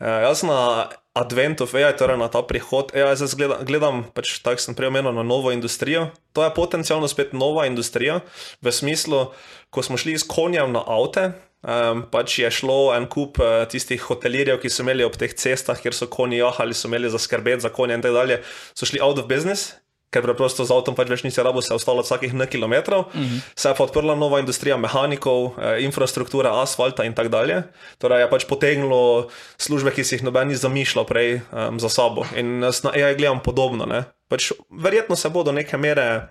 [0.00, 4.40] Uh, jaz na advent of AI, torej na ta prihod AI, zdaj gledam, gledam pač
[4.40, 6.08] tako sem prej omenil, na novo industrijo.
[6.32, 8.24] To je potencialno spet nova industrija,
[8.64, 9.28] v smislu,
[9.68, 14.00] ko smo šli s konjem na avte, um, pač je šlo en kup uh, tistih
[14.00, 17.66] hotelirjev, ki so imeli ob teh cestah, kjer so konji jahali, so imeli za skrbeti
[17.66, 18.40] za konje in tako dalje,
[18.72, 19.74] so šli out of business.
[20.10, 23.40] Ker preprosto z avtom pač več nisi rabo se ostalo vsakih nekaj kilometrov, mm -hmm.
[23.54, 27.62] se je pa odprla nova industrija mehanikov, eh, infrastruktura, asfalta in tako dalje.
[27.98, 29.28] Torej je pač potegnilo
[29.58, 32.26] službe, ki si jih noben ni zamišljal prej um, za sabo.
[32.36, 33.86] In jaz na AI gledam podobno.
[33.86, 34.04] ne.
[34.28, 36.28] Pač verjetno se bo do neke mere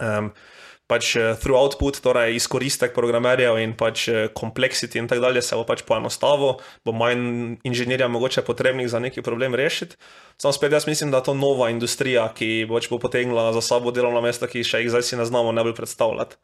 [0.00, 0.30] um,
[0.88, 5.56] pač eh, through output, torej izkoristek programerjev in pač eh, complexity in tako dalje se
[5.58, 10.00] bo pač poenostavil, bo manj inženirja mogoče potrebnih za neki problem rešiti.
[10.40, 13.92] Sam spet jaz mislim, da je to nova industrija, ki pač bo potegnila za sabo
[13.92, 16.40] delovna mesta, ki še jih zdaj si ne znamo najbolj predstavljati.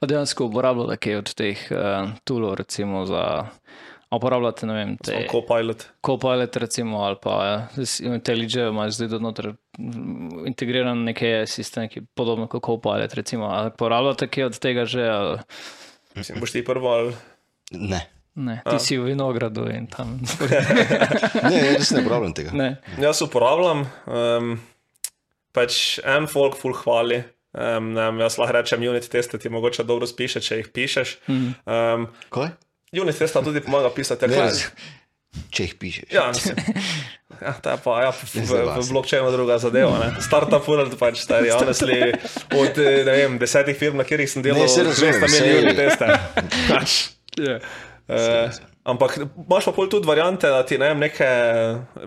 [0.00, 3.52] A Dejansko uporabljate kaj od teh uh, toolov, recimo za.
[4.12, 5.86] A Uporabljate, ne vem, te Copilot.
[6.04, 7.36] Copilot, recimo, ali pa
[8.04, 13.48] IntelliJ, imaš zdaj noter mm, integriran neki sistem, ki podobno kot Copilot, recimo.
[13.48, 15.38] Ali uporabljate kaj od tega že, ali
[16.14, 17.14] Mislim, boš ti prvo ali.
[17.70, 18.02] Ne.
[18.34, 20.18] ne, ti si v vinogradu in tam.
[21.48, 22.52] Ne, jaz ne uporabljam tega.
[22.52, 22.76] ne.
[23.00, 24.50] Jaz uporabljam, um,
[25.56, 27.22] pač en folk full hvali.
[27.52, 31.16] Um, ne, jaz lahko rečem, unit teste ti mogoče dobro spiše, če jih pišeš.
[31.32, 32.52] Um, Kaj?
[32.94, 34.26] Unit testa tudi pomaga pisati.
[34.26, 34.50] Ne, Ja,
[35.48, 36.10] Če jih pišeš.
[36.10, 36.56] ja, mislim.
[37.40, 38.86] Ja, ta pa, ja, v, v, vas.
[38.86, 39.96] blockchainu druga zadeva.
[39.98, 40.20] ne.
[40.20, 42.12] Startup world pač stari, honestly,
[42.52, 45.72] od eh, ne vem, desetih firm, na katerih sem delal, Ne, razumem, sta saj- imeli
[45.74, 46.06] teste.
[46.70, 46.90] Pač,
[47.38, 47.56] Ja.
[48.08, 48.52] eh,
[48.84, 51.24] ampak imaš pa pol tudi variante, da ti ne vem, neke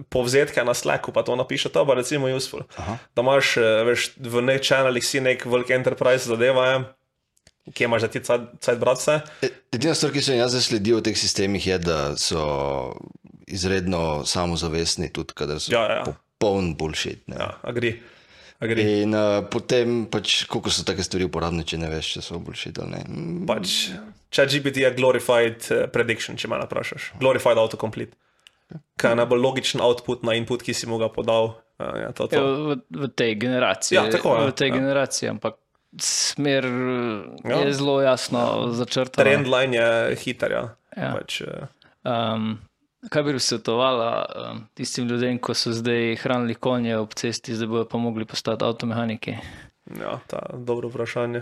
[0.08, 2.62] povzetke na Slacku, pa to napiše, to pa recimo useful.
[2.78, 3.02] Aha.
[3.12, 6.78] Da imaš, eh, veš, v nek channelih si nek velik enterprise zadeva, je,
[7.74, 8.20] kje imaš za ti
[8.60, 9.16] cajt brati vse.
[9.42, 12.44] E, Edina stvar, ki sem jaz zasledil v teh sistemih, je, da so
[13.48, 16.04] izredno samozavestni, tudi kadar so Ja, ja.
[16.06, 17.28] popoln bullshit.
[17.28, 17.36] Ne?
[17.40, 17.96] Ja, agri.
[18.60, 18.86] agri.
[19.02, 22.80] In uh, potem, pač, koliko so take stvari uporabne, če ne veš, če so bullshit
[22.82, 23.02] ali ne.
[23.08, 23.76] Mm, Pač,
[24.34, 27.12] če GPT je glorified uh, prediction, če me naprašaš.
[27.22, 28.16] Glorified autocomplete.
[28.98, 31.54] Kaj je najbolj logičen output na input, ki si mu ga podal.
[31.78, 32.54] Uh, ja, to, Ja, to.
[32.72, 33.98] v, v tej generaciji.
[34.00, 34.76] Ja, tako je, v tej ja.
[34.80, 35.60] generaciji, ampak
[35.98, 36.66] smer
[37.44, 37.50] Ja.
[37.52, 37.58] ja.
[37.60, 39.24] je zelo jasno začrtana.
[39.24, 40.52] Trendline je hiter.
[40.52, 40.64] Ja.
[40.98, 41.14] Ja.
[41.14, 41.48] Pač, uh,
[42.06, 42.60] Um,
[43.10, 47.86] kaj bi svetovala um, tistim ljudem, ko so zdaj hranili konje ob cesti, zdaj bodo
[47.86, 49.34] pa mogli postati avtomehaniki?
[49.96, 51.42] ja, ta dobro vprašanje.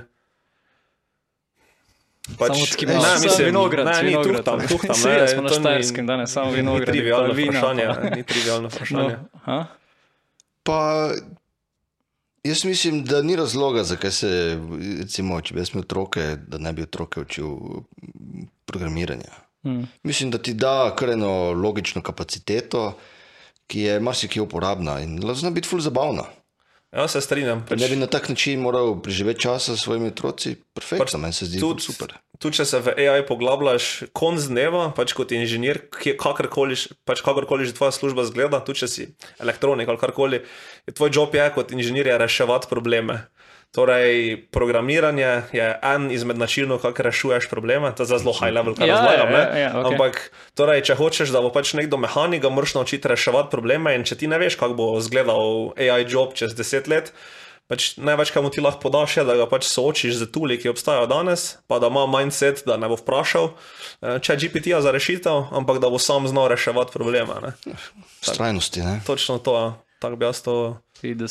[2.39, 4.35] Pač, samo ne, samo mislim, vinograd, ne, ni vinograd.
[4.37, 6.93] tuhtam, tuhtam, Saj, ne, jaz smo na to ni- Štajerskem danes, samo ni- vinograd, Ni
[6.93, 7.85] trivialno pa vina, vprašanje.
[7.85, 9.09] pa- Ni trivialno vprašanje.
[9.09, 9.65] No, aha.
[10.63, 10.79] Pa
[12.43, 14.59] jaz mislim, da ni razloga, zakaj se,
[14.99, 17.55] recimo, če bi jaz imel otroke, da ne bi otroke učil
[18.65, 19.41] programiranja.
[19.63, 19.87] Hmm.
[20.03, 22.97] Mislim, da ti da kar eno logično kapaciteto,
[23.67, 26.25] ki je marsikje uporabna in zna biti ful zabavna.
[26.93, 27.63] Ja, se strinjam.
[27.65, 31.33] Pač, ne bi na tak način moral preživeti časa s svojimi otroci, perfektno, pač, meni
[31.33, 32.13] se zdi tudi- super.
[32.37, 37.73] Tudi če se v AI poglabljaš konc dneva, pač kot inženir, kakorkoli, pač kakorkoli že
[37.73, 39.07] tvoja služba zgleda, tudi če si
[39.41, 40.41] elektronik ali karkoli,
[40.93, 43.23] tvoj job je kot inženirja reševati probleme.
[43.73, 48.75] Torej, programiranje je en izmed načinov, kako rešuješ probleme, to je za zelo high level,
[48.77, 49.33] kar Ja, razlagam.
[49.33, 49.43] ja, ne.
[49.59, 49.91] ja, ja, okej.
[49.91, 50.19] Ampak,
[50.53, 54.29] torej, če hočeš, da bo pač nekdo mehanik, moraš naučiti reševati probleme, in če ti
[54.29, 57.09] ne veš, kako bo izgledal AI job čez deset let,
[57.71, 60.67] Pač največ, kar mu ti lahko podaš, je, da ga pač soočiš z tuli, ki
[60.73, 63.53] obstajajo danes, pa da ima mindset, da ne bo vprašal,
[64.03, 67.39] eh, če je GPT-ja za rešitev, ampak da bo sam znal reševati probleme.
[67.39, 67.55] Ne?
[68.19, 68.99] Strajnosti, ne?
[69.07, 69.69] Točno to, ja.
[70.03, 70.55] tako bi jaz to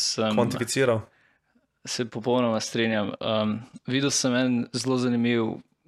[0.01, 1.05] sem, kvantificiral.
[1.85, 3.13] Se popolnoma strinjam.
[3.21, 5.45] Um, videl sem en zelo zanimiv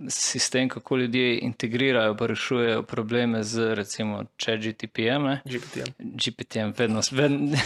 [0.09, 5.39] sistem, kako ljudje integrirajo in rešujejo probleme z recimo ChatGTP-jem.
[5.45, 5.87] GPT-jem.
[5.99, 7.57] GPT-jem, vedno, vedno,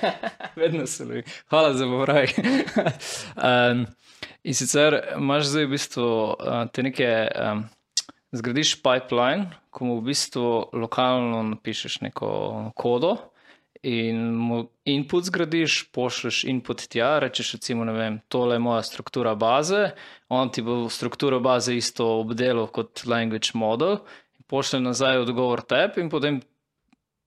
[0.56, 1.22] vedno se lovi.
[1.48, 2.30] Hvala za popravek.
[3.70, 3.86] um,
[4.44, 6.36] in sicer imaš zdaj v bistvu uh,
[6.72, 7.64] te neke, um,
[8.32, 13.16] zgradiš pipeline, ko mu v bistvu lokalno napišeš neko kodo.
[13.84, 19.90] In input zgradiš, pošlješ input tja, rečeš, recimo, vem, tole je moja struktura baze,
[20.32, 23.98] on ti bo strukturo baze isto obdelal kot language model,
[24.48, 26.40] pošlje nazaj odgovor tebi in potem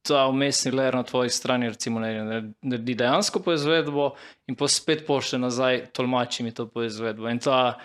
[0.07, 4.13] ta umestni layer na tvoji strani, recimo, ne, naredi dejansko poizvedbo
[4.47, 7.29] in pa spet pošlje nazaj, tolmači mi to poizvedbo.
[7.29, 7.77] In ta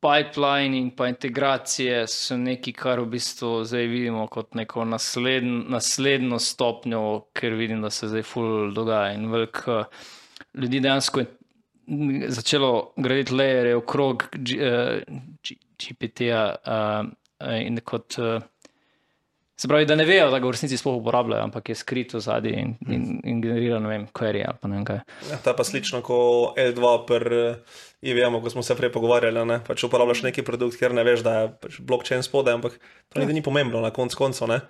[0.00, 6.38] pipeline in pa integracije so nekaj, kar v bistvu zdaj vidimo kot neko nasledn, naslednjo
[6.38, 7.02] stopnjo,
[7.34, 9.84] ker vidim, da se zdaj ful dogaja in veliko
[10.54, 11.26] ljudi dejansko je
[12.28, 15.02] začelo graditi lejere okrog G- eh,
[15.78, 17.08] GPT-ja uh,
[17.62, 18.18] in kot.
[18.18, 18.42] Uh,
[19.58, 22.52] Se pravi, da ne vejo, da ga v resnici sploh uporabljajo, ampak je skrito zadaj
[22.54, 25.00] in, in, in generira, ne vem, query ali pa ne vem kaj.
[25.32, 27.40] Ja, je pa slično kot L2 pri
[28.06, 29.42] IVM, ko smo se prej pogovarjali.
[29.50, 29.58] Ne?
[29.66, 32.78] Pač uporabljaš neki produkt, ker ne veš, da je pač blockchain spodaj, ampak
[33.10, 34.46] to ni, ni pomembno na koncu koncev.
[34.54, 34.62] ne.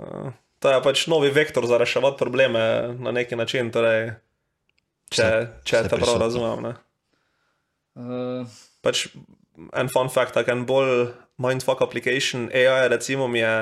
[0.00, 0.32] Uh,
[0.64, 2.60] To je pač novi vektor za reševati probleme
[2.96, 4.14] na neki način, torej,
[5.12, 5.26] če,
[5.68, 6.64] če te prav razumem.
[6.64, 6.72] Ne?
[8.00, 9.10] Uh, Pač
[9.76, 13.52] en fun fact, tak en bolj mindfuck application AI, recimo mi je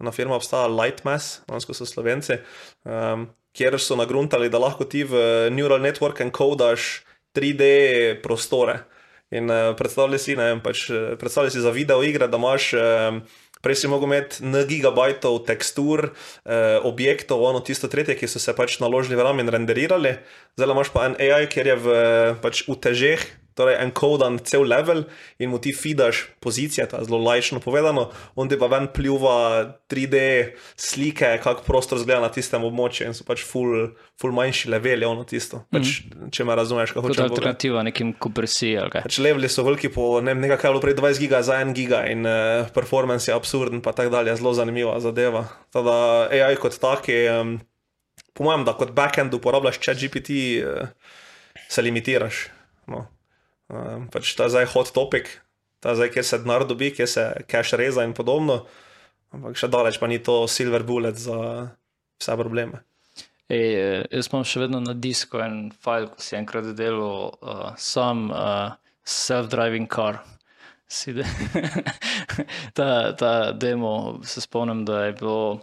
[0.00, 2.40] ena firma obstaja Lightmass, lansko so slovenci,
[2.84, 7.04] um, kjer so nagruntali, da lahko ti v neural network encodaš
[7.34, 7.64] 3D
[8.22, 8.82] prostore.
[9.34, 12.74] In uh, predstavljaj si, ne pač, eh, predstavljaj si za video igre, da imaš.
[12.78, 13.24] Um,
[13.64, 16.12] Prej si mogel imeti n gigabajtov tekstur,
[16.44, 20.18] eh, objektov, ono tisto tretje, ki so se pač naložili v RAM in renderirali,
[20.52, 21.88] zdaj imaš pa en AI, kjer je v,
[22.44, 23.24] pač v težeh,
[23.54, 25.04] torej enkodan cel level
[25.38, 29.36] in mu ti feedaš pozicije, je zelo lajčno povedano, on ti pa ven pljuva
[29.90, 30.16] 3D
[30.76, 35.24] slike, kak prostor zgleda na tistem območju in so pač full, full manjši leveli, ono
[35.28, 35.62] tisto.
[35.72, 36.32] Pač, mm.
[36.34, 37.40] Če me razumeš, kako kot hočeš povedati.
[37.40, 39.06] alternativa nekim kompresiji ali kaj.
[39.06, 41.74] Pač leveli so veliki po ne nekaj, kar je bilo prej 20 giga za 1
[41.76, 45.46] giga in uh, performance je absurden, pa tako dalje, zelo zanimiva zadeva.
[45.74, 47.56] Tada AI kot tak je, um,
[48.34, 50.90] po mojem, da kot backend uporabljaš ChatGPT, uh,
[51.68, 52.48] se limitiraš.
[52.90, 53.06] No.
[53.72, 55.30] Um, pač ta zdaj hot topic,
[55.80, 58.64] ta zdaj, kjer se denar dobi, kjer se cache reza in podobno,
[59.32, 61.38] ampak še daleč pa ni to silver bullet za
[62.20, 62.84] vse probleme.
[63.52, 67.72] Ej, eh, jaz imam še vedno na disku en file, ko si enkrat delal uh,
[67.76, 70.22] sam uh, self-driving car.
[71.04, 71.24] De
[72.76, 75.60] ta, ta demo, se spomnim, da je bilo,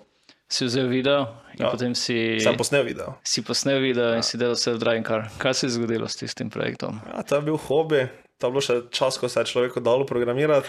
[0.51, 1.21] si vzel video
[1.55, 1.65] in Ja.
[1.67, 1.71] ja.
[1.71, 3.15] potem si, Sem posnel video.
[3.23, 5.27] si posnel video in si delal self-driving car.
[5.39, 6.99] Kaj se je zgodilo s tistim projektom?
[7.07, 8.07] Ja, to je bil hobi,
[8.39, 10.67] to je bilo še čas, ko se je človeku dalo programirati.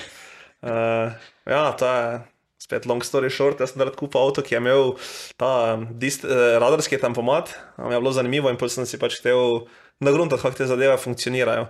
[0.62, 1.10] Uh,
[1.46, 2.20] ja, to je
[2.62, 3.58] spet long story short.
[3.62, 4.94] Jaz sem takrat kupil avto, ki je imel
[5.38, 9.00] ta um, dist, uh, radarski tempomat, a mi je bilo zanimivo in potem sem si
[9.02, 9.66] pač hotel
[10.02, 11.66] nagruntati, kako te zadeve funkcionirajo.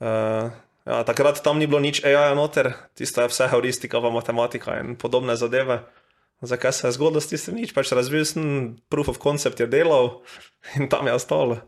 [0.00, 0.50] Uh,
[0.86, 4.94] ja, takrat tam ni bilo nič AI noter, tisto je vse heuristika, pa matematika in
[4.98, 5.82] podobne zadeve.
[6.40, 7.74] Zakaj se je zgodilo s tistim nič?
[7.76, 10.22] Pač razvil sem proof of concept je delal
[10.80, 11.60] in tam je ostalo.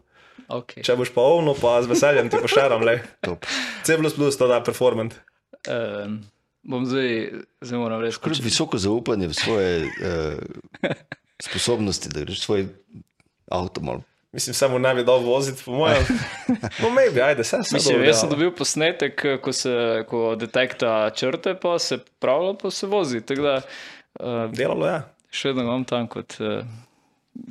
[0.49, 0.85] Okay.
[0.85, 2.99] Če boš pa ovno, pa z veseljem ti pošeram, le.
[3.25, 3.45] Top.
[3.85, 5.15] C, to da performant.
[5.69, 6.23] Um,
[6.65, 10.89] bom zdaj, zdaj moram reči, Kar visoko zaupanje v svoje uh,
[11.41, 12.67] sposobnosti, da greš svoj
[13.53, 14.03] avto malo.
[14.33, 16.05] Mislim, samo ne bi dal voziti, po mojem.
[16.81, 21.53] No, maybe, ajde, se vse Mislim, jaz sem dobil posnetek, ko, se, ko detekta črte,
[21.61, 23.21] pa se pravlja, pa se vozi.
[23.21, 23.57] Tako da
[24.21, 25.03] uh, Delalo je.
[25.31, 26.67] še vedno imam tam kot uh,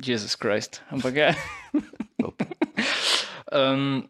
[0.04, 0.82] Jezus Krist.
[0.90, 1.34] Ampak je.
[3.58, 4.02] um,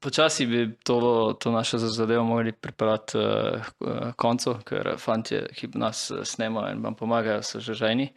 [0.00, 3.70] počasi bi to, to našo zadevo mogli pripeljati uh,
[4.12, 8.10] k koncu, ker fanti, ki nas eh, snemajo in vam pomagajo, so že ženi.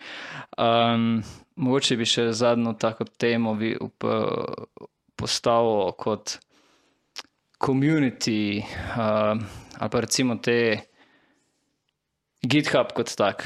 [0.58, 1.24] Um,
[1.56, 4.06] mogoče bi še zadnjo tako temo vi up,
[5.16, 6.38] postavil kot
[7.62, 8.64] community
[8.98, 9.38] uh,
[9.78, 10.91] ali pa recimo te
[12.42, 13.46] GitHub kot tak.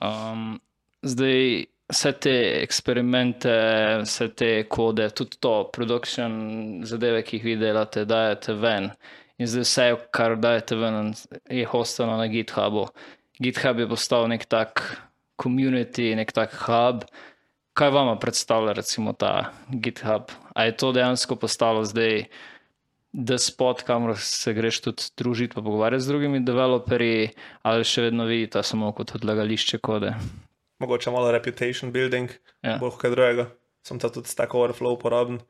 [0.00, 0.60] Um,
[1.02, 3.54] zdaj vse te eksperimente,
[4.04, 8.90] vse te kode, tudi to, production zadeve, ki jih vi delate, dajete ven.
[9.38, 11.14] In zdaj vse, kar dajete ven,
[11.50, 12.88] je hostano na GitHubu.
[13.42, 14.84] GitHub je postal nek tak
[15.42, 17.06] community, nek tak hub.
[17.78, 20.30] Kaj vama predstavlja recimo ta GitHub?
[20.54, 22.26] A je to dejansko postalo zdaj
[23.12, 27.30] da spot, kamor se greš tudi družiti, pa pogovarjati z drugimi developerji,
[27.62, 30.12] ali še vedno vidite samo kot odlagališče kode?
[30.78, 32.30] Mogoče malo reputation building,
[32.62, 32.78] Ja.
[32.78, 33.48] kot kaj drugega.
[33.86, 35.40] Sem ta tudi Stack Overflow uporaben.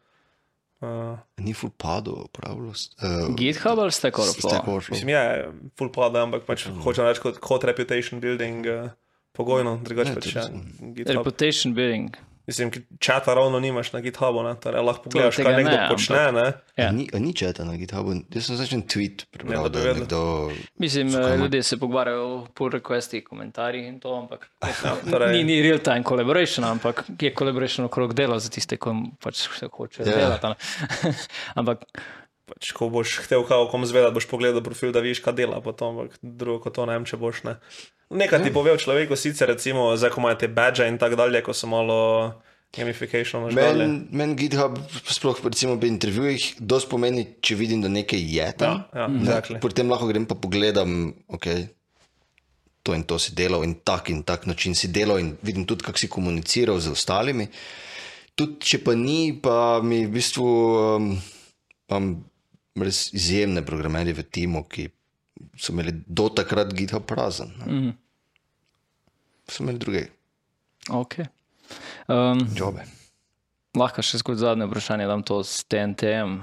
[0.81, 2.95] Uh, Ni full padlo, upravljalnost.
[3.03, 4.69] Uh, GitHub ali Stack Stack Overflow?
[4.69, 4.95] Overflow.
[4.95, 8.63] mislim, je full pada, ampak pač hočem reči kot, kot reputation building.
[8.67, 8.91] Uh,
[9.35, 10.47] Pogojno, drugače pač ja.
[11.15, 12.15] Reputation building.
[12.49, 14.55] Mislim, čata ravno nimaš na GitHubu, ne?
[14.57, 16.21] torej lahko pogledaš, tega kaj nekdo ne, počne.
[16.33, 16.45] Ne?
[16.75, 16.87] Ja.
[16.91, 18.15] Ni, ni četa na GitHubu.
[18.33, 20.21] Jaz sem začel tweet prebral, Ne, da je nekdo.
[20.79, 24.49] Mislim, eh, ljudje se pogovarjajo o pull requestih, komentarjih in to, ampak
[25.13, 29.45] torej- ni, ni real time collaboration, ampak je collaboration okrog dela za tiste, ki pač
[29.51, 30.17] se hoče Ja.
[30.17, 30.57] delati.
[31.55, 31.85] ampak
[32.49, 35.99] Pač, ko boš hotel kao kom zvedati, boš pogledal profil, da vidiš, kaj dela, potom,
[35.99, 37.59] ampak drugo kot to ne vem, če boš ne.
[38.11, 41.43] Nekaj ti pove o človeku, sicer recimo, zdaj ko imajo te badge in tako dalje,
[41.45, 41.99] ko so malo
[42.77, 43.49] gamification.
[43.53, 48.85] Meni men GitHub, sploh recimo pri intervjujih, dosti pomeni, če vidim, da nekaj je tam.
[48.93, 49.61] Ja, ja, Ne, exactly.
[49.61, 51.49] Potem lahko grem pa pogledam, ok,
[52.83, 55.85] to in to si delal in tak in tak način si delal in vidim tudi,
[55.85, 57.49] kako si komuniciral z ostalimi.
[58.39, 60.47] Tudi če pa ni, pa mi v bistvu
[60.97, 61.13] um,
[61.91, 62.13] imam
[62.79, 64.87] res izjemne programerje v timu, ki
[65.57, 67.53] so imeli do takrat GitHub prazen.
[67.59, 67.73] ne.
[67.73, 67.93] mm,
[69.49, 70.07] So imeli druge
[70.91, 71.15] ok.
[72.09, 72.85] Um, jobe.
[73.77, 76.39] lahko še skozi zadnje vprašanje dam to s TNT-jem,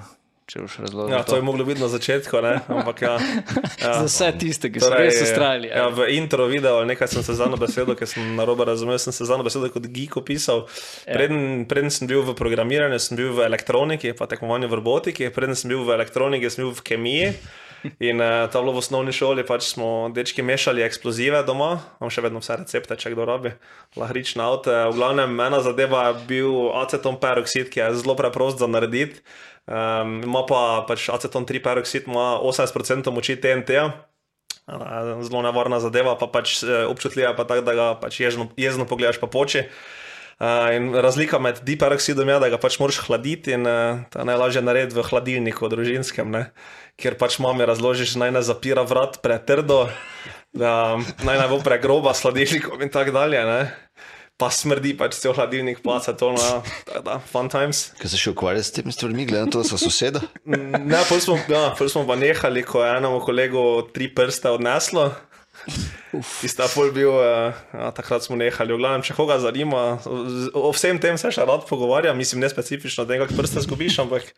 [0.45, 1.13] če boš razložil.
[1.15, 2.51] Ja, to je moglo biti na začetku, ne?
[2.69, 3.15] ampak ja.
[3.81, 3.93] ja.
[4.01, 5.71] Za vse tiste, ki so res ustrajali.
[5.73, 9.01] Ja, v intro video, nekaj sem se za eno besedo, ker sem na robe razumel,
[9.01, 10.67] sem se za eno besedo kot geek opisal.
[11.05, 11.17] Ja.
[11.17, 15.57] Preden, preden sem bil v programiranju, sem bil v elektroniki, pa tekmovanju v robotiki, preden
[15.57, 17.29] sem bil v elektroniki, sem bil v kemiji.
[17.99, 22.13] In uh, to je bilo v osnovni šoli, pač smo dečki mešali eksplozive doma, imam
[22.13, 23.53] še vedno vse recepte, če kdo rabi,
[23.99, 24.73] lahrične avte.
[24.89, 26.51] V glavnem, ena zadeva je bil
[26.81, 29.21] aceton peroksid, ki je zelo preprost za narediti.
[29.65, 33.89] Um, pa pač aceton 3 peroksid, ima 80% moči TNT-ja.
[34.65, 38.89] Uh, Zelo nevarna zadeva, pa pač eh, občutljiva, pa tako, da ga pač ježno, jezno
[38.89, 39.65] pogledaš, pa poči.
[40.35, 44.65] Uh, razlika med diperoksidom je, da ga pač moraš hladiti in uh, to je najlažje
[44.65, 46.49] narediti v hladilniku, družinskem, ne?
[46.99, 49.85] Kjer pač mami razložiš, naj ne zapira vrat pretrdo,
[50.55, 50.95] da
[51.27, 53.43] naj ne bo pregroba s hladilnikom in tako dalje.
[53.43, 53.61] Ne?
[54.35, 56.47] Pa smrdi pač cel hladilnik, placa to na
[56.87, 57.85] tako da, fun times.
[57.99, 60.23] Ker se še ukvarja s temi stvarmi, glede na to, da so soseda.
[60.43, 63.63] Ne, pol smo, ja, pol smo pa nehali, ko je enemu kolegu
[63.95, 65.13] tri prste odneslo.
[66.41, 68.75] Tista pol bil, eh, ja, takrat smo nehali.
[68.75, 69.85] V glavnem, če koga zanima,
[70.51, 74.35] o vsem tem se še rad pogovarjam, mislim, ne specifično, da nekaj prste zgubiš, ampak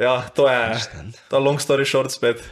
[0.00, 0.78] ja, to je,
[1.28, 2.42] to je long story short spet.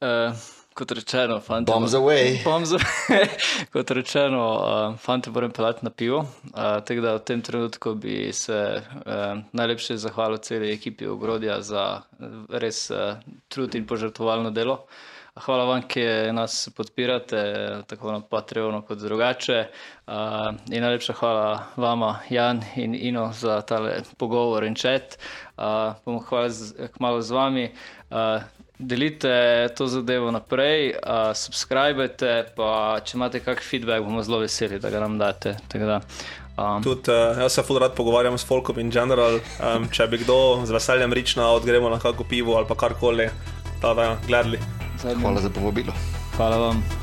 [0.00, 0.34] Uh,
[0.74, 1.72] kot rečeno, fanti.
[1.72, 2.40] Bombs away.
[2.44, 3.28] Bombs away.
[3.74, 6.18] kot rečeno, uh, fanti moram pelati na pivo.
[6.18, 12.02] Uh, tako da v tem trenutku bi se uh, najlepše zahvalil celi ekipi Ogrodja za
[12.48, 14.86] res uh, trud in požrtovalno delo.
[15.32, 16.02] Hvala vam, ki
[16.32, 17.38] nas podpirate,
[17.88, 19.62] tako na Patreonu, kot drugače.
[20.06, 20.12] Uh,
[20.68, 25.16] in najlepša hvala vama, Jan in Ino, za tale pogovor in čet.
[25.56, 27.64] Uh, bomo hvala z, kmalo z vami.
[28.10, 28.44] Uh,
[28.78, 29.32] delite
[29.76, 35.00] to zadevo naprej, uh, subskrbite, pa če imate kakšen feedback, bomo zelo veseli, da ga
[35.00, 35.56] nam date.
[35.72, 36.02] Da,
[36.58, 36.84] um.
[36.84, 39.40] Tudi uh, jaz se fulrad pogovarjam s Folkom in general.
[39.64, 43.30] Um, če bi kdo z veseljem rična, odgremo na kakšno pivo ali pa karkoli,
[43.80, 44.60] da bi gledali.
[45.02, 45.92] Hvala za povabilo.
[46.36, 47.01] Hvala vam.